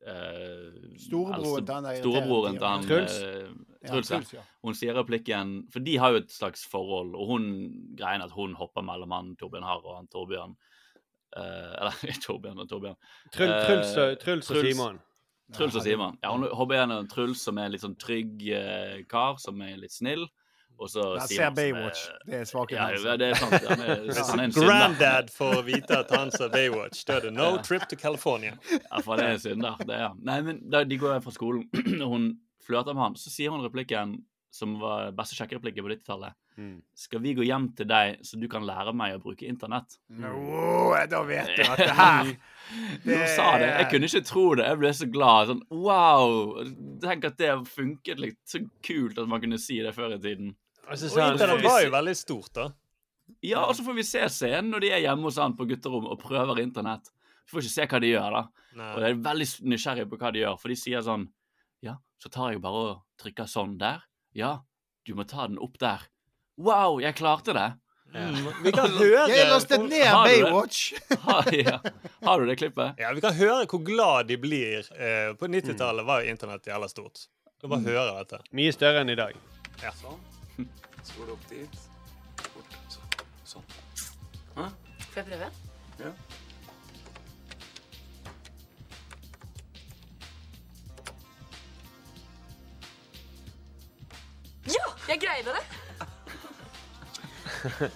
[0.07, 3.17] eh, Storebroren eldste- til han der Storebroren til han Truls.
[3.21, 3.47] eh,
[3.87, 4.17] Truls, ja.
[4.17, 4.41] Truls, ja.
[4.63, 7.47] Hun sier replikken For de har jo et slags forhold, og hun
[7.99, 10.55] greien at hun hopper mellom han Torbjørn Harr og han Torbjørn
[11.35, 12.95] eh, Eller Torbjørn og Torbjørn.
[13.33, 14.99] Truls, Eh, Truls, og- Truls og Simon.
[15.53, 16.17] Truls og Simon.
[16.23, 19.75] Ja, hun hopper gjennom Truls, som er en litt sånn trygg eh, kar, som er
[19.77, 20.23] litt snill.
[20.83, 21.55] Og så Jeg ser Baywatch.
[21.55, 22.03] er- Baywatch.
[22.27, 23.03] Det er svakheten Ja, hans.
[23.03, 23.67] det er sant.
[23.69, 23.95] Han er,
[24.27, 24.51] han er en.
[24.57, 27.05] Granddad får vite at han ser Baywatch.
[27.07, 27.61] Da er det no Ja.
[27.65, 28.53] trip to California.
[28.71, 29.77] Ja, for det er en synder.
[29.79, 30.13] Det er.
[30.21, 31.65] Nei, men da de går fra skolen,
[32.03, 32.29] og hun
[32.67, 34.21] flørter med han, så sier hun replikken
[34.53, 36.35] som var beste sjekkereplikken på 90-tallet.
[36.93, 39.95] Skal vi gå hjem til deg, så du kan lære meg å bruke internett?
[40.13, 42.29] Nå, da vet du at det her
[43.01, 43.71] Hun sa det.
[43.79, 44.67] Jeg kunne ikke tro det.
[44.69, 45.49] Jeg ble så glad.
[45.49, 46.61] Sånn, wow!
[47.01, 50.53] Tenk at det funket litt så kult at man kunne si det før i tiden.
[50.87, 52.65] Og internett var jo veldig stort, da.
[53.43, 56.11] Ja, og så får vi se scenen når de er hjemme hos han på gutterommet
[56.11, 57.07] og prøver internett.
[57.45, 58.41] Vi får ikke se hva de gjør, da.
[58.79, 58.89] Nei.
[58.95, 61.27] Og jeg er veldig nysgjerrig på hva de gjør, for de sier sånn
[61.83, 64.03] Ja, så tar jeg bare og trykker sånn der.
[64.35, 64.53] Ja,
[65.07, 66.03] du må ta den opp der.
[66.57, 67.69] Wow, jeg klarte det!
[68.13, 68.27] Ja.
[68.61, 70.27] vi kan høre Jeg lastet ned du?
[70.27, 70.93] Baywatch.
[71.25, 71.79] Har, ja.
[72.27, 72.99] Har du det klippet?
[73.01, 74.85] Ja, Vi kan høre hvor glad de blir.
[74.93, 77.25] Eh, på 90-tallet var jo internett jævla stort.
[77.59, 77.89] Kan bare Mm.
[77.89, 78.41] høre dette.
[78.53, 79.33] Mye større enn i dag.
[79.81, 79.91] Ja.
[79.97, 80.19] Sånn.
[81.03, 81.79] Så går det opp dit.
[82.53, 82.77] Bort.
[82.89, 82.99] Så-
[83.53, 83.63] Sånn.
[84.55, 84.69] Hæ?
[85.11, 85.49] Får jeg prøve?
[85.99, 86.11] Ja.
[94.69, 94.85] Ja!
[95.09, 95.63] Jeg greide det!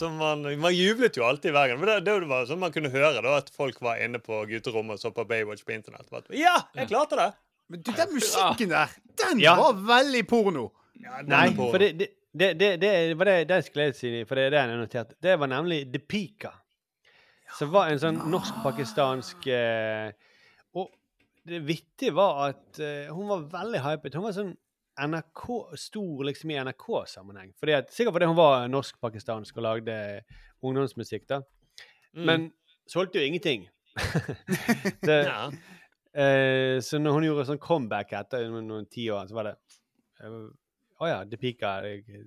[0.00, 1.80] Så man, man jublet jo alltid hver gang.
[1.80, 4.96] Men det, det var sånn man kunne høre da, at folk var inne på gutterommet
[4.96, 6.06] og så på Baywatch på internett.
[6.16, 7.26] At, Ja, jeg klarte det!
[7.70, 9.54] Men du, den musikken der, den Ja.
[9.60, 10.70] var veldig porno.
[11.28, 14.44] Nei, for det, det, det, det, det var det, det skulle jeg si, for det
[14.48, 15.16] er det jeg noterte.
[15.22, 16.52] Det var nemlig The Pika.
[17.58, 20.12] Som var en sånn norsk-pakistansk eh,
[20.78, 20.92] Og
[21.50, 24.14] det vittige var at eh, hun var veldig hypet.
[24.14, 24.52] Hun var sånn
[25.00, 25.42] NRK,
[25.80, 27.50] stor liksom i NRK-sammenheng.
[27.58, 29.96] Fordi at, sikkert fordi hun var norsk-pakistansk og lagde
[30.62, 31.26] ungdomsmusikk.
[31.30, 31.40] da.
[32.14, 32.24] Mm.
[32.28, 32.46] Men
[32.90, 33.66] solgte jo ingenting.
[35.06, 35.42] så, Ja.
[36.14, 39.56] eh, så når hun gjorde sånn comeback etter noen, noen ti år, så var det
[40.22, 40.36] eh,
[41.00, 41.74] Å ja, The Pika.
[41.86, 42.26] Jeg,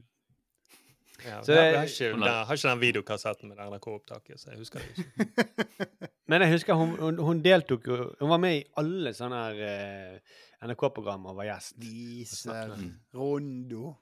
[1.24, 4.60] Ja, Så jeg, det- har, ikke, den, har ikke den videokassetten med NRK-opptaket, så jeg
[4.60, 6.10] husker det ikke.
[6.28, 9.62] Men jeg husker hun, hun, hun deltok jo Hun var med i alle sånne her
[9.68, 10.38] eh,
[10.68, 11.78] NRK-programmer og var gjest.
[11.80, 12.74] Diesel,
[13.16, 13.94] Rondo.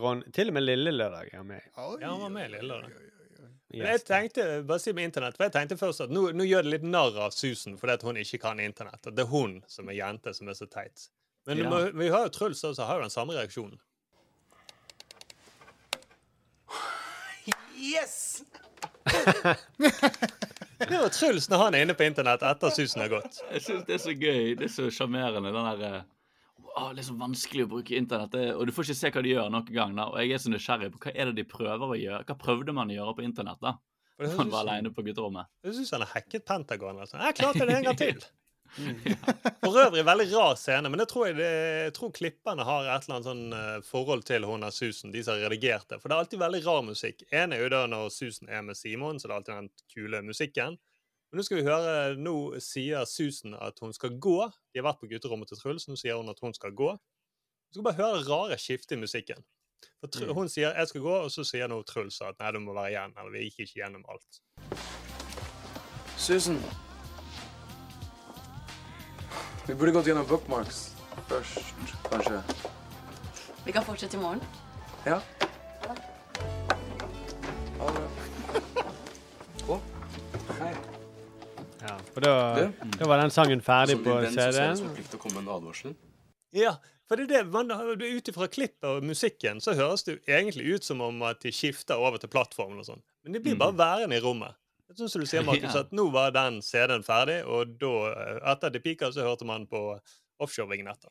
[0.00, 1.60] Ron, til og med Lille Lørdag er med.
[1.76, 2.94] Ja, hun var med lille Lørdag.
[3.74, 6.62] Men jeg tenkte, bare si med internett, for jeg tenkte først at nå, nå gjør
[6.64, 9.02] det litt narr av Susan fordi at hun ikke kan internett.
[9.10, 11.08] At det er hun som er jente som er så teit.
[11.46, 11.64] Men Ja.
[11.64, 13.78] du må, vi har jo Truls også, har jo den samme reaksjonen.
[17.76, 18.42] Yes!
[20.78, 23.38] Det var Truls når han er inne på internett etter susen har gått.
[23.52, 24.54] Jeg syns det er så gøy.
[24.58, 25.52] Det er så sjarmerende.
[25.54, 26.02] Den der eh,
[26.74, 29.22] å, Det er så vanskelig å bruke internett, det, og du får ikke se hva
[29.24, 29.94] de gjør noen gang.
[29.96, 32.22] da, Og jeg er så nysgjerrig på hva er det de prøver å gjøre.
[32.28, 33.76] Hva prøvde man å gjøre på internett da?
[34.20, 35.48] Han var aleine alene på gutterommet.
[35.66, 37.00] Jeg syns han har hacket Pentagon.
[37.02, 37.18] Altså.
[37.22, 38.26] Jeg klarte det en gang til!
[39.64, 43.16] For øvrig veldig rar scene, men jeg tror, jeg, jeg tror klipperne har et eller
[43.16, 46.00] annet sånn eh, forhold til hun av Susan, de som har redigert det.
[46.02, 47.22] For det er alltid veldig rar musikk.
[47.30, 50.22] En er jo da når Susan er med Simon, så det er alltid den kule
[50.26, 50.78] musikken.
[51.30, 54.38] Men nå skal vi høre Nå sier Susan at hun skal gå.
[54.70, 56.92] De har vært på gutterommet til Truls, nå sier hun at hun skal gå.
[56.94, 59.42] Du skal bare høre det rare skiftet i musikken.
[60.00, 62.58] For Tr Hun sier 'jeg skal gå', og så sier nå Truls at 'nei, du
[62.60, 63.18] må være igjen'.
[63.18, 64.40] Eller 'vi gikk ikke gjennom alt'.
[66.16, 66.60] Susan.
[69.66, 70.80] Vi burde gått gjennom bookmarks
[71.28, 71.70] først,
[72.10, 72.40] kanskje.
[73.64, 74.42] Vi kan fortsette i morgen.
[75.06, 75.20] Ja.
[77.78, 78.08] Ha det.
[79.72, 79.78] Å,
[80.58, 80.72] hei.
[81.84, 82.90] Ja, for da, Du?
[82.98, 84.76] da var den sangen ferdig på CD-en.
[84.76, 85.96] som en å komme med en advarsel.
[86.54, 86.76] Ja,
[87.08, 90.76] for det er det, man, ut ifra klippet og musikken så høres det jo egentlig
[90.76, 93.02] ut som om at de skifter over til plattformen og sånn.
[93.24, 94.56] Men de blir bare værende i rommet.
[94.88, 95.80] Det Sånn som du sier, Markus, Ja.
[95.80, 99.66] at nå var den CD-en ferdig, og da, eh, etter De Peaker, så hørte man
[99.66, 99.80] på
[100.44, 101.10] offshore-vignetter.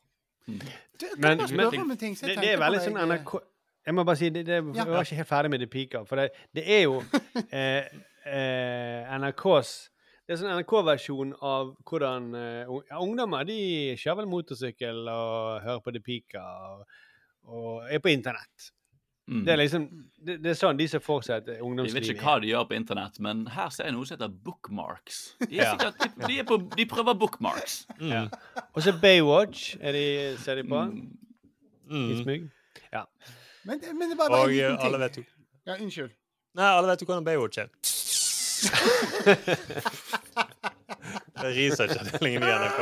[1.17, 3.39] Men spørre ting det, det er veldig sånn jeg- NRK
[3.85, 4.73] Jeg må bare si, det, det Ja.
[4.83, 6.05] jeg var ikke helt ferdig med De Peaker.
[6.07, 7.01] For det, det er jo
[7.51, 7.87] eh,
[8.25, 9.89] eh, NRKs
[10.27, 13.57] Det er sånn NRK-versjon av hvordan uh, ungdommer de
[13.99, 16.85] kjører vel motorsykkel og hører på De Peaker og,
[17.43, 18.69] og er på internett.
[19.23, 19.45] Mm.
[19.45, 19.83] Det er liksom
[20.19, 22.65] det, det er sånn de ser for seg at Jeg vet ikke hva de gjør
[22.67, 25.21] på internett, men her ser jeg noe som heter bookmarks.
[25.39, 25.69] De, er Ja.
[25.77, 27.77] sikkert, de, de, er på, de prøver bookmarks.
[28.03, 28.25] Ja.
[28.73, 30.03] Og så Baywatch er de,
[30.43, 30.81] ser de på.
[31.87, 32.09] Mm.
[32.11, 32.49] I smug.
[32.91, 33.05] Ja.
[33.63, 35.23] Men, men det bare var Og en eh, alle vet jo
[35.67, 36.11] Ja, unnskyld.
[36.59, 37.69] Nei, alle vet jo hvordan Baywatch er.
[41.33, 42.79] Det er Researchavdelingen i NRK.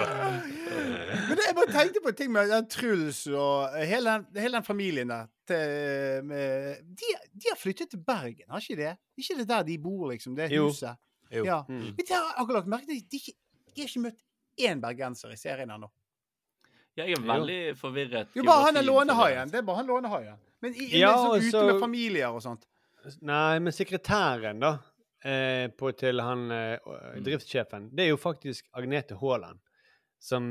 [1.31, 4.57] Men det, jeg bare tenkte på en ting med den Truls og hele den, hele
[4.59, 5.29] den familien der.
[5.47, 8.91] Til, med, de, de har flyttet til Bergen, har ikke det?
[9.17, 10.35] Ikke det der de bor, liksom?
[10.37, 10.67] Det Jo.
[10.69, 10.99] huset?
[11.31, 11.45] Jo.
[11.47, 11.61] Ja.
[11.69, 11.81] Mm.
[11.95, 13.33] Men de har akkurat merket de, de,
[13.71, 14.19] de har ikke møtt
[14.61, 15.87] én bergenser i serien ennå.
[16.99, 18.33] Jeg er veldig forvirret.
[18.35, 19.47] Jo, bare han er lånehaien.
[19.51, 20.37] Det er bare han lånehaien.
[20.61, 22.67] Men i, Ja, liksom, så ute så- med familier og sånt.
[23.25, 24.73] Nei, men sekretæren, da,
[25.25, 26.77] eh, på, til han eh,
[27.23, 29.57] driftssjefen, det er jo faktisk Agnete Haaland.
[30.21, 30.45] Som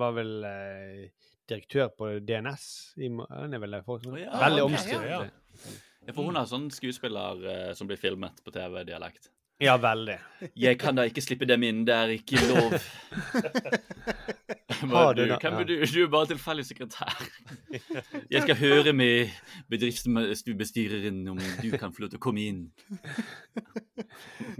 [0.00, 1.10] var vel eh,
[1.50, 2.66] direktør på DNS.
[2.96, 5.08] I, hun er vel der folk, oh, ja, veldig okay, omstridt.
[5.10, 5.78] ja, ja.
[6.06, 9.28] Ja, for hun har sånn skuespiller eh, som blir filmet på TV-dialekt.
[9.60, 10.16] Ja, veldig.
[10.56, 12.78] Jeg kan da ikke slippe dem inn, det er ikke lov.
[14.80, 15.74] Har du du, hvem er du?
[15.90, 17.16] Du er bare tilfeldig sekretær.
[18.30, 19.32] Jeg skal høre med
[19.72, 22.62] bedriftsbestyreren om du kan få lov til å komme inn.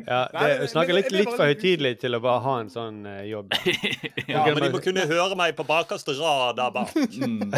[0.06, 3.54] Ja, det snakker litt, litt for høytidelig til å bare ha en sånn uh, jobb.
[4.30, 6.94] Ja, men de må kunne høre meg på bakerste rad der bak.
[6.94, 7.50] Mm.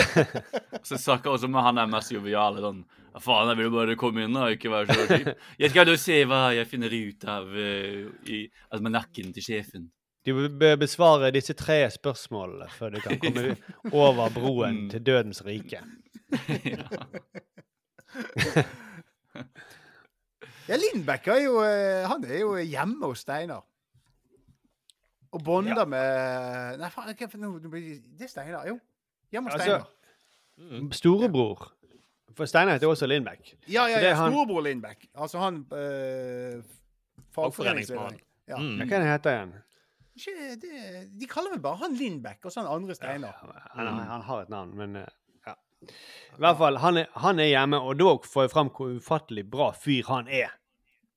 [0.86, 4.24] Så snakker også med han er mest joviale sånn «Ja, Faen, jeg vil bare komme
[4.24, 5.42] inn og ikke være så kjip.
[5.60, 9.90] Jeg skal da se hva jeg finner ut av uh, i almanakken til sjefen.
[10.26, 13.56] Du bør besvare disse tre spørsmålene før du kan komme
[14.04, 15.80] over broen til dødens rike.
[20.68, 23.64] Ja, Lindbekk er jo, eh, han er jo hjemme hos Steinar.
[25.32, 27.58] Og bonder med Nei, faen, hva for noe?
[27.60, 28.78] nå blir det- Det er Steinar, jo.
[29.32, 29.84] Hjemme hos Altså,
[30.92, 31.72] Storebror.
[32.36, 33.54] For Steinar heter også Lindbekk.
[33.68, 34.00] Ja, ja, ja.
[34.00, 34.14] det ja.
[34.14, 35.06] han- Storebror Lindbekk.
[35.14, 36.62] Altså han øh,
[37.34, 38.20] Fagforeningsmannen.
[38.48, 38.56] Ja.
[38.56, 39.52] Hva kan han?
[40.12, 43.38] Ikke, det, de kaller vel bare han Lindbekk og så han andre Steinar.
[43.72, 45.14] Han, han har et navn, men eh,
[45.46, 45.54] ja.
[46.36, 49.46] I hvert fall, han er, han er hjemme, og da får jeg fram hvor ufattelig
[49.50, 50.52] bra fyr han er.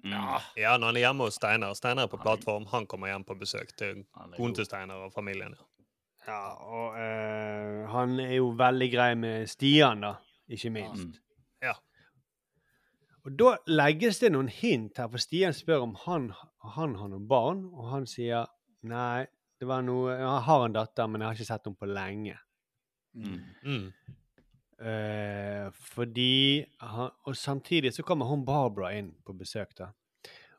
[0.06, 0.40] Ja.
[0.54, 1.74] ja, når han er hjemme hos Steinar.
[1.76, 2.68] Steinar er på plattform.
[2.70, 4.04] Han kommer hjem på besøk til
[4.38, 5.56] konen til Steinar og familien.
[6.26, 10.16] Ja, og eh, han er jo veldig grei med Stian, da,
[10.50, 11.20] ikke minst.
[11.62, 11.76] Ja.
[13.26, 16.32] Og da legges det noen hint her, for Stian spør om han,
[16.78, 18.46] han har noen barn, og han sier
[18.90, 19.26] nei,
[19.60, 22.36] det var noe Jeg har en datter, men jeg har ikke sett henne på lenge.
[23.16, 23.92] Mm.
[24.80, 29.92] Eh, fordi han, Og samtidig så kommer hun Barbara inn på besøk, da.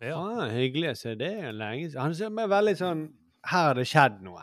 [0.01, 0.17] Ja.
[0.17, 1.33] Ah, hyggelig å se det.
[1.57, 2.01] Lenge siden.
[2.03, 3.03] Han ser meg veldig sånn
[3.47, 4.43] Her har det skjedd noe.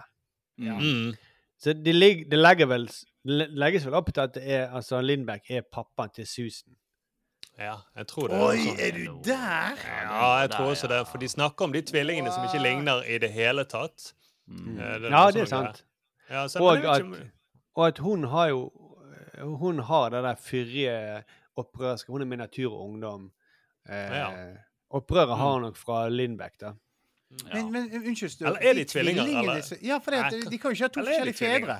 [0.61, 0.77] Ja.
[0.77, 1.13] Mm.
[1.59, 6.27] Så det, le- legges vel opp til at det er, altså Lindbekk er pappaen til
[6.27, 6.75] Susan.
[7.59, 8.37] Ja, jeg tror det.
[8.41, 8.79] Oi, sånn.
[8.81, 9.75] er du der?
[9.85, 11.01] Ja, jeg tror også det.
[11.07, 14.13] For de snakker om de tvillingene som ikke ligner i det hele tatt.
[14.49, 15.83] Eh, Ja, det er sånn sant.
[16.29, 17.03] Ja, så, og, at,
[17.75, 18.71] og at hun har jo
[19.43, 21.23] Hun har det der fyrige
[21.59, 23.31] opprørske Hun er med Natur og Ungdom.
[23.89, 24.29] Eh, Ja.
[24.93, 26.73] Opprøret har hun nok fra Lindbekk, da.
[27.53, 29.61] Men, men unnskyld, Eller er de tvillinger, eller?
[29.81, 31.77] Ja, for det, de kan jo ikke ha to eller forskjellige fedre.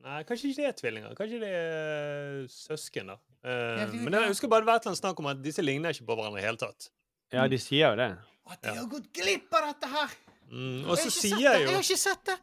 [0.00, 1.16] Nei, kanskje ikke det er tvillinger.
[1.18, 3.18] Kanskje det er søsken, da.
[3.44, 5.64] Uh, Ja, men jeg husker bare det var et eller annet snakk om at disse
[5.64, 6.90] ligner ikke på hverandre i det hele tatt.
[7.32, 8.10] Ja, de sier jo det.
[8.50, 10.14] At de har gått glipp av dette her!
[10.50, 12.36] Mm, og så sier det, jo Jeg har ikke sett det!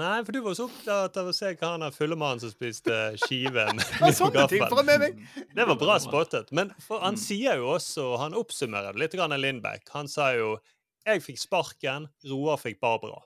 [0.00, 2.94] Nei, for du var så opptatt av å se hva han fulle mannen som spiste
[3.24, 5.24] skive med Ja, sånne ting får jeg med meg.
[5.56, 6.52] Det var bra spottet.
[6.54, 9.90] Men for han sier jo også, han oppsummerer det litt, grann Lindbekk.
[9.96, 10.60] Han sa jo
[11.00, 13.24] 'Jeg fikk sparken, Roar fikk Barbara'.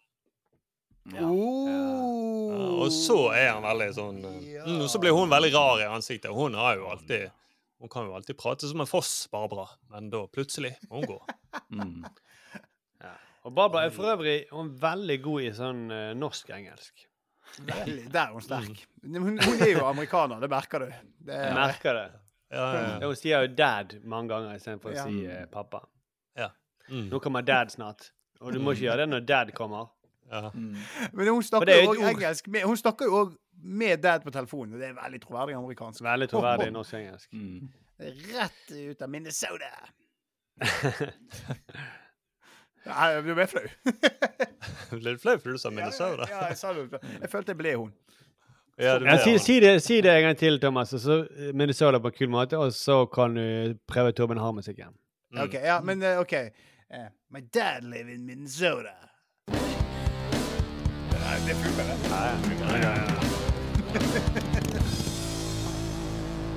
[1.12, 1.68] Oh.
[1.68, 4.62] Ja, og så er han veldig sånn ja.
[4.64, 6.32] mm, så blir hun veldig rar i ansiktet.
[6.32, 7.28] Hun har jo alltid
[7.82, 11.22] Hun kan jo alltid prate som en foss, Barbara, men da plutselig må hun gå.
[11.70, 12.02] Mm.
[13.44, 17.04] Og Barbara er for øvrig hun er veldig god i sånn eh, norsk-engelsk.
[17.68, 18.80] Veldig, der er hun sterk.
[19.04, 20.94] Hun, hun er jo amerikaner, det merker du.
[21.28, 22.06] Det er, merker det.
[22.54, 22.94] Ja, ja, ja.
[23.02, 25.82] Ja, Hun sier jo 'dad' mange ganger istedenfor å si eh, 'pappa'.
[26.40, 26.48] Ja.
[26.88, 27.10] Mm.
[27.12, 28.08] Nå kommer dad snart.
[28.40, 29.92] Og du må ikke gjøre det når dad kommer.
[30.30, 30.50] Ja.
[30.54, 32.48] men hun snakker er jo òg engelsk.
[32.48, 33.34] Med, hun snakker jo òg
[33.64, 34.74] med dad på telefonen.
[34.74, 36.02] og Det er veldig troverdig amerikansk.
[36.04, 37.32] Veldig troverdig norsk-engelsk.
[37.32, 37.68] Mm.
[38.34, 39.70] Rett ut av Minnesota.
[42.84, 43.68] Nei, jeg ble flau.
[45.06, 46.26] Litt flau for du sa Minnesota.
[46.28, 47.00] Ja, jeg, sa det.
[47.00, 47.94] jeg følte jeg ble hun.
[48.76, 51.54] Ja, ble, Ja, si, si, det, si det en gang til, Thomas, og så eh,
[51.54, 54.92] Minnesota på en kul måte, og så kan du prøve Torben Harmusikken.
[55.32, 55.44] Mm.
[55.46, 56.34] OK, ja, men eh, OK.
[56.90, 58.92] Uh, my dad live in Minnesota.
[61.46, 61.94] Det funker, det.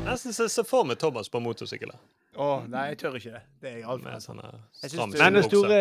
[0.07, 1.91] Nesten se, se for meg Thomas på motorsykkel.
[2.38, 3.41] Å, nei, jeg tør ikke det.
[3.64, 4.51] Det er altfor Med sånne
[4.85, 5.80] stramme Men den store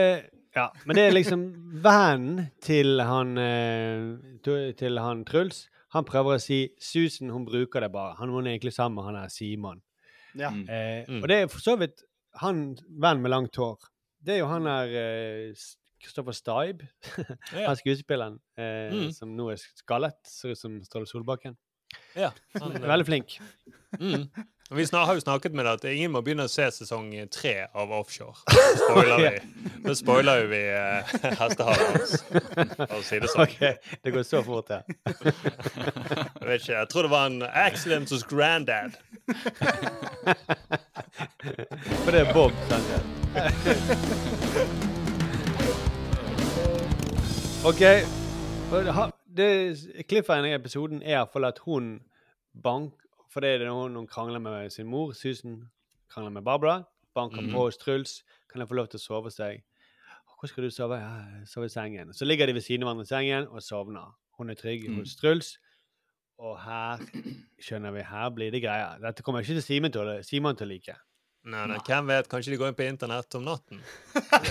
[0.56, 1.42] Ja, men det er liksom
[1.84, 4.06] vennen til han eh,
[4.80, 5.66] Til han Truls.
[5.94, 8.16] Han prøver å si Susan, hun bruker det bare.
[8.18, 9.82] Han, er egentlig sammen med han her Simon.
[10.36, 10.50] Ja.
[10.50, 11.22] Eh, Mm.
[11.22, 12.02] Og det er for så vidt
[12.42, 13.78] han venn med langt hår.
[14.18, 15.52] Det er jo han der eh,
[16.06, 16.88] S- Stibe.
[17.52, 17.66] Ja.
[17.68, 19.12] Han skuespilleren eh, Mm.
[19.12, 20.16] som nå er skallet.
[20.26, 21.56] Ser ut som Ståle Solbakken.
[22.18, 22.30] Ja,
[22.60, 23.38] han, eh, Veldig flink.
[24.00, 24.28] Mm.
[24.74, 27.68] Vi snak, har jo snakket med deg at ingen må begynne å se sesong tre
[27.70, 28.34] av Offshore.
[28.50, 29.38] Nå spoiler vi,
[29.84, 32.16] da spoiler jo vi eh, hestehalen hans,
[32.74, 33.46] for å si det sånn.
[33.46, 33.62] OK,
[34.02, 34.80] det går så fort, ja.
[35.06, 38.98] Jeg vet ikke, jeg tror det var en accident hos granddad.
[42.02, 42.90] For det er Bob, sant?
[47.66, 47.82] OK.
[48.72, 52.00] og det har- det- Cliffhanger i episoden er iallfall at hun
[52.62, 52.92] bank...
[53.30, 55.68] For det er det hun, hun krangler med sin mor, Susan
[56.08, 56.82] krangler med Barbara.
[57.14, 57.50] Banker Mhm.
[57.52, 58.22] på hos Truls.
[58.52, 59.62] Kan jeg få lov til å sove hos deg?
[60.40, 60.94] Hvor skal du sove?
[60.98, 62.12] Ja, sove i sengen.
[62.14, 64.14] Så ligger de ved siden av hverandre i sengen og sovner.
[64.38, 64.96] Hun er trygg Mm.
[64.98, 65.58] hos Truls.
[66.38, 66.98] Og her
[67.60, 68.98] skjønner vi, her blir det greier.
[69.00, 70.94] Dette kommer ikke til Simen til Simon til å like.
[71.46, 72.26] Nei, nei, hvem vet?
[72.26, 73.78] Kanskje de går inn på internett om natten?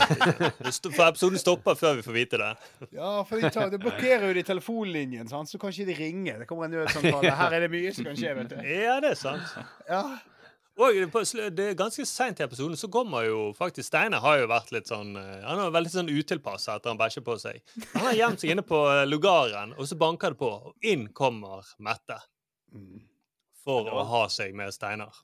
[0.95, 2.51] For episoden stopper før vi får vite det.
[2.95, 5.51] Ja, for de tar, det blokkerer jo de telefonlinjen, sant?
[5.51, 6.37] så kan ikke de ringe.
[6.39, 7.33] Det kommer en nødsamtale.
[7.35, 8.55] Her er det mye som kan skje, vet du.
[8.63, 9.57] Ja, det er sant.
[9.89, 10.05] Ja.
[10.75, 11.19] Og
[11.55, 14.89] det er ganske seint i episoden så kommer jo faktisk Steinar har jo vært litt
[14.91, 17.61] sånn eh, Han er veldig sånn utilpassa etter han bæsjer på seg.
[17.93, 21.07] Han har gjemt seg inne på eh, lugaren, og så banker det på, og inn
[21.15, 22.19] kommer Mette.
[23.63, 25.15] For å ha seg med Steinar.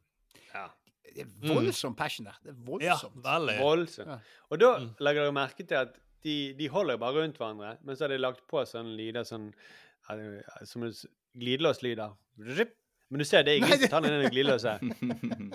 [1.16, 2.38] Det er voldsom passion der.
[2.44, 3.18] Det er voldsomt.
[3.18, 3.58] Ja, veldig.
[3.62, 4.30] Voldsomt.
[4.50, 4.72] Og da
[5.04, 8.14] legger dere merke til at de, de holder jo bare rundt hverandre, men så har
[8.14, 9.50] de lagt på sånne lyder sånn
[10.70, 10.86] Som
[11.40, 12.14] glidelåslyder.
[13.12, 14.94] Men du ser det er ingen som tar ned den glidelåsen.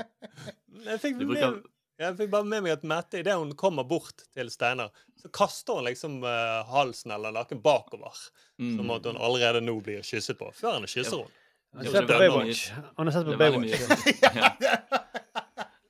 [0.87, 1.63] Jeg fikk, med,
[1.99, 5.79] jeg fikk bare med meg at Mette, idet hun kommer bort til Steinar, så kaster
[5.79, 8.13] hun liksom uh, halsen eller nakken bakover.
[8.61, 8.77] Mm.
[8.77, 10.51] Som at hun allerede nå blir kysset på.
[10.55, 11.33] Før henne kysser hun.
[11.77, 12.63] Han har sett på Baywatch.
[13.01, 15.03] Han har sett på Baywatch.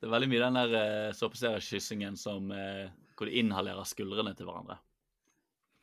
[0.07, 2.87] Det er veldig mye den der uh, såpeseriekyssingen som uh,
[3.19, 4.79] hvor de inhalerer skuldrene til hverandre.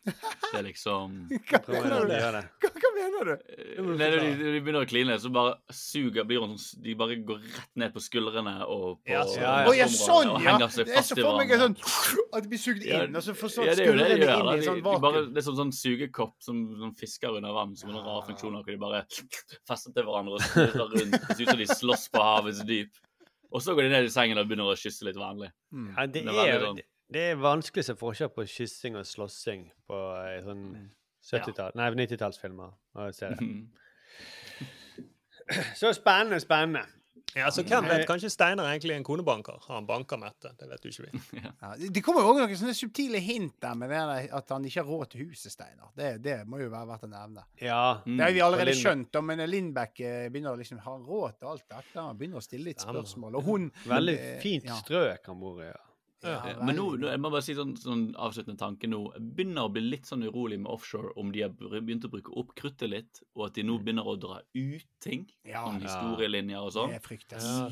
[0.04, 1.14] Det er liksom
[1.50, 2.14] Hva mener du?
[2.60, 3.45] Hva, hva mener du?
[3.94, 7.16] Nei, når de, de begynner å kline, så bare suger blir hun sånn De bare
[7.24, 9.70] går rett ned på skuldrene og på Ja, ja, ja, ja.
[9.72, 11.88] Å, ja, sånn, og henger seg Det fast så i for meg hverandre.
[11.88, 14.34] sånn at de blir sugd inn, og så får sånn ja, det det skuldrene gjør,
[14.34, 15.32] inn i en sånn de bare, vakuum.
[15.32, 18.76] det er sånn, sånn sugekopp som, som fisker under vann, som har rare funksjoner, hvor
[18.76, 19.04] de bare
[19.72, 21.20] fester til hverandre og snurrer rundt.
[21.30, 23.04] Det ser ut som de slåss på havets dyp.
[23.54, 25.52] Og så går de ned i sengen og begynner å kysse litt vanlig.
[25.94, 29.06] Ja, det, det, er, sånn- det, det er vanskelig å se forskjell på kyssing og
[29.06, 30.64] slåssing på eh, sånn
[31.24, 33.14] 70-tall, nei 90-tallsfilmer og.
[35.78, 36.82] Så spennende, spennende.
[37.36, 38.06] Ja, så hvem vet?
[38.10, 39.58] Kanskje Steinar egentlig er en konebanker?
[39.66, 40.52] Har Han banka Mette.
[40.60, 41.42] Det vet jo ikke vi.
[41.64, 44.84] Ja, det- kommer jo òg noen sånne subtile hint der med det at han ikke
[44.84, 45.90] har råd til huset, Steinar.
[45.98, 47.46] Det, det må jo være verdt å nevne.
[47.62, 47.80] Ja.
[48.06, 51.66] Det har vi allerede skjønt, men Lindbekk eh, begynner å liksom ha råd til alt
[51.70, 51.96] dette.
[52.00, 53.40] Han begynner å stille litt spørsmål.
[53.40, 55.72] Og hun Veldig eh, fint strøk han bor i.
[55.72, 55.82] Ja.
[56.24, 59.02] Ja, men nå, nå, jeg må bare si sånn, sånn avsluttende tanke nå.
[59.16, 62.34] Jeg begynner å bli litt sånn urolig med offshore, om de har begynt å bruke
[62.40, 65.26] opp kruttet litt, og at de nå begynner å dra ut ting.
[65.48, 65.66] Ja.
[65.68, 66.94] sånn historielinjer og sånn.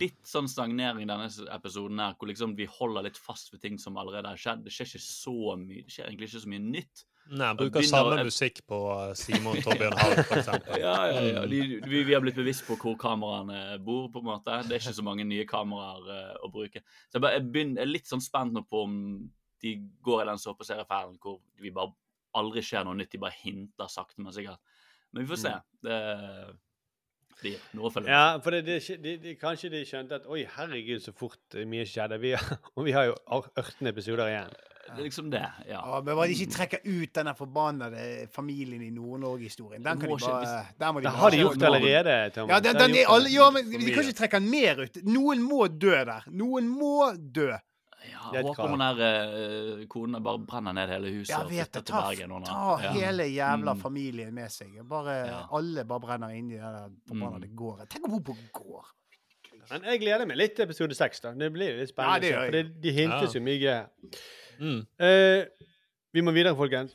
[0.01, 3.79] Litt sånn stagnering i denne episoden her, hvor liksom vi holder litt fast ved ting
[3.81, 4.65] som allerede har skjedd.
[4.65, 7.05] Det skjer ikke så mye, det skjer egentlig ikke så mye nytt.
[7.31, 10.79] Nei, han bruker samme musikk på eh, Simon Torbjørn Hall, eksempel.
[10.83, 11.43] Ja, ja, ja.
[11.47, 14.57] De, vi, vi har blitt bevisst på hvor kameraene bor, på en måte.
[14.67, 16.83] Det er ikke så mange nye kameraer uh, å bruke.
[17.07, 18.97] Så jeg, bare, jeg, begynner, jeg er litt sånn spent nå på om
[19.63, 21.93] de går i den såpeseriefellen hvor vi bare
[22.37, 23.13] aldri skjer noe nytt.
[23.13, 24.59] De bare hinter sakte, men sikkert.
[25.11, 25.55] Men vi får se.
[25.85, 26.01] Det
[27.41, 28.03] blir noe å.
[28.05, 31.67] Ja, for det, det, de, de, kanskje de skjønte at oi, herregud, så fort eh,
[31.69, 32.19] mye skjedde.
[32.21, 34.53] Vi har, og vi har jo ar- 18 episoder igjen.
[34.87, 35.79] Det er liksom det, ja.
[35.85, 39.83] Ja, men bare ikke trekke ut denne forbannede familien i Nord-Norge-historien.
[39.85, 42.49] Den kan Må de bare de Det har de gjort allerede, Thomas.
[42.49, 44.97] Ja, Det den, den de alle, ja, men vi kan ikke trekke den mer ut.
[45.03, 46.23] Noen må dø der.
[46.31, 47.51] Noen må dø.
[48.09, 51.67] Ja, er håper hun der eh, konen bare brenner ned hele huset Jeg og vet
[51.69, 51.85] flytter det.
[51.85, 52.91] til Ta, ta Ja.
[52.97, 53.81] hele jævla Mm.
[53.81, 54.73] familien med seg.
[54.89, 55.45] Bare, Ja.
[55.53, 57.55] Alle bare brenner inn i det der forbannede Mm.
[57.55, 57.87] gården.
[57.87, 58.85] Tenk om hun på gård.
[59.69, 61.19] Men jeg gleder meg litt til episode seks.
[61.21, 61.31] da.
[61.33, 62.13] Det blir litt spennende.
[62.15, 63.39] Ja, det for det, de hintes Ja.
[63.39, 63.85] jo mye.
[64.61, 64.81] Mm.
[65.01, 65.45] Eh,
[66.13, 66.93] vi må videre, folkens.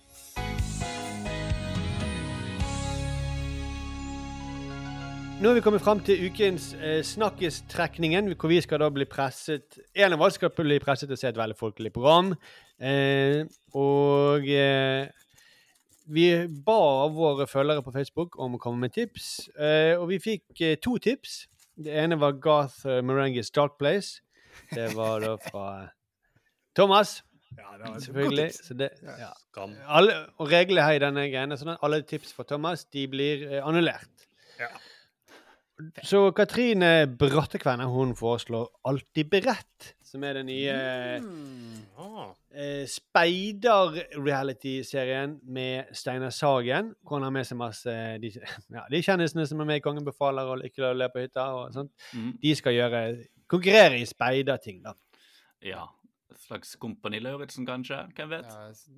[5.37, 9.77] Nå er vi kommet fram til ukens eh, Snakkes-trekningen, hvor vi skal da bli presset
[9.93, 12.31] En av oss skal bli presset til å se et veldig folkelig program.
[12.81, 13.43] Eh,
[13.77, 15.11] og eh,
[16.09, 16.79] vi ba
[17.13, 20.97] våre følgere på Facebook om å komme med tips, eh, og vi fikk eh, to
[21.03, 21.43] tips.
[21.77, 23.03] Det ene var Garth uh,
[23.53, 24.23] Dark Place.
[24.73, 25.89] Det var da fra
[26.75, 27.19] Thomas.
[27.57, 28.51] Ja, det var Selvfølgelig.
[28.55, 29.31] Så det, ja.
[29.89, 33.07] Alle, og reglene her i denne greiene er sånn at alle tips fra Thomas de
[33.09, 34.27] blir eh, annullert.
[34.61, 34.69] Ja.
[36.09, 40.77] Så Katrine Brattekvenne hun foreslår Alltid beredt, som er den nye
[42.01, 42.31] Ah.
[42.55, 46.95] eh, Speider-reality-serien med Steinar Sagen.
[47.03, 47.93] Hvor han har med seg masse
[48.23, 48.31] de,
[48.77, 51.23] ja, de kjendisene som er med i Kongen befaler og ikke lov å le på
[51.25, 51.45] hytta.
[51.57, 51.93] og sånt.
[52.15, 52.33] Mm.
[52.43, 53.01] De skal gjøre
[53.51, 54.93] konkurrere i speiderting, da.
[55.65, 55.85] Ja.
[56.47, 57.99] Slags Kompani Lauritzen, kanskje?
[58.15, 58.47] Hvem vet?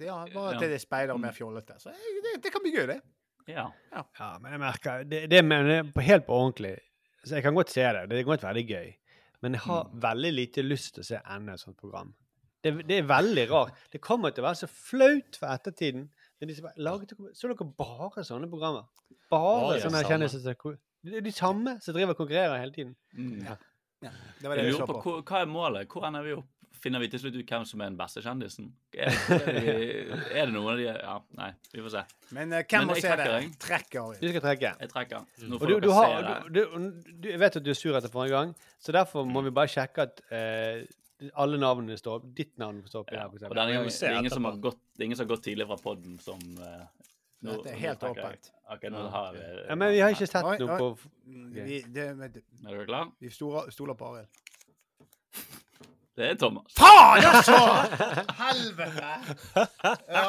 [0.01, 0.59] Ja, bare Ja.
[0.59, 1.79] til det er speider mer fjollete.
[1.81, 3.01] Så det, det kan bli gøy, det.
[3.49, 3.71] Ja.
[3.95, 6.77] Ja, men jeg merker Det, det mener jeg helt på ordentlig.
[7.25, 8.09] så jeg kan godt se det.
[8.11, 8.95] Det kan godt være gøy.
[9.43, 10.01] Men jeg har Mm.
[10.03, 12.15] veldig lite lyst til å se enda et sånt program.
[12.63, 13.73] Det, det er veldig rart.
[13.93, 16.09] Det kommer til å være så flaut for ettertiden.
[16.41, 18.85] Men de laget så dere bare sånne programmer?
[19.31, 22.97] Bare Bare sånne kjendiser Det er de samme som driver og konkurrerer hele tiden.
[23.17, 23.41] Mm.
[24.01, 25.23] Det var det Jeg jeg lurer på, på.
[25.23, 25.87] hva er målet?
[25.89, 26.47] Hvor ender vi opp?
[26.83, 28.69] Finner vi til slutt ut hvem som er den beste kjendisen?
[28.95, 29.09] Er,
[29.49, 32.03] er, er det noen av de Ja, nei, vi får se.
[32.37, 33.27] Men uh, hvem må se det?
[33.65, 34.71] trekker, Du skal trekke.
[34.85, 35.27] Jeg trekker.
[35.49, 36.39] Nå Og får du, dere du, har, se det.
[36.55, 39.43] du, du, du, jeg vet at du er sur etter forrige gang, så derfor må
[39.49, 40.87] vi bare sjekke at uh,
[41.43, 42.29] alle navnene står opp.
[42.39, 43.11] Ditt navn står opp.
[43.11, 43.59] Ja, her, for og eksempel.
[43.59, 45.67] denne gangen, det, er ingen som har gått, det er ingen som har gått tidlig
[45.73, 46.85] fra podden som uh,
[47.43, 48.53] nå- Dette er helt åpent.
[48.69, 51.11] Ok, nå har vi ja, men vi har ikke sett noe på på
[51.57, 53.11] Vi, det, men Er dere klar?
[53.19, 54.29] vi stoler, stoler på Arild.
[56.19, 56.73] Det er Thomas.
[56.75, 57.57] Faen, altså!
[58.43, 59.11] Helvete!
[60.11, 60.25] Ja,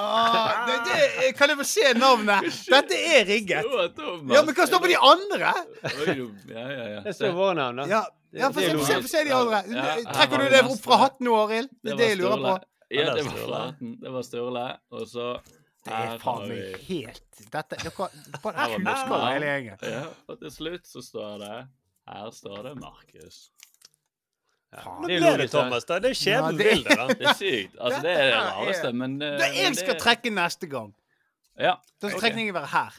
[0.68, 2.46] det, det, kan jeg få se navnet?
[2.70, 3.66] Dette er rigget.
[3.66, 5.40] Ja, men hva står på de andre?
[5.42, 7.02] Ja, ja, ja.
[7.08, 7.88] Det står våre navn, da.
[7.90, 8.04] Ja,
[8.38, 9.64] ja få se, se, se de andre.
[10.12, 11.74] Trekker du det opp fra hatten nå, Arild?
[11.82, 12.56] Det er det var jeg lurer på.
[12.90, 13.98] Ja, det var fra hatten.
[14.04, 14.68] Det var Sturle.
[14.94, 15.28] Og så
[15.90, 18.10] Det er faen meg helt Dette Dere
[18.44, 19.86] bare husker hele gjengen.
[19.90, 21.56] Ja, og til slutt så står det
[22.10, 23.48] Her står det Markus.
[24.70, 25.98] Nå Det er ble det Thomas, da.
[26.00, 27.08] Det er skjebnen det- vil det, da.
[27.08, 27.78] Det er sykt.
[27.80, 30.94] Altså, det er det er- rareste, men eh, Da jeg skal det- trekke neste gang,
[31.58, 31.76] Ja.
[32.02, 32.94] da skal trekningen være her.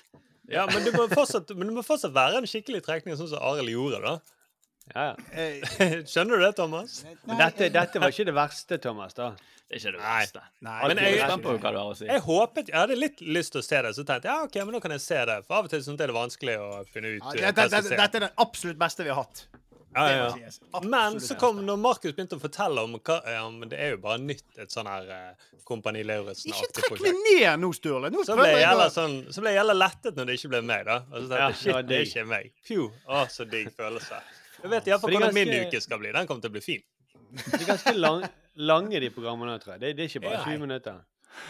[0.51, 3.39] Ja, men det må fortsatt, men det må fortsatt være en skikkelig trekning, sånn som
[3.39, 4.19] Arild gjorde, da.
[4.95, 5.15] Ja, ja.
[5.33, 5.61] Eh,
[6.11, 7.05] Skjønner du det, Thomas?
[7.27, 9.15] Nei, dette, dette var ikke det verste, Thomas.
[9.15, 9.31] da.
[9.71, 10.41] Det er ikke det verste.
[10.67, 12.05] Nei, Men Jeg er jeg- du si.
[12.07, 14.55] Jeg håpet, jeg hadde litt lyst til å se det, så tenkte jeg ja, ok,
[14.67, 15.47] men nå kan jeg se det.
[15.47, 17.23] For av og til synes jeg det er vanskelig å finne ut.
[17.39, 19.47] Ja, eh, dette, dette, dette er det absolutt beste vi har hatt.
[19.95, 20.81] Ja, ja, ja.
[20.87, 23.99] Men så kom, når Markus begynte å fortelle om hva ja, men Det er jo
[24.05, 28.11] bare nytt, et sånn her eh, Kompani Lauritzen-aktig Ikke trekk meg ned nå, Sturle.
[28.15, 30.53] Nå Så ble jeg jeg jævla sånn, så ble jeg jævla lettet når det ikke
[30.55, 31.01] ble meg, da.
[31.11, 32.53] Og så tenkte jeg, shit, det er ikke meg.
[32.69, 32.87] Pju.
[33.11, 34.23] Å, så digg følelse.
[34.61, 36.15] Jeg vet iallfall hvordan min uke skal bli.
[36.15, 36.87] Den kommer til å bli fin.
[37.41, 38.25] De er ganske lang,
[38.71, 39.83] lange, de programmene, tror jeg.
[39.83, 40.45] Det, det er ikke bare Ja.
[40.47, 41.01] 20 minutter.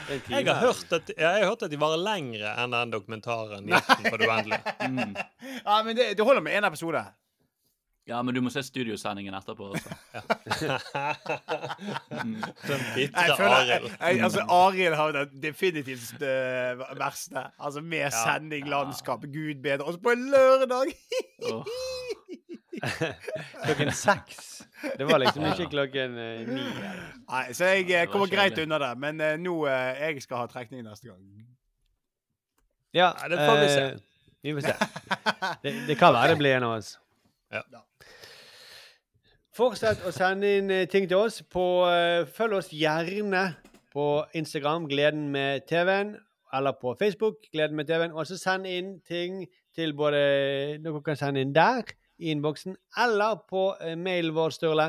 [0.09, 0.21] Er.
[0.29, 4.05] Jeg har hørt at, jeg har hørt at de varer lengre enn den dokumentaren 'Jakten
[4.11, 4.75] på det uendelige'.
[4.89, 5.15] Mm.
[5.65, 7.03] Ja, men det, det holder med én episode.
[8.11, 9.91] Ja, men du må se studiosendingen etterpå også.
[12.11, 13.87] Sånn Jeg bitre Arild.
[14.01, 17.45] altså, Arild har det definitivt det verste.
[17.59, 18.11] Altså med Ja.
[18.11, 19.87] sending, landskap, gud bedre.
[19.87, 20.91] Og så på en lørdag!
[21.53, 21.65] oh.
[23.66, 24.62] Klokken seks.
[24.97, 26.62] Det var liksom ikke klokken uh, ni.
[27.28, 28.91] Nei, så jeg eh, kommer greit unna det.
[29.03, 31.20] Men uh, nå uh, jeg skal ha trekning neste gang.
[32.97, 33.82] Ja, Ja, det får vi se.
[33.85, 33.99] eh,
[34.43, 34.74] vi får se.
[35.62, 36.95] Det, det kan være det blir en av oss.
[37.53, 37.62] Ja.
[39.51, 41.40] Fortsett å sende inn eh, ting til oss.
[41.43, 43.56] På, eh, følg oss gjerne
[43.90, 46.16] på Instagram, Gleden med TV-en,
[46.55, 48.12] eller på Facebook, Gleden med TV-en.
[48.14, 50.20] Og så send inn ting til både
[50.85, 51.82] Dere kan sende inn der,
[52.20, 54.89] i innboksen, eller på eh, mailen vår, Sturle.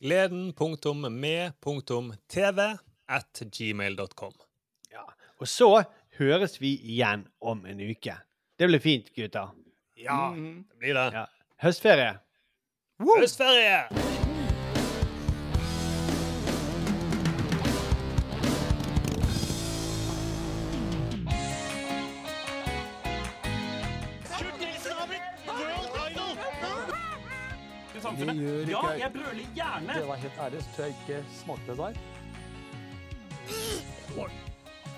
[0.00, 0.58] Gleden.med.tv
[3.10, 4.34] at gmail.com.
[4.94, 5.04] Ja.
[5.36, 5.84] Og så
[6.16, 8.16] høres vi igjen om en uke.
[8.56, 9.52] Det blir fint, gutter.
[10.00, 10.32] Ja.
[10.32, 11.12] Det blir det.
[11.18, 11.26] Ja.
[11.60, 12.16] Høstferie.
[13.00, 13.88] Høstferie!
[28.68, 29.94] Ja, jeg brøler gjerne.
[29.94, 31.94] Det var helt ærlig, så tror jeg ikke smakte det der.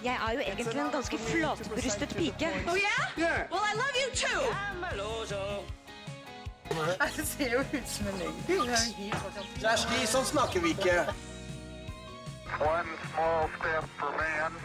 [0.04, 2.48] Jeg er jo egentlig en ganske flatbrystet pike.
[2.68, 3.50] Oh yeah?
[3.52, 5.81] Well, I love you too!
[7.16, 8.38] Det ser jo ut som en løgn.
[9.60, 10.96] Kjersti, sånn snakker vi ikke.
[12.62, 14.58] One small step for man,